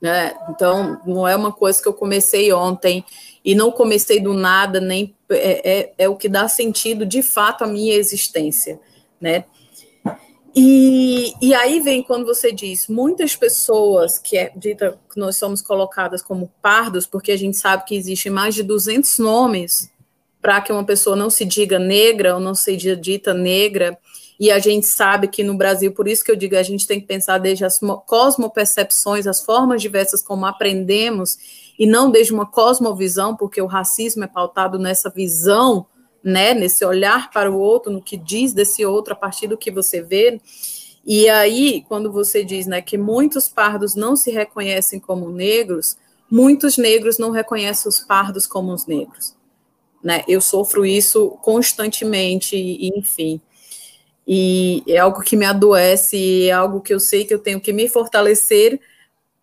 [0.00, 0.34] né?
[0.48, 3.04] Então, não é uma coisa que eu comecei ontem
[3.44, 7.64] e não comecei do nada, nem é, é, é o que dá sentido de fato
[7.64, 8.80] à minha existência,
[9.20, 9.44] né?
[10.58, 15.60] E, e aí vem quando você diz muitas pessoas que é dita que nós somos
[15.60, 19.90] colocadas como pardos, porque a gente sabe que existem mais de 200 nomes
[20.40, 23.98] para que uma pessoa não se diga negra ou não seja dita negra,
[24.40, 27.00] e a gente sabe que no Brasil, por isso que eu digo, a gente tem
[27.00, 31.36] que pensar desde as cosmopercepções, as formas diversas como aprendemos,
[31.78, 35.86] e não desde uma cosmovisão, porque o racismo é pautado nessa visão
[36.22, 39.70] né, nesse olhar para o outro, no que diz desse outro a partir do que
[39.70, 40.40] você vê.
[41.04, 45.96] E aí, quando você diz, né, que muitos pardos não se reconhecem como negros,
[46.30, 49.36] muitos negros não reconhecem os pardos como os negros.
[50.02, 50.24] Né?
[50.26, 52.56] Eu sofro isso constantemente,
[52.96, 53.40] enfim.
[54.26, 57.72] E é algo que me adoece, é algo que eu sei que eu tenho que
[57.72, 58.80] me fortalecer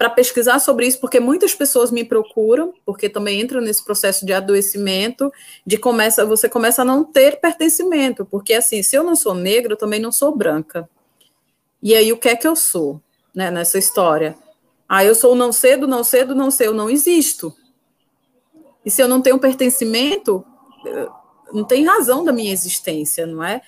[0.03, 4.33] para pesquisar sobre isso, porque muitas pessoas me procuram, porque também entram nesse processo de
[4.33, 5.31] adoecimento,
[5.65, 9.71] de começa, você começa a não ter pertencimento, porque assim, se eu não sou negra,
[9.71, 10.89] eu também não sou branca.
[11.81, 13.01] E aí o que é que eu sou,
[13.33, 14.35] né, nessa história?
[14.89, 17.55] Ah, eu sou não cedo, não cedo, não sei, eu não existo.
[18.85, 20.43] E se eu não tenho pertencimento,
[20.85, 21.07] eh,
[21.53, 23.61] não tem razão da minha existência, não é?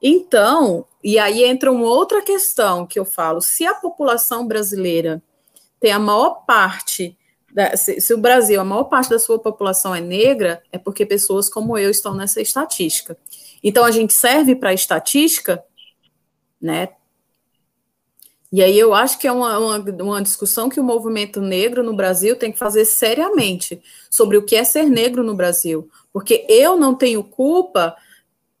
[0.00, 5.20] Então, e aí entra uma outra questão que eu falo: se a população brasileira
[5.82, 7.18] tem a maior parte,
[7.52, 11.04] da, se, se, o Brasil, a maior parte da sua população é negra, é porque
[11.04, 13.18] pessoas como eu estão nessa estatística.
[13.64, 15.62] Então, a gente serve para a estatística,
[16.60, 16.90] né?
[18.52, 21.96] E aí eu acho que é uma, uma, uma, discussão que o movimento negro no
[21.96, 25.90] Brasil tem que fazer seriamente sobre o que é ser negro no Brasil.
[26.12, 27.96] Porque eu não tenho culpa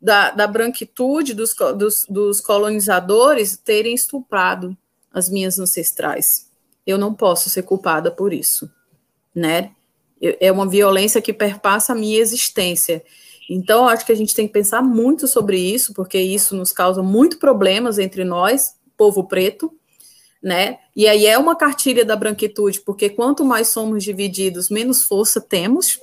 [0.00, 4.76] da, da branquitude dos, dos, dos colonizadores terem estuprado
[5.12, 6.50] as minhas ancestrais
[6.86, 8.70] eu não posso ser culpada por isso,
[9.34, 9.70] né?
[10.20, 13.02] É uma violência que perpassa a minha existência.
[13.50, 17.02] Então, acho que a gente tem que pensar muito sobre isso, porque isso nos causa
[17.02, 19.72] muito problemas entre nós, povo preto,
[20.42, 20.78] né?
[20.94, 26.00] E aí é uma cartilha da branquitude, porque quanto mais somos divididos, menos força temos.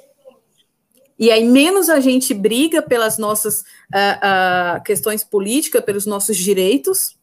[1.17, 7.17] E aí menos a gente briga pelas nossas uh, uh, questões políticas, pelos nossos direitos,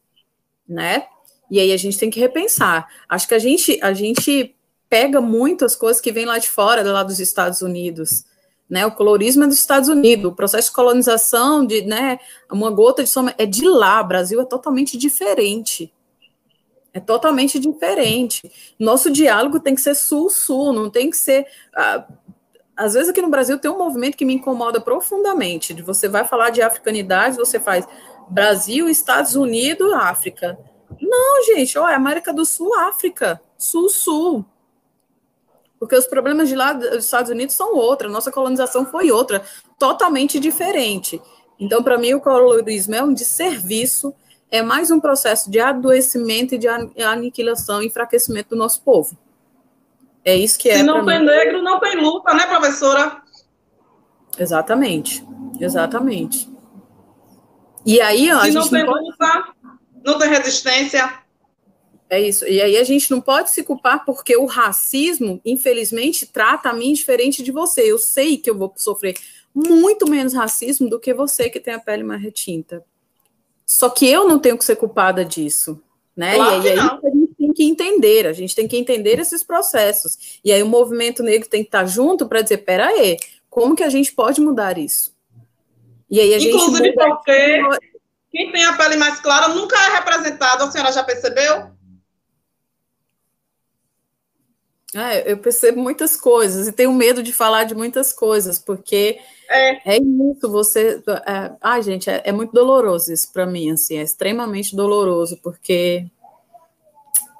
[0.69, 1.07] né?
[1.51, 2.89] E aí a gente tem que repensar.
[3.09, 4.55] Acho que a gente, a gente
[4.89, 8.24] pega muito as coisas que vêm lá de fora, lá dos Estados Unidos.
[8.68, 12.18] Né, o colorismo é dos Estados Unidos, o processo de colonização, de né,
[12.51, 14.01] uma gota de soma é de lá.
[14.01, 15.93] O Brasil é totalmente diferente.
[16.93, 18.51] É totalmente diferente.
[18.78, 21.47] Nosso diálogo tem que ser sul-sul, não tem que ser.
[21.77, 22.09] Ah,
[22.77, 25.73] às vezes aqui no Brasil tem um movimento que me incomoda profundamente.
[25.73, 27.86] De você vai falar de africanidade, você faz
[28.28, 30.59] Brasil, Estados Unidos, África.
[31.01, 34.45] Não, gente, ó, é América do Sul, África, Sul-Sul.
[35.79, 39.43] Porque os problemas de lá dos Estados Unidos são outra, nossa colonização foi outra,
[39.79, 41.21] totalmente diferente.
[41.59, 44.15] Então, para mim, o colorismo é um desserviço,
[44.51, 49.17] é mais um processo de adoecimento e de aniquilação e enfraquecimento do nosso povo.
[50.25, 50.79] É isso que é.
[50.79, 51.27] Se não tem mim.
[51.27, 53.23] negro, não tem luta, né, professora?
[54.39, 55.25] Exatamente,
[55.61, 56.51] exatamente.
[57.87, 59.55] E aí, ó, Se não tem luta,
[60.07, 61.19] não tem resistência.
[62.09, 62.47] É isso.
[62.47, 66.93] E aí a gente não pode se culpar porque o racismo, infelizmente, trata a mim
[66.93, 67.81] diferente de você.
[67.83, 69.16] Eu sei que eu vou sofrer
[69.53, 72.85] muito menos racismo do que você que tem a pele mais retinta.
[73.66, 75.83] Só que eu não tenho que ser culpada disso,
[76.16, 76.37] né?
[76.37, 79.43] Claro e aí, aí a gente tem que entender, a gente tem que entender esses
[79.43, 80.39] processos.
[80.45, 83.16] E aí o movimento negro tem que estar junto para dizer, peraí,
[83.51, 85.12] como que a gente pode mudar isso?
[86.09, 87.61] E aí a Inclusive gente porque
[88.31, 91.74] quem tem a pele mais clara nunca é representado, a senhora já percebeu?
[94.94, 99.97] É, eu percebo muitas coisas e tenho medo de falar de muitas coisas, porque é,
[99.97, 101.03] é isso, você.
[101.27, 106.07] É, ai, gente, é, é muito doloroso isso para mim, assim, é extremamente doloroso, porque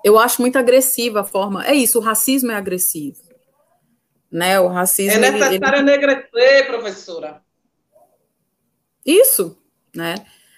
[0.04, 1.66] eu acho muito agressiva a forma.
[1.66, 3.20] É isso, o racismo é agressivo.
[4.30, 4.60] Né?
[4.60, 5.24] O racismo.
[5.24, 6.06] É necessário ele, ele...
[6.06, 7.42] enegrecer, professora.
[9.04, 9.56] Isso,
[9.94, 10.14] né?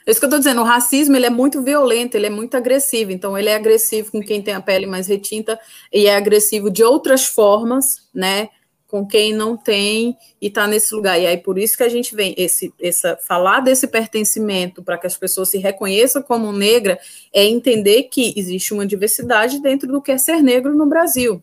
[0.09, 2.57] É isso que eu estou dizendo, o racismo ele é muito violento, ele é muito
[2.57, 3.13] agressivo.
[3.13, 5.61] Então, ele é agressivo com quem tem a pele mais retinta
[5.93, 8.49] e é agressivo de outras formas, né?
[8.87, 11.21] Com quem não tem e está nesse lugar.
[11.21, 15.07] E aí, por isso que a gente vem, esse, essa, falar desse pertencimento para que
[15.07, 16.99] as pessoas se reconheçam como negra,
[17.31, 21.43] é entender que existe uma diversidade dentro do que é ser negro no Brasil.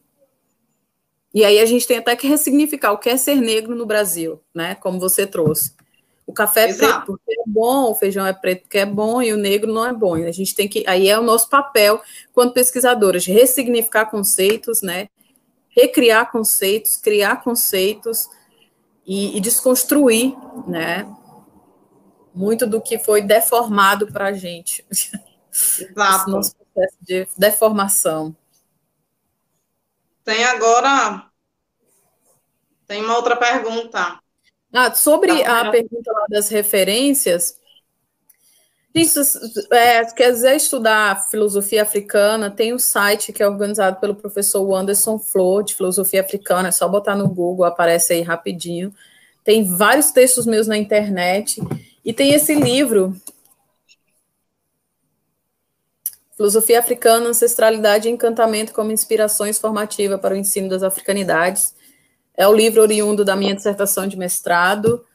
[1.31, 4.41] E aí a gente tem até que ressignificar o que é ser negro no Brasil,
[4.55, 4.73] né?
[4.73, 5.74] Como você trouxe.
[6.27, 9.31] O café é preto porque é bom, o feijão é preto porque é bom e
[9.31, 10.15] o negro não é bom.
[10.15, 12.01] A gente tem que, aí é o nosso papel,
[12.33, 15.07] quando pesquisadores, ressignificar conceitos, né?
[15.69, 18.27] Recriar conceitos, criar conceitos
[19.05, 20.35] e, e desconstruir,
[20.67, 21.07] né?
[22.33, 24.83] Muito do que foi deformado para a gente.
[25.79, 26.31] Exato.
[26.31, 28.35] nosso processo de deformação.
[30.23, 31.29] Tem agora.
[32.87, 34.19] Tem uma outra pergunta.
[34.75, 37.57] Ah, sobre a pergunta das referências,
[38.93, 39.21] isso,
[39.71, 45.63] é, quiser estudar filosofia africana, tem um site que é organizado pelo professor Anderson Flor,
[45.63, 48.93] de filosofia africana, é só botar no Google, aparece aí rapidinho.
[49.43, 51.61] Tem vários textos meus na internet,
[52.03, 53.15] e tem esse livro,
[56.37, 61.74] Filosofia Africana, Ancestralidade e Encantamento como Inspirações Formativa para o Ensino das Africanidades.
[62.37, 65.05] É o livro oriundo da minha dissertação de mestrado.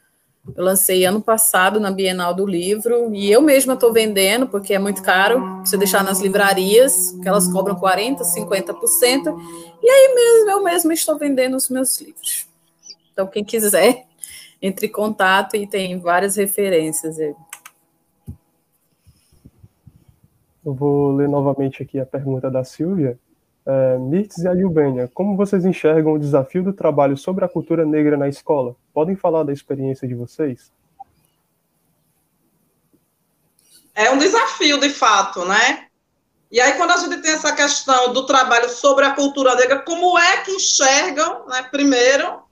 [0.56, 4.78] Eu lancei ano passado na Bienal do Livro e eu mesma estou vendendo, porque é
[4.78, 9.36] muito caro você deixar nas livrarias, que elas cobram 40%, 50%.
[9.82, 12.48] E aí mesmo eu mesma estou vendendo os meus livros.
[13.12, 14.06] Então, quem quiser,
[14.62, 17.18] entre em contato e tem várias referências.
[17.18, 17.36] Eu
[20.74, 23.18] vou ler novamente aqui a pergunta da Silvia.
[23.72, 28.16] É, Mirtz e Ayubênia, como vocês enxergam o desafio do trabalho sobre a cultura negra
[28.16, 28.74] na escola?
[28.92, 30.72] Podem falar da experiência de vocês?
[33.94, 35.86] É um desafio, de fato, né?
[36.51, 40.18] E aí, quando a gente tem essa questão do trabalho sobre a cultura negra, como
[40.18, 42.42] é que enxergam, né, primeiro,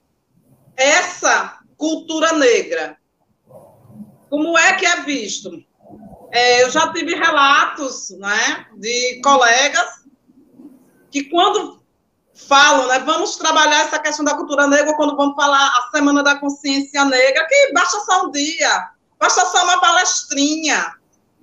[0.76, 2.96] essa cultura negra?
[4.30, 5.50] Como é que é visto?
[6.30, 9.97] É, eu já tive relatos né, de colegas
[11.10, 11.78] que quando
[12.34, 16.36] falam, né, vamos trabalhar essa questão da cultura negra, quando vamos falar a Semana da
[16.36, 20.94] Consciência Negra, que basta só um dia, basta só uma palestrinha,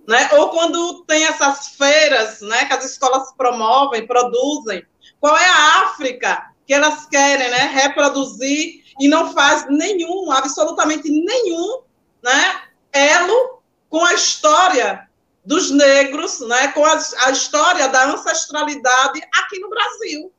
[0.08, 4.86] né, ou quando tem essas feiras, né, que as escolas promovem, produzem,
[5.20, 11.82] qual é a África que elas querem, né, reproduzir e não faz nenhum, absolutamente nenhum,
[12.24, 12.62] né,
[12.94, 15.05] elo com a história
[15.46, 20.34] dos negros, né, com a, a, história da ancestralidade aqui no Brasil.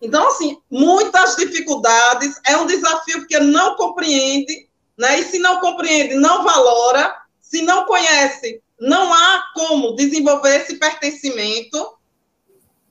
[0.00, 6.14] Então, assim, muitas dificuldades, é um desafio porque não compreende, né, e se não compreende,
[6.14, 11.98] não valora, se não conhece, não há como desenvolver esse pertencimento,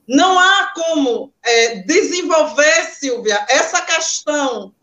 [0.06, 4.74] não há como é, desenvolver, Silvia, essa questão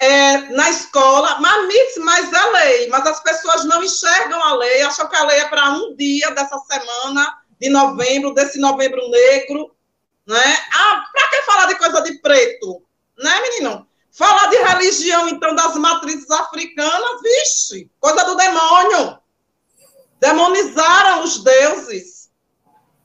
[0.00, 5.06] é, na escola, mas, mas é lei, mas as pessoas não enxergam a lei, acham
[5.06, 9.76] que a lei é para um dia dessa semana de novembro, desse novembro negro,
[10.26, 10.58] né?
[10.72, 12.82] Ah, para que falar de coisa de preto?
[13.18, 13.86] Né, menino?
[14.10, 19.18] Falar de religião, então, das matrizes africanas, vixe, coisa do demônio.
[20.18, 22.30] Demonizaram os deuses.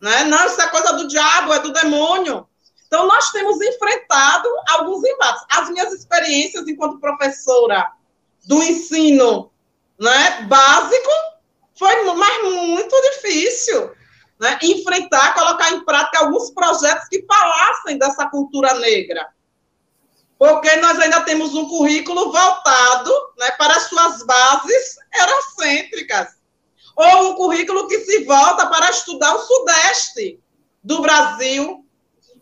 [0.01, 0.23] Né?
[0.23, 2.47] Não, isso é coisa do diabo, é do demônio.
[2.95, 5.43] Então, nós temos enfrentado alguns embates.
[5.51, 7.91] As minhas experiências enquanto professora
[8.45, 9.51] do ensino
[9.99, 11.09] né, básico
[11.77, 13.91] foi mas muito difícil
[14.39, 19.27] né, enfrentar, colocar em prática alguns projetos que falassem dessa cultura negra.
[20.39, 26.29] Porque nós ainda temos um currículo voltado né, para as suas bases eurocêntricas.
[26.95, 30.39] Ou um currículo que se volta para estudar o Sudeste
[30.81, 31.84] do Brasil,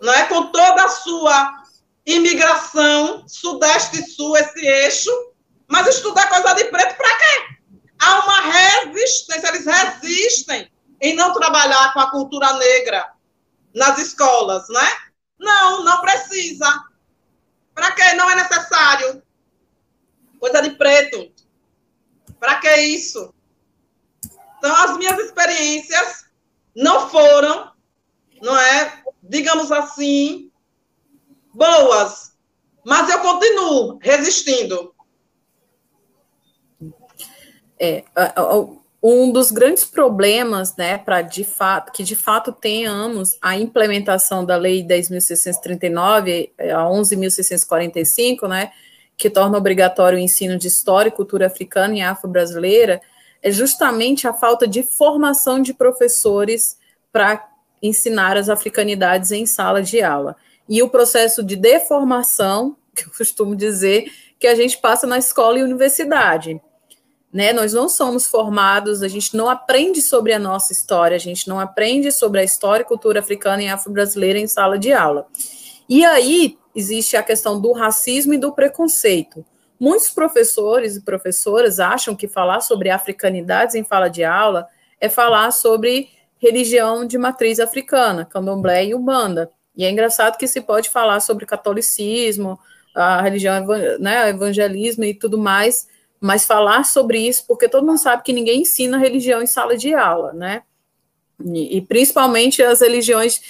[0.04, 1.64] né, com toda a sua
[2.06, 5.10] imigração, Sudeste e Sul, esse eixo,
[5.68, 7.58] mas estudar coisa de preto para quê?
[8.00, 10.70] Há uma resistência, eles resistem
[11.02, 13.14] em não trabalhar com a cultura negra
[13.74, 14.92] nas escolas, né?
[15.40, 16.68] Não, não precisa.
[17.74, 18.14] Para quê?
[18.14, 19.24] Não é necessário.
[20.38, 21.32] Coisa de preto.
[22.40, 23.34] Para que isso?
[24.58, 26.26] Então, as minhas experiências
[26.76, 27.73] não foram,
[28.44, 30.52] não é, digamos assim,
[31.54, 32.34] boas,
[32.86, 34.94] mas eu continuo resistindo.
[37.80, 38.04] É,
[39.02, 44.58] um dos grandes problemas, né, para de fato, que de fato tenhamos a implementação da
[44.58, 48.72] Lei 10.639 a 11.645, né,
[49.16, 53.02] que torna obrigatório o ensino de história e cultura africana e afro-brasileira
[53.42, 56.78] é justamente a falta de formação de professores
[57.12, 57.53] para
[57.84, 60.38] ensinar as africanidades em sala de aula.
[60.70, 65.60] E o processo de deformação, que eu costumo dizer, que a gente passa na escola
[65.60, 66.60] e universidade.
[67.32, 67.52] Né?
[67.52, 71.60] Nós não somos formados, a gente não aprende sobre a nossa história, a gente não
[71.60, 75.28] aprende sobre a história e cultura africana e afro-brasileira em sala de aula.
[75.90, 79.44] E aí existe a questão do racismo e do preconceito.
[79.80, 84.68] Muitos professores e professoras acham que falar sobre africanidades em fala de aula
[85.00, 86.10] é falar sobre
[86.44, 89.50] religião de matriz africana, candomblé e ubanda.
[89.76, 92.60] E é engraçado que se pode falar sobre catolicismo,
[92.94, 93.66] a religião,
[94.00, 95.88] né, evangelismo e tudo mais,
[96.20, 99.94] mas falar sobre isso, porque todo mundo sabe que ninguém ensina religião em sala de
[99.94, 100.64] aula, né?
[101.44, 103.42] E, e principalmente as religiões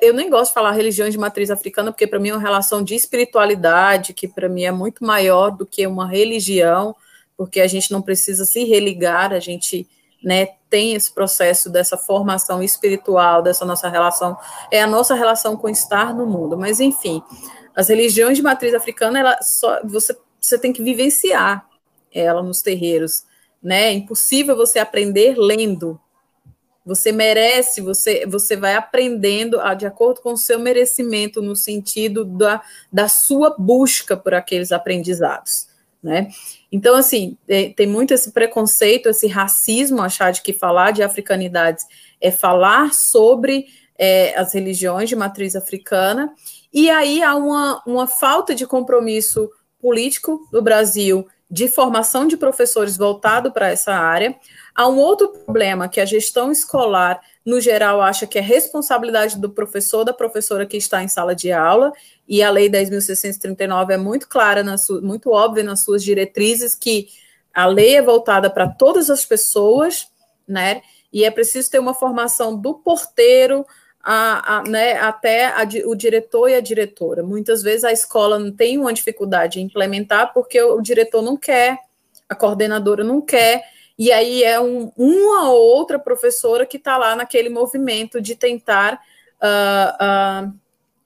[0.00, 2.82] eu nem gosto de falar religiões de matriz africana, porque para mim é uma relação
[2.82, 6.96] de espiritualidade, que para mim é muito maior do que uma religião,
[7.36, 9.86] porque a gente não precisa se religar, a gente
[10.22, 14.36] né, tem esse processo dessa formação espiritual, dessa nossa relação,
[14.70, 16.56] é a nossa relação com estar no mundo.
[16.56, 17.22] Mas, enfim,
[17.74, 21.66] as religiões de matriz africana, ela só, você, você tem que vivenciar
[22.12, 23.24] ela nos terreiros.
[23.62, 23.88] Né?
[23.88, 26.00] É impossível você aprender lendo,
[26.84, 32.24] você merece, você, você vai aprendendo a, de acordo com o seu merecimento, no sentido
[32.24, 32.62] da,
[32.92, 35.68] da sua busca por aqueles aprendizados.
[36.02, 36.28] Né?
[36.70, 41.86] Então, assim, é, tem muito esse preconceito, esse racismo, achar de que falar de africanidades
[42.20, 43.66] é falar sobre
[43.98, 46.32] é, as religiões de matriz africana,
[46.72, 49.48] e aí há uma, uma falta de compromisso
[49.80, 54.34] político do Brasil de formação de professores voltado para essa área.
[54.74, 59.48] Há um outro problema que a gestão escolar, no geral, acha que é responsabilidade do
[59.50, 61.92] professor, da professora que está em sala de aula,
[62.28, 64.64] e a Lei 10.639 é muito clara,
[65.02, 67.08] muito óbvia nas suas diretrizes, que
[67.54, 70.08] a lei é voltada para todas as pessoas,
[70.46, 70.82] né?
[71.10, 73.64] E é preciso ter uma formação do porteiro,
[74.08, 77.24] a, a, né, até a, o diretor e a diretora.
[77.24, 81.80] Muitas vezes a escola tem uma dificuldade em implementar porque o, o diretor não quer,
[82.28, 83.64] a coordenadora não quer,
[83.98, 89.00] e aí é um, uma ou outra professora que está lá naquele movimento de tentar
[89.42, 90.54] uh, uh,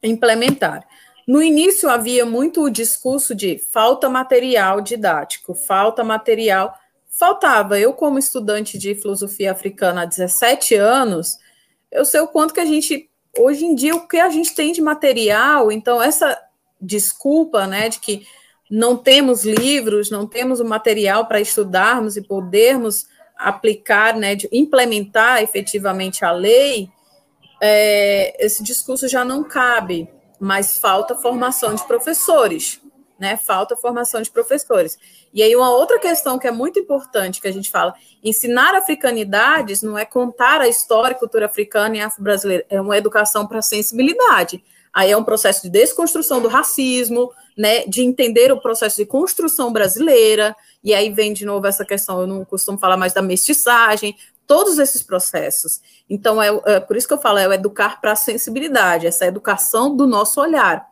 [0.02, 0.86] implementar.
[1.27, 6.74] No início havia muito o discurso de falta material didático, falta material.
[7.09, 7.78] Faltava.
[7.78, 11.39] Eu, como estudante de filosofia africana há 17 anos,
[11.90, 13.08] eu sei o quanto que a gente,
[13.38, 16.40] hoje em dia, o que a gente tem de material, então essa
[16.80, 18.26] desculpa, né, de que
[18.70, 23.06] não temos livros, não temos o material para estudarmos e podermos
[23.36, 26.88] aplicar, né, de implementar efetivamente a lei,
[27.60, 30.08] é, esse discurso já não cabe,
[30.38, 32.80] mas falta formação de professores,
[33.20, 33.36] né?
[33.36, 34.98] Falta formação de professores.
[35.32, 37.94] E aí, uma outra questão que é muito importante que a gente fala:
[38.24, 43.47] ensinar africanidades não é contar a história e cultura africana e afro-brasileira, é uma educação
[43.47, 44.64] para sensibilidade.
[44.92, 49.72] Aí é um processo de desconstrução do racismo, né, de entender o processo de construção
[49.72, 54.16] brasileira, e aí vem de novo essa questão, eu não costumo falar mais da mestiçagem,
[54.47, 55.80] todos esses processos.
[56.09, 59.24] Então, é, é por isso que eu falo, é o educar para a sensibilidade, essa
[59.26, 60.88] educação do nosso olhar,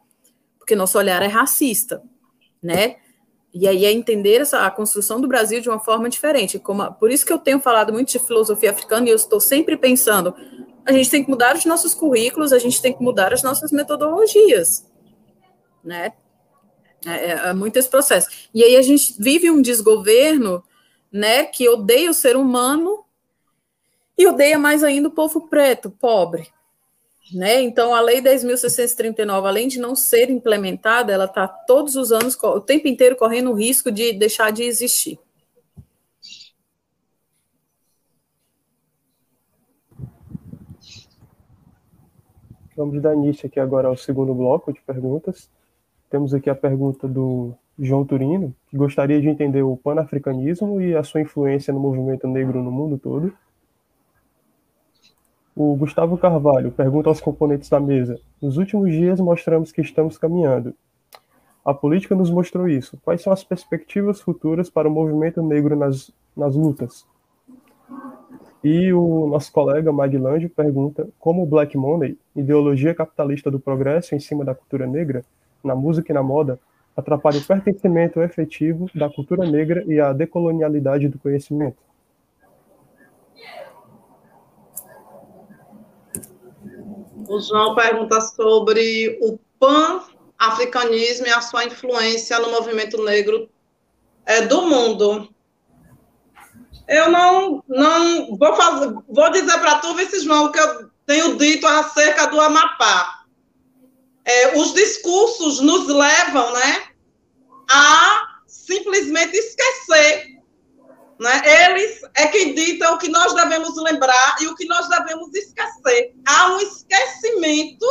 [0.58, 2.00] porque nosso olhar é racista,
[2.62, 2.96] né?
[3.52, 6.58] E aí é entender essa, a construção do Brasil de uma forma diferente.
[6.58, 9.76] Como, por isso que eu tenho falado muito de filosofia africana e eu estou sempre
[9.76, 10.34] pensando,
[10.84, 13.72] a gente tem que mudar os nossos currículos, a gente tem que mudar as nossas
[13.72, 14.86] metodologias,
[15.82, 16.12] né?
[17.06, 18.28] É, é, é muito esse processo.
[18.52, 20.62] E aí a gente vive um desgoverno,
[21.10, 23.04] né, que odeia o ser humano
[24.16, 26.48] e odeia mais ainda o povo preto, pobre.
[27.32, 27.60] Né?
[27.60, 32.60] Então, a Lei 10.639, além de não ser implementada, ela está todos os anos, o
[32.60, 35.18] tempo inteiro, correndo o risco de deixar de existir.
[42.74, 45.50] Vamos dar início aqui agora ao segundo bloco de perguntas.
[46.08, 51.02] Temos aqui a pergunta do João Turino, que gostaria de entender o panafricanismo e a
[51.02, 53.32] sua influência no movimento negro no mundo todo.
[55.60, 60.72] O Gustavo Carvalho pergunta aos componentes da mesa: Nos últimos dias mostramos que estamos caminhando.
[61.64, 62.96] A política nos mostrou isso.
[63.02, 67.04] Quais são as perspectivas futuras para o movimento negro nas, nas lutas?
[68.62, 74.20] E o nosso colega Maglândio pergunta como o Black Money, ideologia capitalista do progresso em
[74.20, 75.24] cima da cultura negra,
[75.64, 76.60] na música e na moda,
[76.96, 81.87] atrapalha o pertencimento efetivo da cultura negra e a decolonialidade do conhecimento.
[87.28, 90.00] O João pergunta sobre o pan
[90.38, 93.50] pan-africanismo e a sua influência no movimento negro
[94.24, 95.28] é, do mundo.
[96.86, 101.36] Eu não, não vou fazer, vou dizer para tu, Vinícius João, o que eu tenho
[101.36, 103.24] dito acerca do Amapá.
[104.24, 106.86] É, os discursos nos levam, né,
[107.70, 110.37] a simplesmente esquecer.
[111.18, 111.42] Né?
[111.44, 116.14] Eles é quem dita o que nós devemos lembrar e o que nós devemos esquecer.
[116.26, 117.86] Há um esquecimento,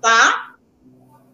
[0.00, 0.54] tá?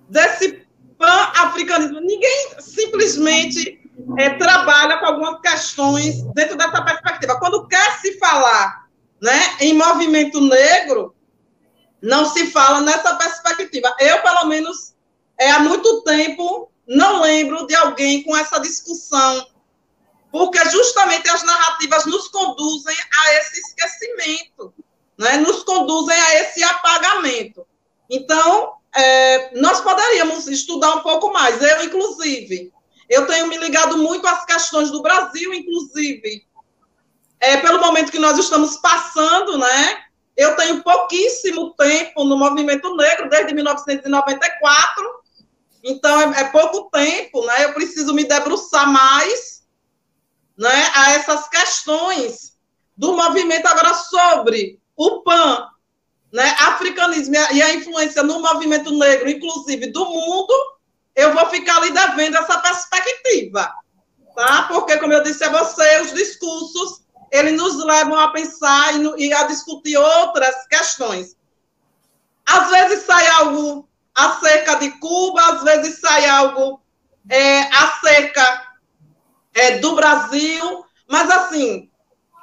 [0.09, 0.66] Desse
[0.97, 2.01] pan-africanismo.
[2.01, 3.80] Ninguém simplesmente
[4.18, 7.39] é, trabalha com algumas questões dentro dessa perspectiva.
[7.39, 8.86] Quando quer se falar
[9.20, 11.14] né, em movimento negro,
[12.01, 13.94] não se fala nessa perspectiva.
[14.01, 14.94] Eu, pelo menos,
[15.39, 19.47] é, há muito tempo não lembro de alguém com essa discussão,
[20.33, 24.73] porque justamente as narrativas nos conduzem a esse esquecimento,
[25.19, 25.37] né?
[25.37, 27.67] nos conduzem a esse apagamento.
[28.09, 31.61] Então, é, nós poderíamos estudar um pouco mais.
[31.63, 32.73] Eu, inclusive,
[33.11, 36.47] eu tenho me ligado muito às questões do Brasil, inclusive,
[37.39, 40.03] é, pelo momento que nós estamos passando, né?
[40.35, 45.23] Eu tenho pouquíssimo tempo no movimento negro, desde 1994,
[45.85, 47.65] então, é, é, pouco tempo, né?
[47.65, 49.52] Eu preciso me debruçar mais
[50.62, 52.56] né, a essas questões
[52.97, 55.68] do movimento agora sobre o PAN,
[56.32, 60.55] né, africanismo e a influência no movimento negro, inclusive do mundo,
[61.16, 63.74] eu vou ficar ali devendo essa perspectiva,
[64.36, 64.62] tá?
[64.68, 67.02] Porque, como eu disse a você, os discursos,
[67.32, 71.36] eles nos levam a pensar e, e a discutir outras questões.
[72.47, 76.80] Às vezes sai algo acerca de Cuba, às vezes sai algo
[77.28, 78.72] é, acerca
[79.55, 81.91] é, do Brasil, mas assim,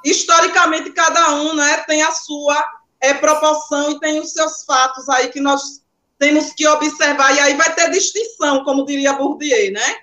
[0.04, 2.64] historicamente cada um né, tem a sua
[3.00, 5.82] é, proporção e tem os seus fatos aí que nós
[6.18, 9.96] temos que observar, e aí vai ter distinção, como diria Bourdieu, né?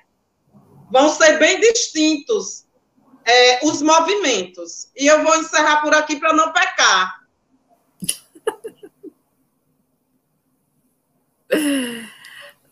[0.92, 2.66] Vão ser bem distintos
[3.24, 4.90] é, os movimentos.
[4.96, 7.28] E eu vou encerrar por aqui para não pecar.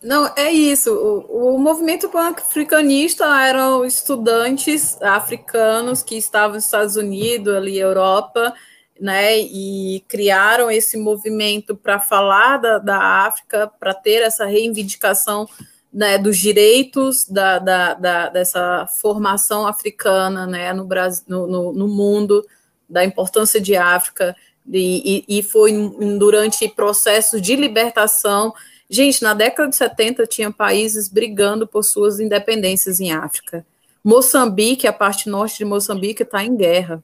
[0.06, 0.94] Não, é isso.
[0.94, 8.54] O, o movimento pan-africanista eram estudantes africanos que estavam nos Estados Unidos, ali Europa,
[9.02, 15.50] né, e criaram esse movimento para falar da, da África, para ter essa reivindicação
[15.92, 21.88] né, dos direitos da, da, da, dessa formação africana né, no, Brasil, no, no, no
[21.88, 22.46] mundo,
[22.88, 24.36] da importância de África
[24.72, 25.72] e, e, e foi
[26.20, 28.54] durante processos de libertação.
[28.90, 33.66] Gente, na década de 70 tinha países brigando por suas independências em África.
[34.04, 37.04] Moçambique, a parte norte de Moçambique, está em guerra.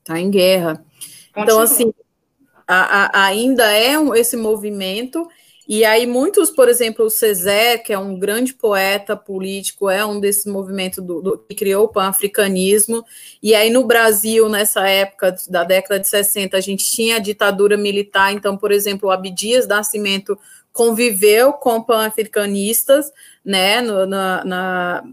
[0.00, 0.84] Está em guerra.
[1.36, 1.92] Então, assim,
[2.66, 5.28] a, a, ainda é um, esse movimento,
[5.68, 10.20] e aí muitos, por exemplo, o César, que é um grande poeta político, é um
[10.20, 13.04] desse movimento do, do, que criou o pan-africanismo,
[13.42, 17.76] e aí no Brasil, nessa época da década de 60, a gente tinha a ditadura
[17.76, 20.38] militar, então, por exemplo, o Abdias Nascimento
[20.72, 23.12] conviveu com pan-africanistas,
[23.44, 25.04] né, no, na, na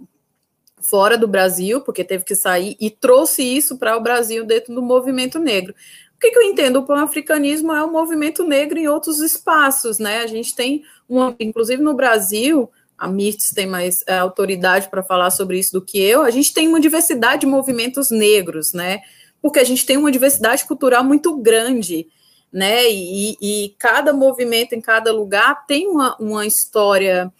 [0.81, 4.81] fora do Brasil, porque teve que sair, e trouxe isso para o Brasil dentro do
[4.81, 5.73] movimento negro.
[6.15, 6.79] O que, que eu entendo?
[6.79, 10.19] O pan-africanismo é um movimento negro em outros espaços, né?
[10.19, 15.29] A gente tem, uma, inclusive no Brasil, a Mirtz tem mais é, autoridade para falar
[15.29, 19.01] sobre isso do que eu, a gente tem uma diversidade de movimentos negros, né?
[19.39, 22.07] Porque a gente tem uma diversidade cultural muito grande,
[22.51, 22.89] né?
[22.89, 27.31] E, e cada movimento em cada lugar tem uma, uma história.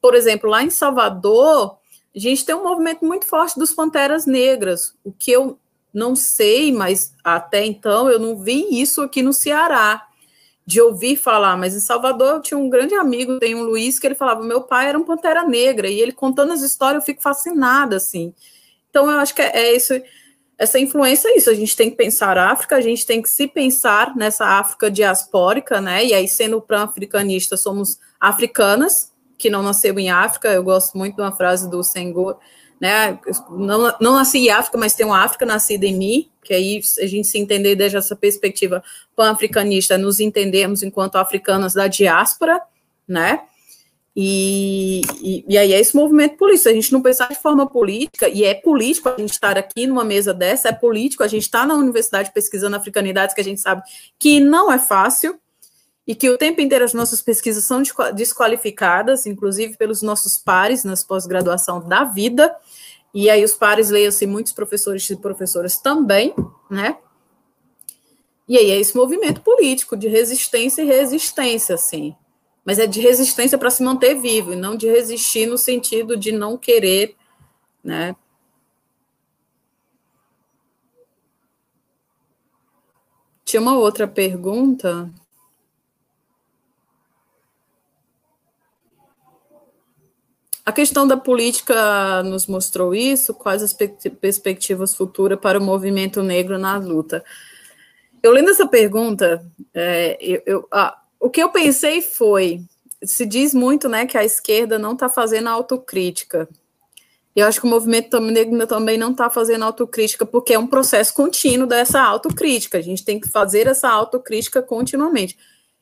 [0.00, 1.76] Por exemplo, lá em Salvador,
[2.14, 5.58] a gente tem um movimento muito forte dos Panteras Negras, o que eu
[5.92, 10.06] não sei, mas até então eu não vi isso aqui no Ceará,
[10.66, 11.56] de ouvir falar.
[11.56, 14.62] Mas em Salvador eu tinha um grande amigo, tem um Luiz, que ele falava: meu
[14.62, 18.34] pai era um Pantera Negra, e ele contando as histórias eu fico fascinada, assim.
[18.90, 19.94] Então eu acho que é, é isso,
[20.58, 21.50] essa influência é isso.
[21.50, 24.90] A gente tem que pensar a África, a gente tem que se pensar nessa África
[24.90, 26.04] diaspórica, né?
[26.04, 30.48] E aí, sendo pan-africanista, somos africanas, que não nasceu em África.
[30.48, 32.38] Eu gosto muito de uma frase do Senghor
[32.80, 33.18] né?
[33.50, 37.06] Não, não nasci em África, mas tenho uma África nascida em mim, que aí a
[37.06, 38.82] gente se entender desde essa perspectiva
[39.14, 42.60] pan-africanista, nos entendemos enquanto africanas da diáspora,
[43.08, 43.40] né?
[44.18, 46.70] E, e, e, aí é esse movimento político.
[46.70, 50.04] A gente não pensar de forma política, e é político a gente estar aqui numa
[50.04, 53.82] mesa dessa, é político a gente estar na universidade pesquisando africanidades, que a gente sabe
[54.18, 55.38] que não é fácil,
[56.06, 57.82] e que o tempo inteiro as nossas pesquisas são
[58.14, 62.54] desqualificadas, inclusive pelos nossos pares nas pós-graduação da vida,
[63.12, 66.34] e aí os pares leiam-se muitos professores e professoras também,
[66.70, 66.96] né?
[68.48, 72.14] E aí é esse movimento político de resistência e resistência, assim,
[72.66, 76.32] mas é de resistência para se manter vivo, e não de resistir no sentido de
[76.32, 77.14] não querer,
[77.82, 78.16] né?
[83.44, 85.08] Tinha uma outra pergunta.
[90.64, 93.32] A questão da política nos mostrou isso?
[93.32, 97.24] Quais as perspectivas futuras para o movimento negro na luta?
[98.20, 102.60] Eu lendo essa pergunta, é, eu, eu, ah, o que eu pensei foi:
[103.02, 106.48] se diz muito né, que a esquerda não está fazendo autocrítica.
[107.34, 108.10] Eu acho que o movimento
[108.66, 112.78] também não está fazendo autocrítica, porque é um processo contínuo dessa autocrítica.
[112.78, 115.36] A gente tem que fazer essa autocrítica continuamente.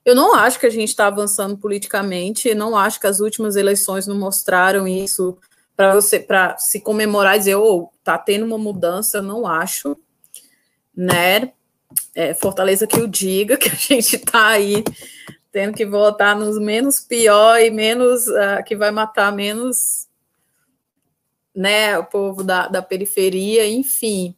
[0.05, 4.07] Eu não acho que a gente está avançando politicamente, não acho que as últimas eleições
[4.07, 5.39] não mostraram isso
[5.77, 9.97] para você para se comemorar e dizer, oh, tá tendo uma mudança, não acho,
[10.97, 11.53] né?
[12.15, 14.83] É, Fortaleza que o diga que a gente está aí
[15.55, 20.09] tendo que votar nos menos pior e menos uh, que vai matar menos
[21.55, 24.35] né, o povo da, da periferia, enfim.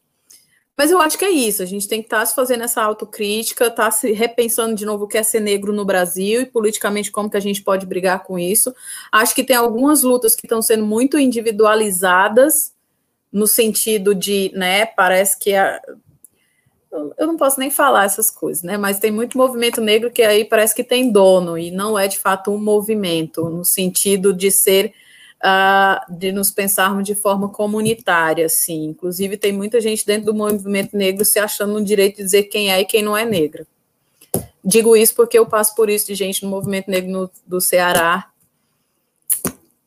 [0.77, 2.83] Mas eu acho que é isso, a gente tem que estar tá se fazendo essa
[2.83, 6.47] autocrítica, estar tá se repensando de novo o que é ser negro no Brasil e
[6.47, 8.75] politicamente como que a gente pode brigar com isso.
[9.11, 12.75] Acho que tem algumas lutas que estão sendo muito individualizadas,
[13.33, 15.81] no sentido de, né, parece que a,
[16.91, 18.77] eu não posso nem falar essas coisas, né?
[18.77, 22.19] Mas tem muito movimento negro que aí parece que tem dono e não é de
[22.19, 24.93] fato um movimento, no sentido de ser
[25.43, 28.85] uh, de nos pensarmos de forma comunitária, assim.
[28.85, 32.73] Inclusive, tem muita gente dentro do movimento negro se achando no direito de dizer quem
[32.73, 33.67] é e quem não é negra.
[34.65, 38.31] Digo isso porque eu passo por isso de gente no movimento negro no, do Ceará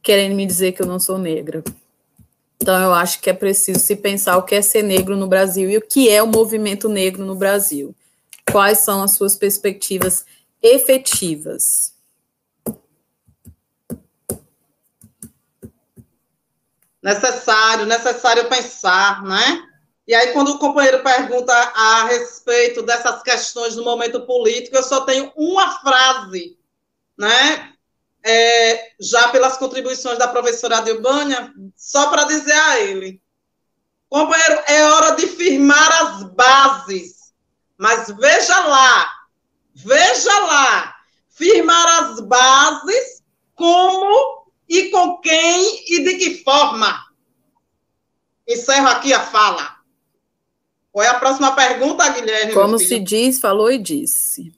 [0.02, 1.64] querendo me dizer que eu não sou negra.
[2.61, 5.69] Então, eu acho que é preciso se pensar o que é ser negro no Brasil
[5.69, 7.95] e o que é o movimento negro no Brasil.
[8.52, 10.26] Quais são as suas perspectivas
[10.61, 11.94] efetivas?
[17.02, 19.65] necessário, necessário pensar, né?
[20.07, 25.02] E aí, quando o companheiro pergunta a respeito dessas questões no momento político, eu só
[25.02, 26.57] tenho uma frase,
[27.18, 27.73] né?
[28.24, 33.22] É, já pelas contribuições da professora Adilbânia, só para dizer a ele:
[34.10, 37.34] companheiro, é hora de firmar as bases,
[37.78, 39.10] mas veja lá,
[39.74, 40.96] veja lá,
[41.30, 43.24] firmar as bases
[43.56, 47.06] como e com quem e de que forma?
[48.48, 49.80] Encerro aqui a fala.
[50.91, 52.54] Qual é a próxima pergunta, Guilherme?
[52.54, 54.52] Como se diz, falou e disse.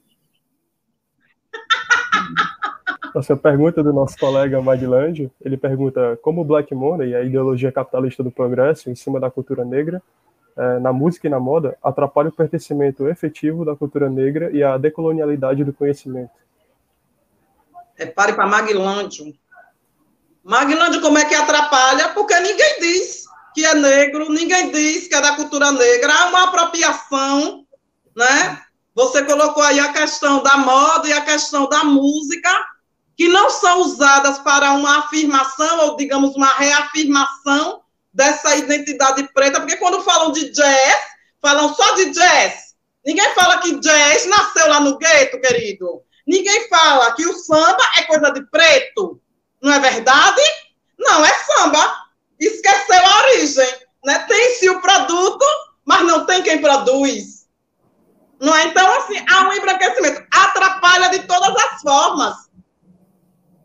[3.16, 8.22] Essa pergunta do nosso colega Maglandio, ele pergunta como o Black Money, a ideologia capitalista
[8.22, 10.02] do progresso em cima da cultura negra,
[10.56, 14.76] é, na música e na moda, atrapalha o pertencimento efetivo da cultura negra e a
[14.76, 16.30] decolonialidade do conhecimento.
[17.98, 19.34] É, pare para Maglândio.
[20.42, 22.08] Magnândio, como é que atrapalha?
[22.10, 23.24] Porque ninguém diz
[23.54, 26.12] que é negro, ninguém diz que é da cultura negra.
[26.12, 27.64] Há uma apropriação,
[28.16, 28.60] né?
[28.94, 32.50] Você colocou aí a questão da moda e a questão da música,
[33.22, 37.80] que não são usadas para uma afirmação, ou digamos, uma reafirmação
[38.12, 40.96] dessa identidade preta, porque quando falam de jazz,
[41.40, 42.74] falam só de jazz.
[43.06, 46.02] Ninguém fala que jazz nasceu lá no gueto, querido.
[46.26, 49.20] Ninguém fala que o samba é coisa de preto.
[49.62, 50.42] Não é verdade?
[50.98, 51.94] Não, é samba.
[52.40, 53.72] Esqueceu a origem.
[54.04, 54.18] Né?
[54.26, 55.46] Tem-se o produto,
[55.84, 57.46] mas não tem quem produz.
[58.40, 58.64] Não é?
[58.64, 60.26] Então, assim, há um embranquecimento.
[60.28, 62.41] Atrapalha de todas as formas.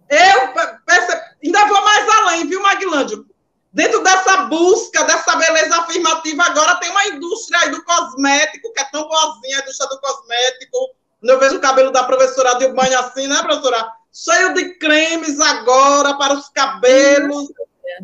[0.09, 0.53] Eu
[0.85, 3.25] percebo, ainda vou mais além, viu, Maglândio?
[3.73, 8.85] Dentro dessa busca, dessa beleza afirmativa, agora tem uma indústria aí do cosmético, que é
[8.85, 10.77] tão boazinha, a indústria do cosmético.
[11.23, 13.97] Eu vejo o cabelo da professora Dilmane assim, né, professora?
[14.23, 17.49] cheio de cremes agora para os cabelos,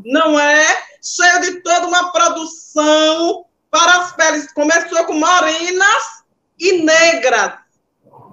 [0.06, 0.66] não é?
[1.02, 4.52] Cheio de toda uma produção para as peles.
[4.54, 6.24] Começou com morenas
[6.60, 7.54] e negras,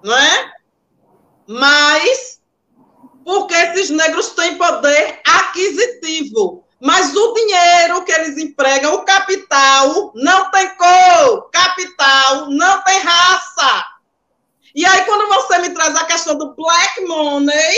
[0.05, 0.53] não é?
[1.49, 2.40] Mas
[3.31, 6.65] porque esses negros têm poder aquisitivo.
[6.81, 13.87] Mas o dinheiro que eles empregam, o capital, não tem cor, capital não tem raça.
[14.75, 17.77] E aí, quando você me traz a questão do black money,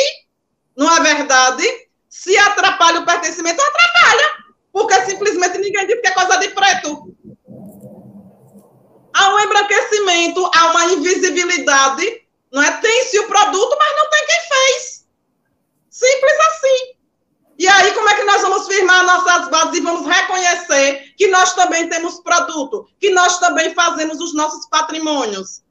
[0.75, 1.69] não é verdade?
[2.09, 4.31] Se atrapalha o pertencimento, atrapalha.
[4.73, 7.15] Porque simplesmente ninguém diz que é coisa de preto.
[9.15, 12.71] Há um embranquecimento, há uma invisibilidade, não é?
[12.81, 14.92] Tem-se o produto, mas não tem quem fez.
[15.93, 16.97] Simples assim.
[17.59, 21.53] E aí, como é que nós vamos firmar nossas bases e vamos reconhecer que nós
[21.53, 25.63] também temos produto, que nós também fazemos os nossos patrimônios?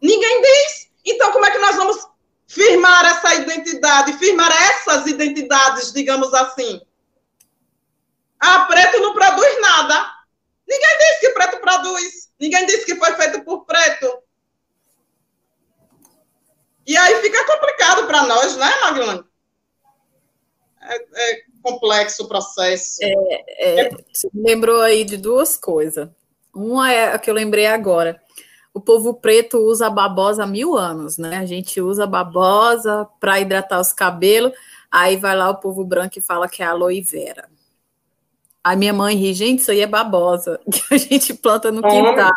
[0.00, 0.90] Ninguém diz.
[1.06, 2.06] Então, como é que nós vamos
[2.46, 6.80] firmar essa identidade, firmar essas identidades, digamos assim.
[8.38, 10.12] Ah, preto não produz nada.
[10.68, 12.30] Ninguém disse que preto produz.
[12.38, 14.22] Ninguém disse que foi feito por preto.
[16.86, 19.24] E aí fica complicado para nós, né, Maglane?
[20.82, 22.98] É, é, complexo o processo.
[23.02, 26.08] É, é, você lembrou aí de duas coisas.
[26.54, 28.20] Uma é a que eu lembrei agora.
[28.72, 31.38] O povo preto usa babosa há mil anos, né?
[31.38, 34.52] A gente usa babosa para hidratar os cabelos.
[34.90, 37.48] Aí vai lá o povo branco e fala que é aloe vera.
[38.62, 42.32] A minha mãe ri, gente, isso aí é babosa, que a gente planta no quintal,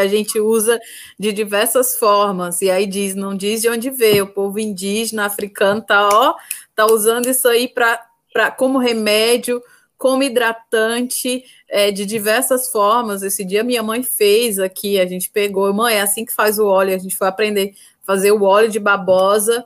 [0.00, 0.80] que a gente usa
[1.18, 2.62] de diversas formas.
[2.62, 4.24] E aí diz, não diz de onde veio.
[4.24, 6.34] O povo indígena, africano, tá, ó,
[6.74, 9.60] tá usando isso aí para pra, como remédio,
[9.98, 13.22] como hidratante, é, de diversas formas.
[13.22, 16.66] Esse dia minha mãe fez aqui, a gente pegou, mãe, é assim que faz o
[16.66, 19.64] óleo, a gente foi aprender a fazer o óleo de babosa.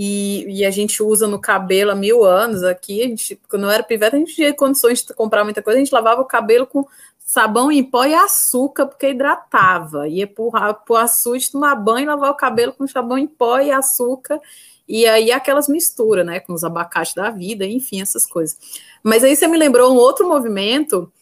[0.00, 3.02] E, e, a gente usa no cabelo há mil anos aqui.
[3.02, 5.82] A gente, quando eu era pivete, a gente tinha condições de comprar muita coisa, a
[5.82, 6.86] gente lavava o cabelo com
[7.28, 10.08] sabão em pó e açúcar, porque hidratava.
[10.08, 10.50] Ia pro,
[10.86, 14.40] pro açude tomar banho, lavar o cabelo com sabão em pó e açúcar,
[14.88, 18.58] e aí aquelas misturas, né, com os abacates da vida, enfim, essas coisas.
[19.02, 21.12] Mas aí você me lembrou um outro movimento,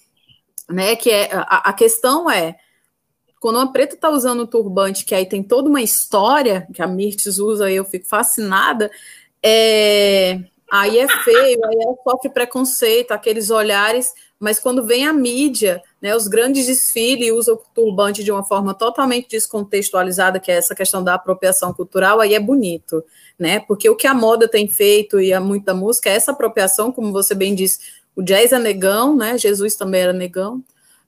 [0.71, 2.57] né, que é, a, a questão é,
[3.41, 6.87] quando uma preta tá usando um turbante, que aí tem toda uma história, que a
[6.87, 8.89] Mirtes usa, eu fico fascinada,
[9.43, 10.39] é,
[10.71, 16.15] aí é feio, aí ela sofre preconceito, aqueles olhares, mas quando vem a mídia, né,
[16.15, 21.03] os grandes desfiles usam o turbante de uma forma totalmente descontextualizada, que é essa questão
[21.03, 23.03] da apropriação cultural, aí é bonito
[23.39, 23.61] né?
[23.61, 27.13] Porque o que a moda tem feito e a muita música é essa apropriação, como
[27.13, 27.79] você bem disse,
[28.15, 29.37] o jazz é negão, né?
[29.37, 30.63] Jesus também era negão.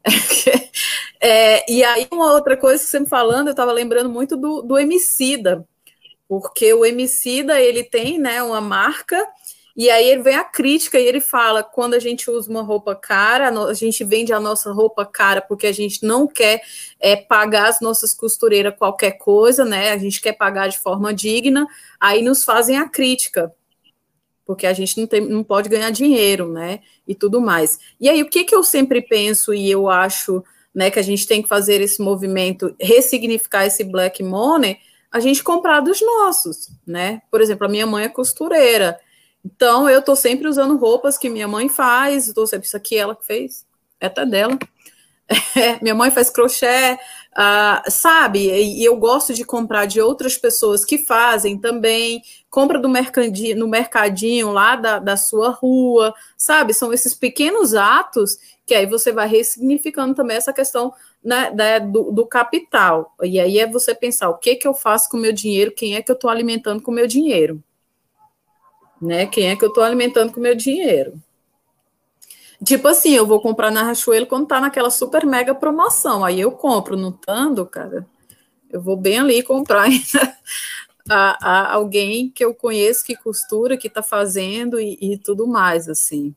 [1.21, 4.63] é, e aí, uma outra coisa que você me falando, eu estava lembrando muito do,
[4.63, 5.67] do Emicida,
[6.29, 9.27] porque o Emicida, ele tem, né, uma marca
[9.79, 12.97] e aí ele vem a crítica e ele fala: quando a gente usa uma roupa
[12.97, 16.61] cara, a gente vende a nossa roupa cara porque a gente não quer
[16.99, 19.93] é, pagar as nossas costureiras qualquer coisa, né?
[19.93, 21.65] A gente quer pagar de forma digna,
[22.01, 23.55] aí nos fazem a crítica.
[24.45, 26.81] Porque a gente não, tem, não pode ganhar dinheiro, né?
[27.07, 27.79] E tudo mais.
[28.01, 30.43] E aí, o que, que eu sempre penso e eu acho
[30.75, 34.79] né, que a gente tem que fazer esse movimento, ressignificar esse black money,
[35.13, 37.23] a gente comprar dos nossos, né?
[37.31, 38.99] Por exemplo, a minha mãe é costureira.
[39.45, 43.15] Então, eu tô sempre usando roupas que minha mãe faz, tô sempre, isso aqui ela
[43.15, 43.67] que fez,
[44.01, 44.59] é até dela.
[45.55, 46.99] É, minha mãe faz crochê,
[47.37, 48.49] uh, sabe?
[48.49, 52.23] E eu gosto de comprar de outras pessoas que fazem também.
[52.49, 56.73] Compra do mercadinho, no mercadinho lá da, da sua rua, sabe?
[56.73, 62.11] São esses pequenos atos que aí você vai ressignificando também essa questão né, da, do,
[62.11, 63.15] do, capital.
[63.23, 65.95] E aí é você pensar o que, que eu faço com o meu dinheiro, quem
[65.95, 67.63] é que eu estou alimentando com o meu dinheiro
[69.01, 69.27] né?
[69.27, 71.21] Quem é que eu estou alimentando com meu dinheiro?
[72.65, 76.25] Tipo assim, eu vou comprar na Rachuelo quando tá naquela super mega promoção.
[76.25, 77.13] Aí eu compro, não
[77.67, 78.07] cara.
[78.71, 80.37] Eu vou bem ali comprar ainda
[81.09, 85.89] a, a alguém que eu conheço que costura, que está fazendo e, e tudo mais,
[85.89, 86.35] assim.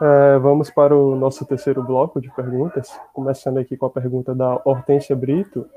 [0.00, 4.60] É, vamos para o nosso terceiro bloco de perguntas, começando aqui com a pergunta da
[4.64, 5.68] Hortência Brito,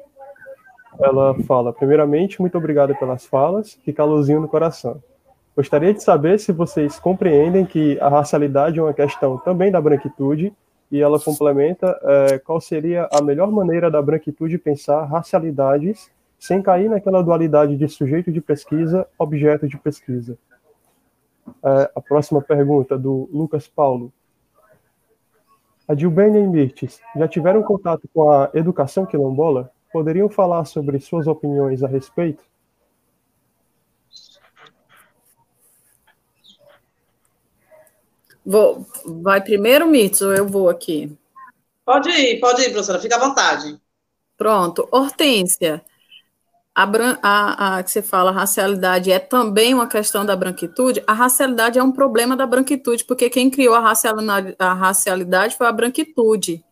[1.00, 5.02] ela fala: primeiramente, muito obrigado pelas falas, que calorzinho no coração.
[5.56, 10.54] Gostaria de saber se vocês compreendem que a racialidade é uma questão também da branquitude,
[10.92, 16.90] e ela complementa é, qual seria a melhor maneira da branquitude pensar racialidades sem cair
[16.90, 20.38] naquela dualidade de sujeito de pesquisa, objeto de pesquisa.
[21.64, 24.14] É, a próxima pergunta, do Lucas Paulo.
[25.88, 29.72] A Dilbene e Mirtes já tiveram contato com a educação quilombola?
[29.92, 32.44] Poderiam falar sobre suas opiniões a respeito?
[38.46, 41.12] Vou, vai primeiro, Mitsu, eu vou aqui.
[41.84, 43.78] Pode ir, pode ir, professora, fica à vontade.
[44.38, 44.88] Pronto.
[44.92, 45.84] Hortência,
[46.74, 46.84] a,
[47.24, 51.04] a, a, que você fala, a racialidade é também uma questão da branquitude?
[51.08, 55.68] A racialidade é um problema da branquitude, porque quem criou a racialidade, a racialidade foi
[55.68, 56.64] a branquitude.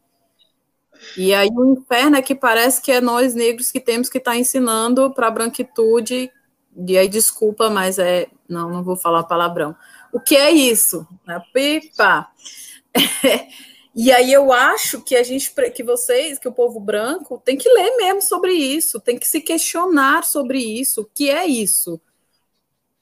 [1.17, 4.31] E aí o inferno é que parece que é nós negros que temos que estar
[4.31, 6.31] tá ensinando para a branquitude,
[6.87, 9.75] e aí desculpa, mas é, não, não vou falar palavrão.
[10.11, 11.07] O que é isso?
[11.27, 12.27] É pipa.
[13.95, 17.69] e aí eu acho que a gente, que vocês, que o povo branco, tem que
[17.69, 21.99] ler mesmo sobre isso, tem que se questionar sobre isso, o que é isso?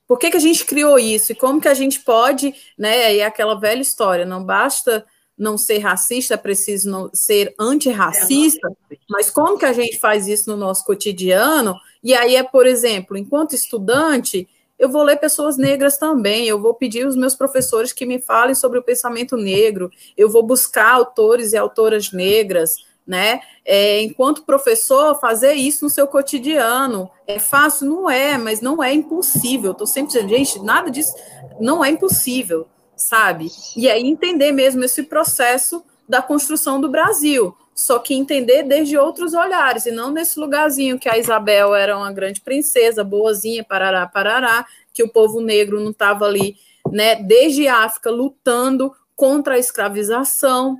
[0.07, 1.32] Por que, que a gente criou isso?
[1.32, 3.15] E como que a gente pode, né?
[3.15, 5.06] E aquela velha história, não basta
[5.38, 8.69] não ser racista, é preciso não ser antirracista,
[9.10, 11.76] mas como que a gente faz isso no nosso cotidiano?
[12.03, 14.47] E aí é, por exemplo, enquanto estudante,
[14.77, 18.53] eu vou ler pessoas negras também, eu vou pedir os meus professores que me falem
[18.53, 23.41] sobre o pensamento negro, eu vou buscar autores e autoras negras, né?
[23.65, 27.10] É, enquanto professor, fazer isso no seu cotidiano.
[27.27, 27.88] É fácil?
[27.88, 29.72] Não é, mas não é impossível.
[29.72, 31.14] Estou sempre dizendo, gente, nada disso
[31.60, 32.68] não é impossível,
[33.03, 33.47] sabe?
[33.75, 37.55] E aí entender mesmo esse processo da construção do Brasil.
[37.75, 42.11] Só que entender desde outros olhares, e não nesse lugarzinho que a Isabel era uma
[42.11, 46.55] grande princesa, boazinha, parará, parará, que o povo negro não estava ali,
[46.91, 50.77] né, desde África, lutando contra a escravização,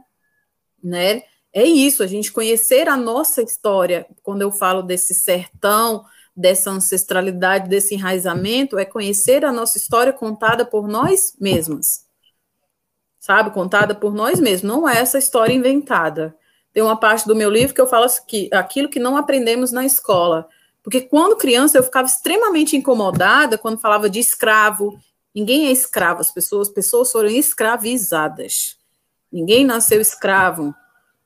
[0.84, 1.24] né?
[1.54, 6.04] é isso, a gente conhecer a nossa história, quando eu falo desse sertão,
[6.36, 12.08] dessa ancestralidade, desse enraizamento, é conhecer a nossa história contada por nós mesmas.
[13.24, 13.52] Sabe?
[13.52, 16.36] Contada por nós mesmos, não é essa história inventada.
[16.74, 19.86] Tem uma parte do meu livro que eu falo que aquilo que não aprendemos na
[19.86, 20.46] escola.
[20.84, 25.00] Porque quando criança eu ficava extremamente incomodada quando falava de escravo.
[25.34, 28.78] Ninguém é escravo, as pessoas, pessoas foram escravizadas.
[29.32, 30.76] Ninguém nasceu escravo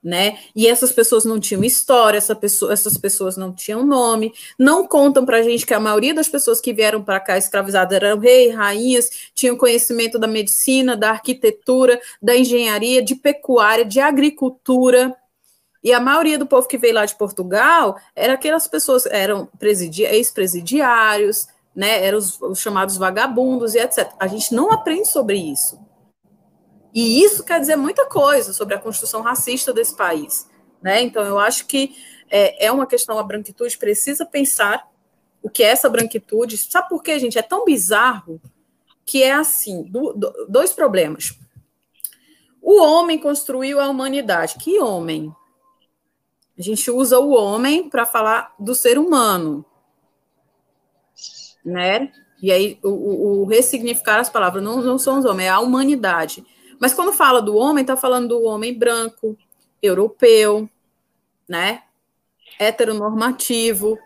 [0.04, 0.38] né?
[0.56, 5.26] E essas pessoas não tinham história, essa pessoa, essas pessoas não tinham nome, não contam
[5.26, 8.56] para a gente que a maioria das pessoas que vieram para cá escravizadas eram reis,
[8.56, 15.16] rainhas, tinham conhecimento da medicina, da arquitetura, da engenharia, de pecuária, de agricultura.
[15.84, 21.48] E a maioria do povo que veio lá de Portugal era aquelas pessoas, eram ex-presidiários,
[21.76, 22.04] né?
[22.06, 24.10] Eram os, os chamados vagabundos e etc.
[24.20, 25.80] A gente não aprende sobre isso.
[26.98, 30.50] E isso quer dizer muita coisa sobre a construção racista desse país.
[30.82, 31.04] Né?
[31.04, 31.96] Então, eu acho que
[32.28, 34.90] é, é uma questão, a branquitude precisa pensar
[35.40, 36.58] o que é essa branquitude.
[36.58, 37.38] Sabe por quê, gente?
[37.38, 38.42] É tão bizarro
[39.06, 41.38] que é assim: do, do, dois problemas.
[42.60, 44.56] O homem construiu a humanidade.
[44.60, 45.32] Que homem?
[46.58, 49.64] A gente usa o homem para falar do ser humano,
[51.64, 52.12] né?
[52.42, 55.60] E aí o, o, o ressignificar as palavras não, não são os homens, é a
[55.60, 56.44] humanidade.
[56.80, 59.38] Mas quando fala do homem, está falando do homem branco,
[59.82, 60.70] europeu,
[61.48, 61.84] né?
[62.60, 63.98] Heteronormativo.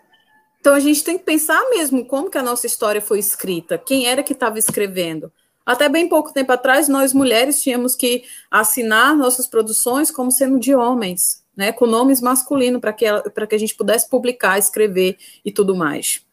[0.60, 4.06] Então a gente tem que pensar mesmo como que a nossa história foi escrita, quem
[4.06, 5.32] era que estava escrevendo.
[5.66, 10.74] Até bem pouco tempo atrás, nós mulheres tínhamos que assinar nossas produções como sendo de
[10.76, 13.06] homens, né, com nomes masculinos, para que,
[13.48, 16.26] que a gente pudesse publicar, escrever e tudo mais.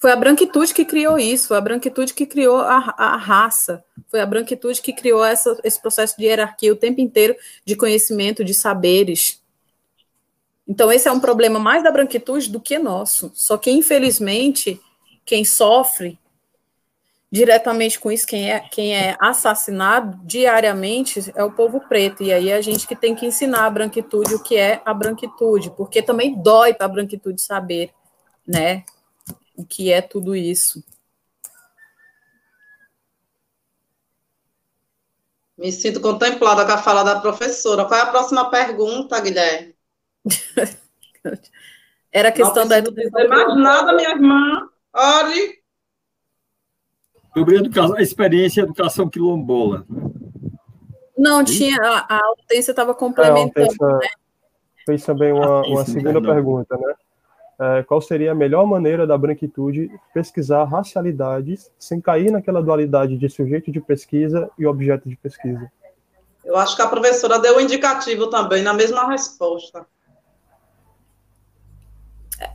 [0.00, 4.20] Foi a branquitude que criou isso, foi a branquitude que criou a, a raça, foi
[4.20, 7.36] a branquitude que criou essa, esse processo de hierarquia o tempo inteiro
[7.66, 9.42] de conhecimento, de saberes.
[10.66, 13.30] Então, esse é um problema mais da branquitude do que nosso.
[13.34, 14.80] Só que, infelizmente,
[15.26, 16.18] quem sofre
[17.30, 22.22] diretamente com isso, quem é, quem é assassinado diariamente é o povo preto.
[22.22, 25.70] E aí a gente que tem que ensinar a branquitude o que é a branquitude,
[25.76, 27.90] porque também dói para a branquitude saber,
[28.46, 28.84] né?
[29.60, 30.82] O que é tudo isso.
[35.56, 37.84] Me sinto contemplada com a fala da professora.
[37.84, 39.74] Qual é a próxima pergunta, Guilherme?
[42.10, 43.10] Era a questão da educação.
[43.12, 44.68] Não mais nada, minha irmã.
[44.94, 45.60] Olhe.
[47.36, 49.86] Sobre a, educação, a experiência educação quilombola.
[51.16, 51.76] Não, tinha.
[51.78, 53.68] A, a Hortência estava complementando.
[53.70, 54.08] É, a né?
[54.86, 56.94] fez também uma, uma segunda pergunta, né?
[57.60, 63.28] É, qual seria a melhor maneira da branquitude pesquisar racialidades sem cair naquela dualidade de
[63.28, 65.70] sujeito de pesquisa e objeto de pesquisa?
[66.42, 69.86] Eu acho que a professora deu um indicativo também na mesma resposta.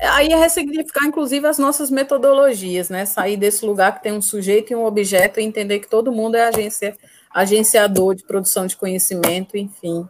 [0.02, 3.06] Aí é ressignificar, inclusive, as nossas metodologias, né?
[3.06, 6.36] Sair desse lugar que tem um sujeito e um objeto e entender que todo mundo
[6.36, 6.98] é agência,
[7.30, 10.10] agenciador de produção de conhecimento, enfim.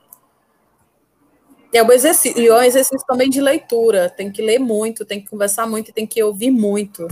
[1.75, 4.09] É o exercício, e é um exercício também de leitura.
[4.09, 7.05] Tem que ler muito, tem que conversar muito, tem que ouvir muito.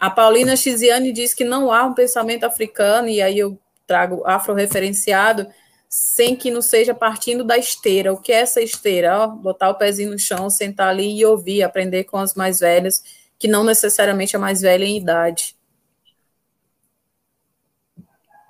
[0.00, 5.46] A Paulina Chiziane diz que não há um pensamento africano, e aí eu trago afro-referenciado,
[5.90, 8.14] sem que não seja partindo da esteira.
[8.14, 9.24] O que é essa esteira?
[9.24, 13.04] Ó, botar o pezinho no chão, sentar ali e ouvir, aprender com as mais velhas,
[13.38, 15.54] que não necessariamente a mais velha em idade.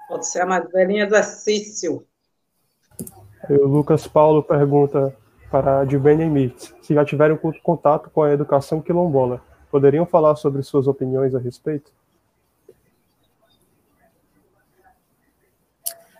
[0.06, 2.06] Pode ser a mais velha em exercício.
[3.50, 5.20] O Lucas Paulo pergunta
[5.52, 10.86] para Divene Mirtz, se já tiveram contato com a educação quilombola, poderiam falar sobre suas
[10.86, 11.92] opiniões a respeito?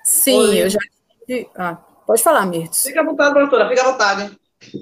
[0.04, 0.62] Sim, Oi.
[0.62, 0.78] eu já
[1.26, 1.48] tive.
[1.56, 2.82] Ah, pode falar, Mirtz.
[2.82, 4.38] Fica à vontade, doutora, fica à vontade.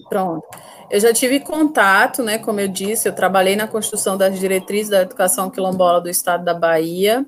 [0.08, 0.44] Pronto.
[0.90, 2.36] Eu já tive contato, né?
[2.38, 6.52] Como eu disse, eu trabalhei na construção das diretrizes da educação quilombola do estado da
[6.52, 7.24] Bahia.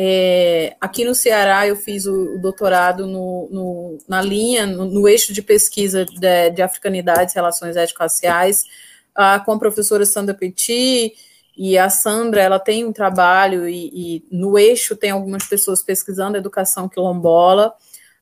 [0.00, 5.08] É, aqui no Ceará, eu fiz o, o doutorado no, no, na linha, no, no,
[5.08, 8.64] eixo de pesquisa de, de africanidades relações étnico-raciais,
[9.12, 11.12] ah, com a professora Sandra Petit,
[11.56, 16.36] e a Sandra, ela tem um trabalho, e, e no eixo tem algumas pessoas pesquisando
[16.36, 17.74] educação quilombola,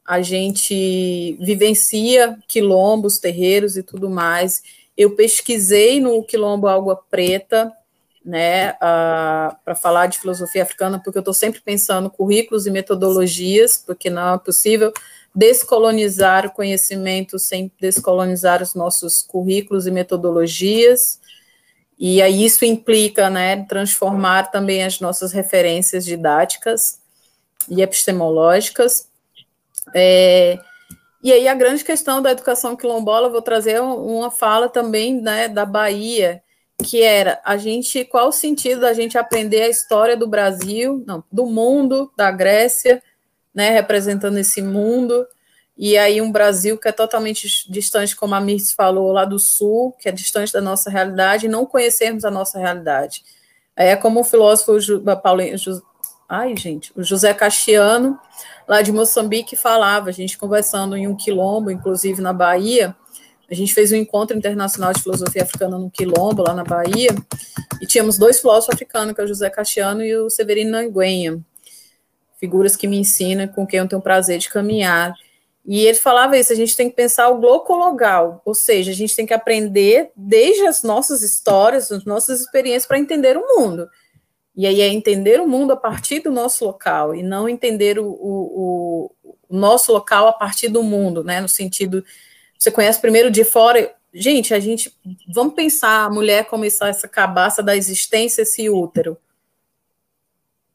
[0.02, 4.62] a gente vivencia quilombos, terreiros e tudo mais.
[4.96, 7.70] Eu pesquisei no Quilombo Água Preta,
[8.26, 13.78] né, uh, para falar de filosofia africana, porque eu estou sempre pensando currículos e metodologias,
[13.78, 14.92] porque não é possível
[15.32, 21.20] descolonizar o conhecimento sem descolonizar os nossos currículos e metodologias.
[21.96, 27.00] E aí isso implica, né, transformar também as nossas referências didáticas
[27.68, 29.08] e epistemológicas.
[29.94, 30.58] É,
[31.22, 35.64] e aí a grande questão da educação quilombola, vou trazer uma fala também, né, da
[35.64, 36.42] Bahia,
[36.86, 41.22] que era a gente, qual o sentido da gente aprender a história do Brasil, não,
[41.32, 43.02] do mundo, da Grécia,
[43.52, 45.26] né, representando esse mundo,
[45.76, 49.96] e aí um Brasil que é totalmente distante, como a Mirce falou, lá do sul,
[49.98, 53.24] que é distante da nossa realidade, e não conhecermos a nossa realidade.
[53.74, 54.78] É como o filósofo
[55.20, 55.42] Paulo,
[56.28, 58.16] ai gente, o José Castiano,
[58.68, 62.94] lá de Moçambique, falava, a gente conversando em um quilombo, inclusive na Bahia,
[63.50, 67.10] a gente fez um encontro internacional de filosofia africana no Quilombo, lá na Bahia,
[67.80, 71.40] e tínhamos dois filósofos africanos, que é o José Castiano e o Severino Nanguenha,
[72.40, 75.14] figuras que me ensinam, com quem eu tenho o prazer de caminhar.
[75.64, 79.14] E ele falava isso, a gente tem que pensar o glocologal, ou seja, a gente
[79.14, 83.88] tem que aprender desde as nossas histórias, as nossas experiências para entender o mundo.
[84.56, 88.06] E aí é entender o mundo a partir do nosso local, e não entender o,
[88.06, 89.12] o,
[89.48, 92.04] o nosso local a partir do mundo, né, no sentido
[92.58, 93.94] você conhece primeiro de fora.
[94.12, 94.92] Gente, a gente.
[95.32, 99.16] Vamos pensar a mulher como essa cabaça da existência, esse útero.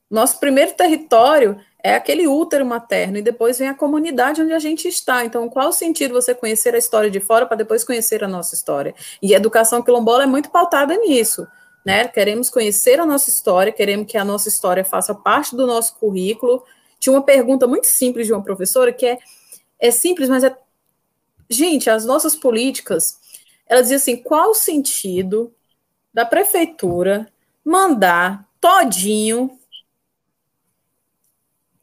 [0.10, 4.88] Nosso primeiro território é aquele útero materno, e depois vem a comunidade onde a gente
[4.88, 5.26] está.
[5.26, 8.54] Então, qual o sentido você conhecer a história de fora para depois conhecer a nossa
[8.54, 8.94] história?
[9.22, 11.48] E a educação quilombola é muito pautada nisso.
[11.84, 12.08] Né?
[12.08, 16.64] Queremos conhecer a nossa história, queremos que a nossa história faça parte do nosso currículo.
[17.00, 19.18] Tinha uma pergunta muito simples de uma professora que é,
[19.80, 20.56] é simples, mas é
[21.52, 23.20] Gente, as nossas políticas,
[23.68, 25.54] ela dizia assim: qual o sentido
[26.14, 27.28] da prefeitura
[27.64, 29.60] mandar todinho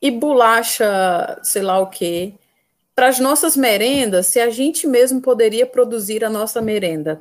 [0.01, 2.33] e bolacha, sei lá o quê,
[2.95, 7.21] para as nossas merendas, se a gente mesmo poderia produzir a nossa merenda?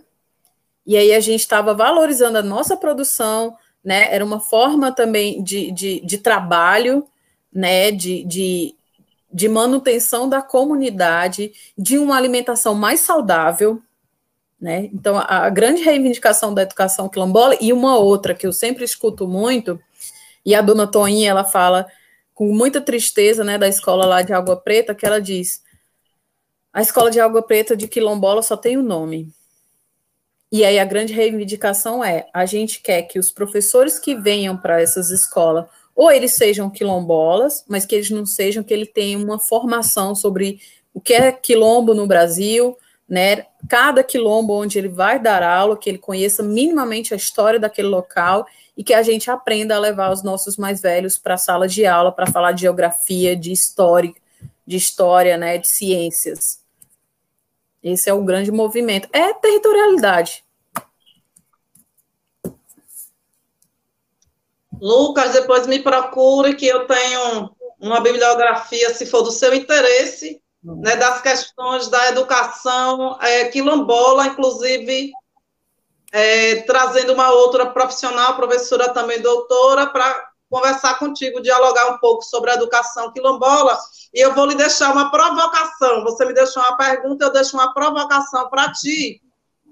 [0.86, 4.08] E aí a gente estava valorizando a nossa produção, né?
[4.14, 7.06] Era uma forma também de, de, de trabalho,
[7.52, 7.92] né?
[7.92, 8.77] De, de
[9.32, 13.82] de manutenção da comunidade, de uma alimentação mais saudável,
[14.60, 14.90] né?
[14.94, 19.80] Então, a, grande reivindicação da educação quilombola, e uma outra que eu sempre escuto muito,
[20.46, 21.86] e a dona Toinha, ela fala
[22.34, 25.62] com muita tristeza, né, da escola lá de Água Preta, que ela diz,
[26.72, 29.34] a escola de Água Preta de quilombola só tem o um nome.
[30.52, 34.82] E aí a grande reivindicação é, a gente quer que os professores que venham para
[34.82, 35.66] essas escolas
[35.98, 40.60] ou eles sejam quilombolas, mas que eles não sejam, que ele tenha uma formação sobre
[40.94, 42.78] o que é quilombo no Brasil,
[43.10, 43.48] né?
[43.68, 48.46] Cada quilombo onde ele vai dar aula, que ele conheça minimamente a história daquele local
[48.78, 51.84] e que a gente aprenda a levar os nossos mais velhos para a sala de
[51.88, 54.14] aula para falar de geografia, de história,
[54.68, 56.60] de história, né, de ciências.
[57.82, 59.10] Esse é o grande movimento.
[59.12, 60.44] É territorialidade.
[64.82, 67.50] Lucas, depois me procure que eu tenho
[67.80, 70.82] uma bibliografia, se for do seu interesse, uhum.
[70.82, 75.12] né, das questões da educação é, quilombola, inclusive
[76.12, 82.52] é, trazendo uma outra profissional, professora também doutora, para conversar contigo, dialogar um pouco sobre
[82.52, 83.78] a educação quilombola.
[84.14, 86.04] E eu vou lhe deixar uma provocação.
[86.04, 89.22] Você me deixou uma pergunta, eu deixo uma provocação para ti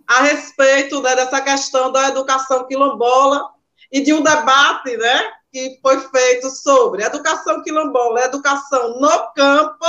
[0.05, 3.54] a respeito né, dessa questão da educação quilombola
[3.91, 9.85] e de um debate né, que foi feito sobre educação quilombola, educação no campo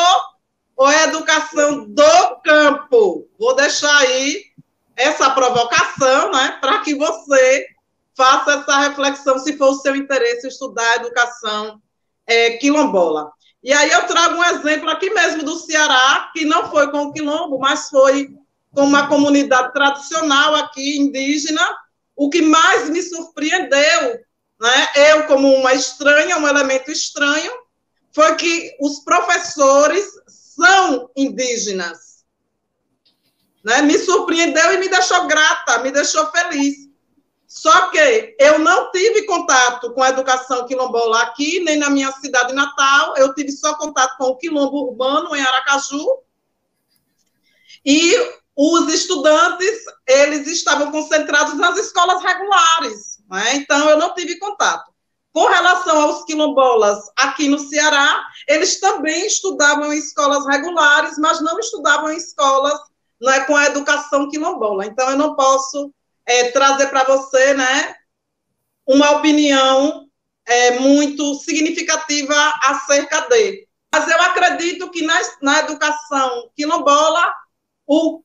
[0.77, 3.29] ou educação do campo?
[3.39, 4.45] Vou deixar aí
[4.97, 7.67] essa provocação né, para que você
[8.17, 11.81] faça essa reflexão, se for o seu interesse estudar a educação
[12.27, 13.31] é, quilombola.
[13.63, 17.13] E aí eu trago um exemplo aqui mesmo do Ceará, que não foi com o
[17.13, 18.31] quilombo, mas foi
[18.73, 21.77] com uma comunidade tradicional aqui, indígena,
[22.17, 24.21] o que mais me surpreendeu,
[24.59, 27.53] né, eu como uma estranha, um elemento estranho,
[28.13, 32.25] foi que os professores são indígenas.
[33.63, 33.83] Né?
[33.83, 36.87] Me surpreendeu e me deixou grata, me deixou feliz.
[37.47, 42.55] Só que eu não tive contato com a educação quilombola aqui, nem na minha cidade
[42.55, 46.19] natal, eu tive só contato com o quilombo urbano em Aracaju.
[47.85, 48.15] E
[48.57, 53.57] os estudantes, eles estavam concentrados nas escolas regulares, né?
[53.57, 54.91] então eu não tive contato.
[55.33, 61.59] Com relação aos quilombolas aqui no Ceará, eles também estudavam em escolas regulares, mas não
[61.59, 62.81] estudavam em escolas
[63.25, 64.87] é com a educação quilombola.
[64.87, 65.93] Então, eu não posso
[66.27, 67.95] é, trazer para você, né,
[68.87, 70.07] uma opinião
[70.47, 72.35] é, muito significativa
[72.65, 73.67] acerca dele.
[73.93, 77.33] Mas eu acredito que na, na educação quilombola,
[77.87, 78.23] o,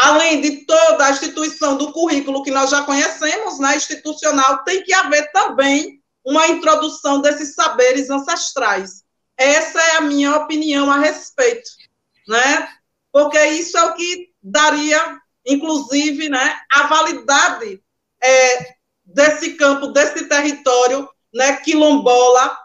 [0.00, 4.92] além de toda a instituição do currículo que nós já conhecemos, né, institucional, tem que
[4.92, 9.02] haver também uma introdução desses saberes ancestrais.
[9.36, 11.70] Essa é a minha opinião a respeito,
[12.28, 12.68] né?
[13.10, 17.82] Porque isso é o que daria inclusive, né, a validade
[18.22, 18.74] é,
[19.04, 22.58] desse campo, desse território, né, quilombola,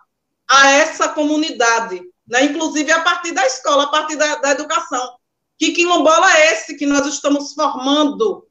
[0.47, 5.17] a essa comunidade, né, inclusive a partir da escola, a partir da, da educação.
[5.57, 8.47] Que quilombola é esse que nós estamos formando?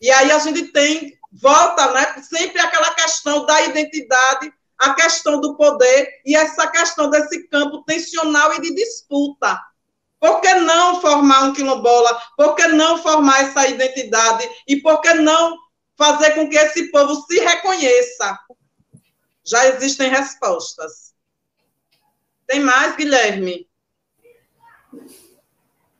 [0.00, 5.56] E aí a gente tem, volta, né, sempre aquela questão da identidade, a questão do
[5.56, 9.60] poder e essa questão desse campo tensional e de disputa.
[10.18, 12.20] Por que não formar um quilombola?
[12.36, 14.48] Por que não formar essa identidade?
[14.66, 15.56] E por que não
[15.96, 18.38] fazer com que esse povo se reconheça?
[19.44, 21.14] Já existem respostas.
[22.46, 23.69] Tem mais, Guilherme?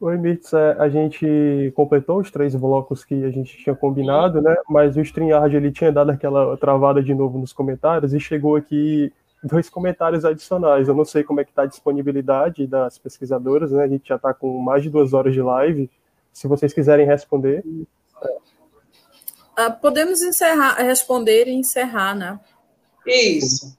[0.01, 4.57] Oi, Mirtz, é, a gente completou os três blocos que a gente tinha combinado, né?
[4.67, 9.13] Mas o StreamYard, ele tinha dado aquela travada de novo nos comentários e chegou aqui
[9.45, 10.89] dois comentários adicionais.
[10.89, 13.85] Eu não sei como é que está a disponibilidade das pesquisadoras, né?
[13.85, 15.91] A gente já está com mais de duas horas de live.
[16.33, 17.63] Se vocês quiserem responder.
[17.67, 17.87] Uh,
[19.83, 22.41] podemos encerrar, responder e encerrar, né?
[23.07, 23.77] Isso.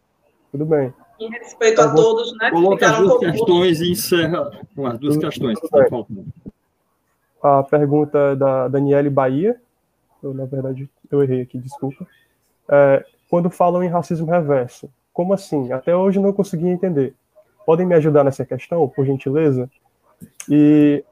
[0.52, 0.94] Tudo bem.
[1.22, 2.50] Em respeito a todos, né?
[2.50, 6.26] Coloca as duas questões e encerra com as duas questões que estão faltando.
[7.44, 9.62] A pergunta é da Daniele Bahia.
[10.24, 12.08] Eu, na verdade, eu errei aqui, desculpa.
[12.68, 15.72] É, quando falam em racismo reverso, como assim?
[15.72, 17.14] Até hoje não consegui entender.
[17.68, 19.70] Podem me ajudar nessa questão, por gentileza?
[20.50, 21.04] E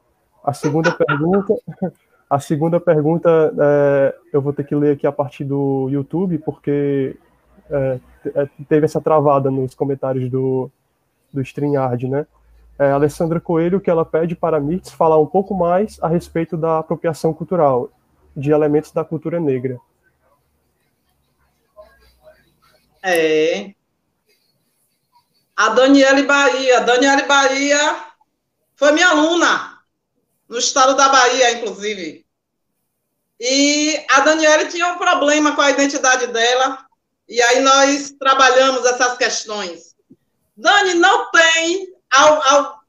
[0.42, 1.54] a segunda pergunta,
[2.28, 7.16] a segunda pergunta é, eu vou ter que ler aqui a partir do YouTube, porque
[7.70, 8.00] é,
[8.34, 10.70] é teve essa travada nos comentários do,
[11.32, 12.26] do StreamYard, né?
[12.78, 16.56] É, Alessandra Coelho, que ela pede para a Mirtz falar um pouco mais a respeito
[16.56, 17.90] da apropriação cultural,
[18.34, 19.78] de elementos da cultura negra.
[23.02, 23.74] É,
[25.56, 26.80] a Daniele Bahia.
[26.80, 28.04] Daniele Bahia
[28.74, 29.78] foi minha aluna,
[30.48, 32.24] no estado da Bahia, inclusive.
[33.38, 36.86] E a Daniele tinha um problema com a identidade dela,
[37.30, 39.94] e aí nós trabalhamos essas questões.
[40.56, 42.80] Dani, não tem, ao, ao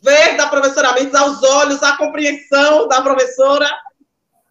[0.00, 3.68] ver da professora Mendes, aos olhos, a compreensão da professora,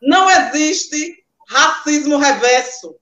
[0.02, 2.98] não existe racismo reverso.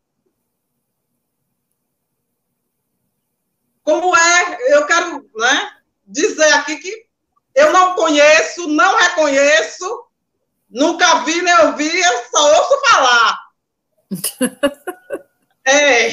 [3.81, 7.07] Como é, eu quero né, dizer aqui que
[7.56, 10.06] eu não conheço, não reconheço,
[10.69, 13.40] nunca vi nem ouvi, eu só ouço falar.
[15.65, 16.10] é,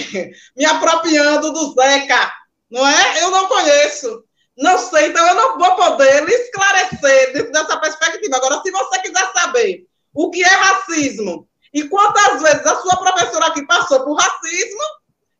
[0.56, 2.32] me apropriando do Zeca,
[2.70, 3.22] não é?
[3.22, 4.24] Eu não conheço.
[4.56, 8.36] Não sei, então eu não vou poder lhe esclarecer dessa perspectiva.
[8.36, 13.46] Agora, se você quiser saber o que é racismo e quantas vezes a sua professora
[13.46, 14.82] aqui passou por racismo,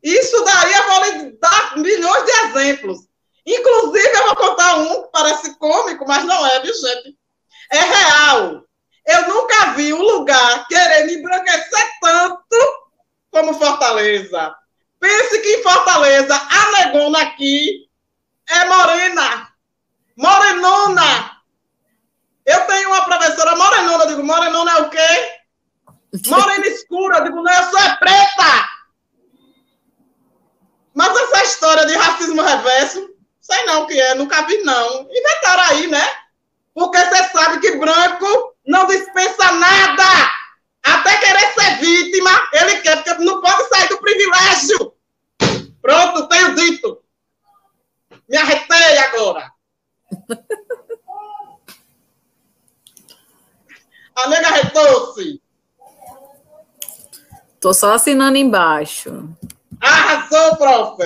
[0.02, 2.98] isso daí eu vou lhe dar milhões de exemplos.
[3.46, 7.18] Inclusive, eu vou contar um que parece cômico, mas não é, viu, gente?
[7.72, 8.64] É real.
[9.06, 12.89] Eu nunca vi um lugar querendo embranquecer tanto
[13.30, 14.54] como Fortaleza.
[14.98, 17.88] Pense que em Fortaleza, a negona aqui
[18.48, 19.48] é morena.
[20.16, 21.40] Morenona.
[22.44, 25.40] Eu tenho uma professora morenona, eu digo, morenona é o quê?
[26.26, 28.68] Morena escura, eu digo, não, eu sou é preta.
[30.94, 35.02] Mas essa história de racismo reverso, sei não o que é, nunca vi não.
[35.02, 36.02] Inventaram aí, né?
[36.74, 40.39] Porque você sabe que branco não dispensa nada.
[40.90, 44.92] Até querer ser vítima, ele quer, porque não pode sair do privilégio.
[45.80, 47.00] Pronto, tenho dito.
[48.28, 49.52] Me arretei agora.
[54.16, 55.40] A nega arretou-se.
[57.60, 59.28] Tô só assinando embaixo.
[59.80, 60.98] Arrasou, prof.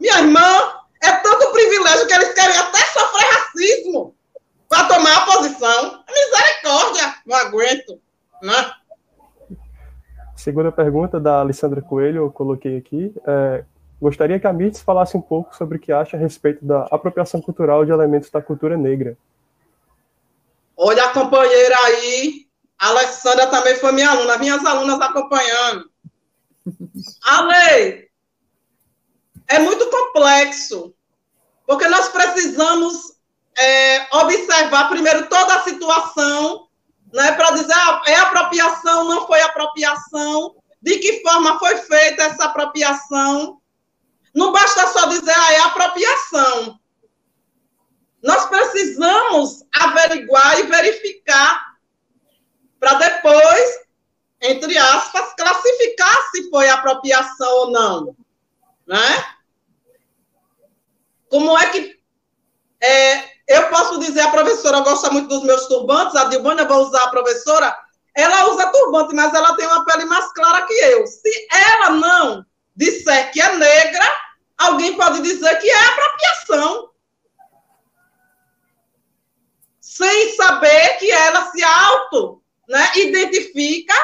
[0.00, 4.17] Minha irmã, é tanto privilégio que eles querem até sofrer racismo
[4.68, 6.04] para tomar a posição.
[6.08, 8.00] Misericórdia, não aguento.
[8.42, 8.72] né?
[10.36, 13.12] Segunda pergunta da Alessandra Coelho, eu coloquei aqui.
[13.26, 13.64] É,
[14.00, 17.40] gostaria que a Mirtz falasse um pouco sobre o que acha a respeito da apropriação
[17.40, 19.16] cultural de elementos da cultura negra.
[20.76, 22.46] Olha a companheira aí,
[22.78, 25.90] a Alessandra também foi minha aluna, minhas alunas acompanhando.
[27.24, 28.08] Ale,
[29.48, 30.94] é muito complexo,
[31.66, 33.17] porque nós precisamos
[33.58, 36.68] é, observar primeiro toda a situação,
[37.12, 42.44] né, para dizer ah, é apropriação, não foi apropriação, de que forma foi feita essa
[42.44, 43.60] apropriação.
[44.34, 46.78] Não basta só dizer ah, é apropriação.
[48.22, 51.68] Nós precisamos averiguar e verificar
[52.78, 53.80] para depois,
[54.40, 58.16] entre aspas, classificar se foi apropriação ou não,
[58.86, 59.34] né?
[61.28, 61.98] Como é que
[62.80, 67.04] é, eu posso dizer a professora gosta muito dos meus turbantes, a Dilbânia vou usar
[67.04, 67.76] a professora,
[68.14, 71.06] ela usa turbante, mas ela tem uma pele mais clara que eu.
[71.06, 72.44] Se ela não
[72.76, 74.04] disser que é negra,
[74.58, 76.90] alguém pode dizer que é apropriação.
[79.80, 83.94] Sem saber que ela se auto né, identifica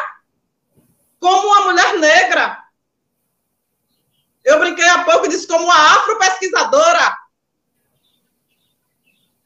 [1.21, 2.65] como uma mulher negra.
[4.45, 7.23] Eu brinquei há pouco e disse como uma afro-pesquisadora.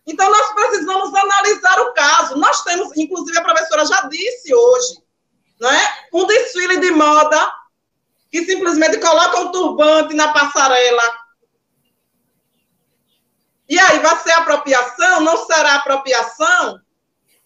[0.08, 2.38] Então, nós precisamos analisar o caso.
[2.38, 5.02] Nós temos, inclusive, a professora já disse hoje,
[5.60, 7.52] né, um desfile de moda
[8.30, 11.02] que simplesmente coloca um turbante na passarela.
[13.68, 15.20] E aí, vai ser apropriação?
[15.20, 16.80] Não será apropriação?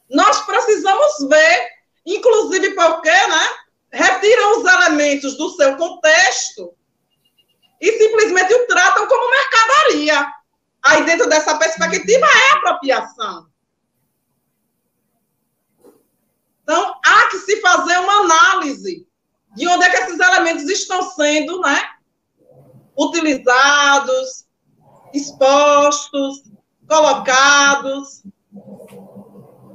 [0.09, 1.69] Nós precisamos ver,
[2.07, 3.49] inclusive porque, né,
[3.91, 6.73] retiram os elementos do seu contexto
[7.81, 10.33] e simplesmente o tratam como mercadoria.
[10.83, 13.47] Aí, dentro dessa perspectiva, é apropriação.
[16.63, 19.07] Então, há que se fazer uma análise
[19.55, 21.91] de onde é que esses elementos estão sendo né,
[22.97, 24.47] utilizados,
[25.13, 26.43] expostos,
[26.89, 28.23] colocados.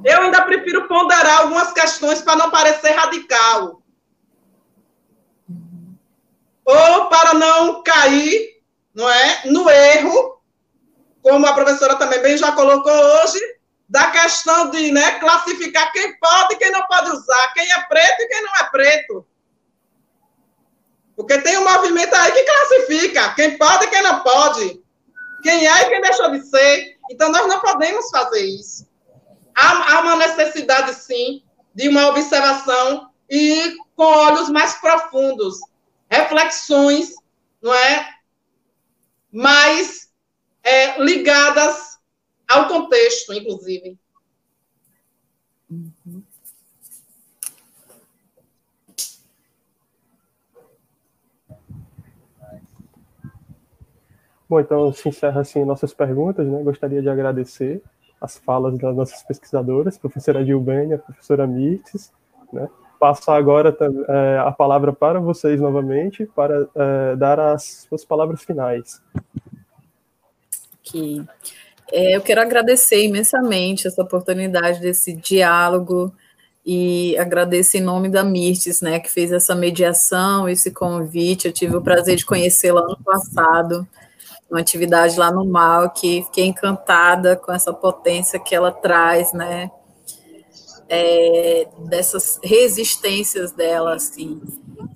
[0.04, 3.82] Eu ainda prefiro ponderar algumas questões para não parecer radical.
[6.64, 8.58] Ou para não cair
[8.94, 10.37] não é, no erro,
[11.28, 13.38] como a professora também bem já colocou hoje,
[13.86, 18.22] da questão de né, classificar quem pode e quem não pode usar, quem é preto
[18.22, 19.26] e quem não é preto.
[21.14, 24.82] Porque tem um movimento aí que classifica quem pode e quem não pode,
[25.42, 26.96] quem é e quem deixou de ser.
[27.10, 28.88] Então, nós não podemos fazer isso.
[29.54, 31.42] Há, há uma necessidade, sim,
[31.74, 35.58] de uma observação e com olhos mais profundos,
[36.10, 37.12] reflexões,
[37.60, 38.14] não é?
[39.30, 40.07] Mais
[40.68, 41.98] é, ligadas
[42.46, 43.98] ao contexto, inclusive.
[45.70, 46.22] Uhum.
[54.48, 56.62] Bom, então se encerra assim nossas perguntas, né?
[56.62, 57.82] Gostaria de agradecer
[58.20, 62.12] as falas das nossas pesquisadoras, professora Gilbânia, professora Mirtes,
[62.52, 62.68] né?
[62.98, 63.76] Passo agora
[64.08, 69.00] é, a palavra para vocês novamente, para é, dar as suas palavras finais.
[70.88, 71.22] Ok.
[71.90, 76.14] É, eu quero agradecer imensamente essa oportunidade desse diálogo
[76.64, 81.46] e agradeço em nome da Mirtes, né, que fez essa mediação, esse convite.
[81.46, 83.88] Eu tive o prazer de conhecê-la ano passado
[84.50, 89.70] uma atividade lá no MAL, que fiquei encantada com essa potência que ela traz, né?
[90.88, 94.40] É, dessas resistências dela, assim.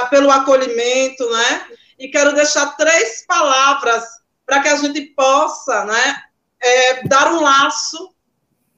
[0.10, 1.68] pelo acolhimento, né?
[1.99, 4.03] E quero deixar três palavras
[4.45, 6.22] para que a gente possa né,
[6.60, 8.14] é, dar um laço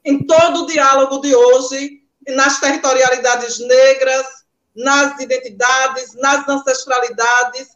[0.04, 4.26] em todo o diálogo de hoje, nas territorialidades negras,
[4.76, 7.70] nas identidades, nas ancestralidades,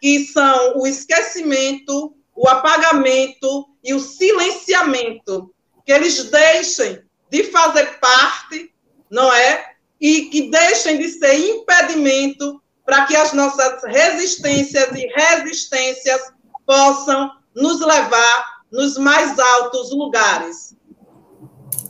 [0.00, 5.50] que são o esquecimento, o apagamento e o silenciamento,
[5.86, 8.70] que eles deixem de fazer parte,
[9.10, 9.76] não é?
[9.98, 16.20] E que deixem de ser impedimento para que as nossas resistências e resistências
[16.66, 20.76] possam nos levar nos mais altos lugares.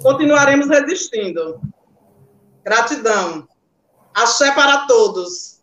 [0.00, 1.60] Continuaremos resistindo.
[2.62, 3.48] Gratidão.
[4.14, 5.58] Axé para todos.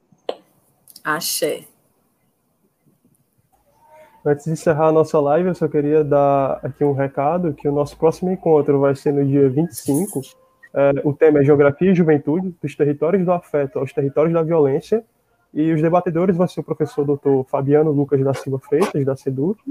[1.01, 1.65] Axé.
[4.25, 7.71] Antes de encerrar a nossa live, eu só queria dar aqui um recado, que o
[7.71, 10.21] nosso próximo encontro vai ser no dia 25.
[10.73, 15.03] É, o tema é Geografia e Juventude, dos territórios do afeto aos territórios da violência,
[15.53, 19.61] e os debatedores vão ser o professor doutor Fabiano Lucas da Silva Freitas, da SEDUC,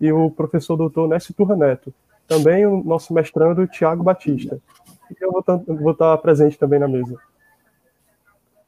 [0.00, 1.94] e o professor doutor Nécio Turra Neto.
[2.26, 4.58] Também o nosso mestrando Tiago Batista.
[5.12, 5.44] E eu vou,
[5.76, 7.16] vou estar presente também na mesa.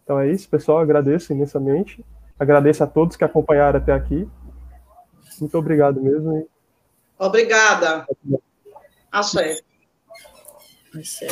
[0.04, 0.78] Então é isso, pessoal.
[0.78, 2.04] Agradeço imensamente.
[2.38, 4.28] Agradeço a todos que acompanharam até aqui.
[5.40, 6.48] Muito obrigado mesmo.
[7.18, 8.06] Obrigada.
[9.10, 9.60] Axé.
[10.94, 11.28] Axé.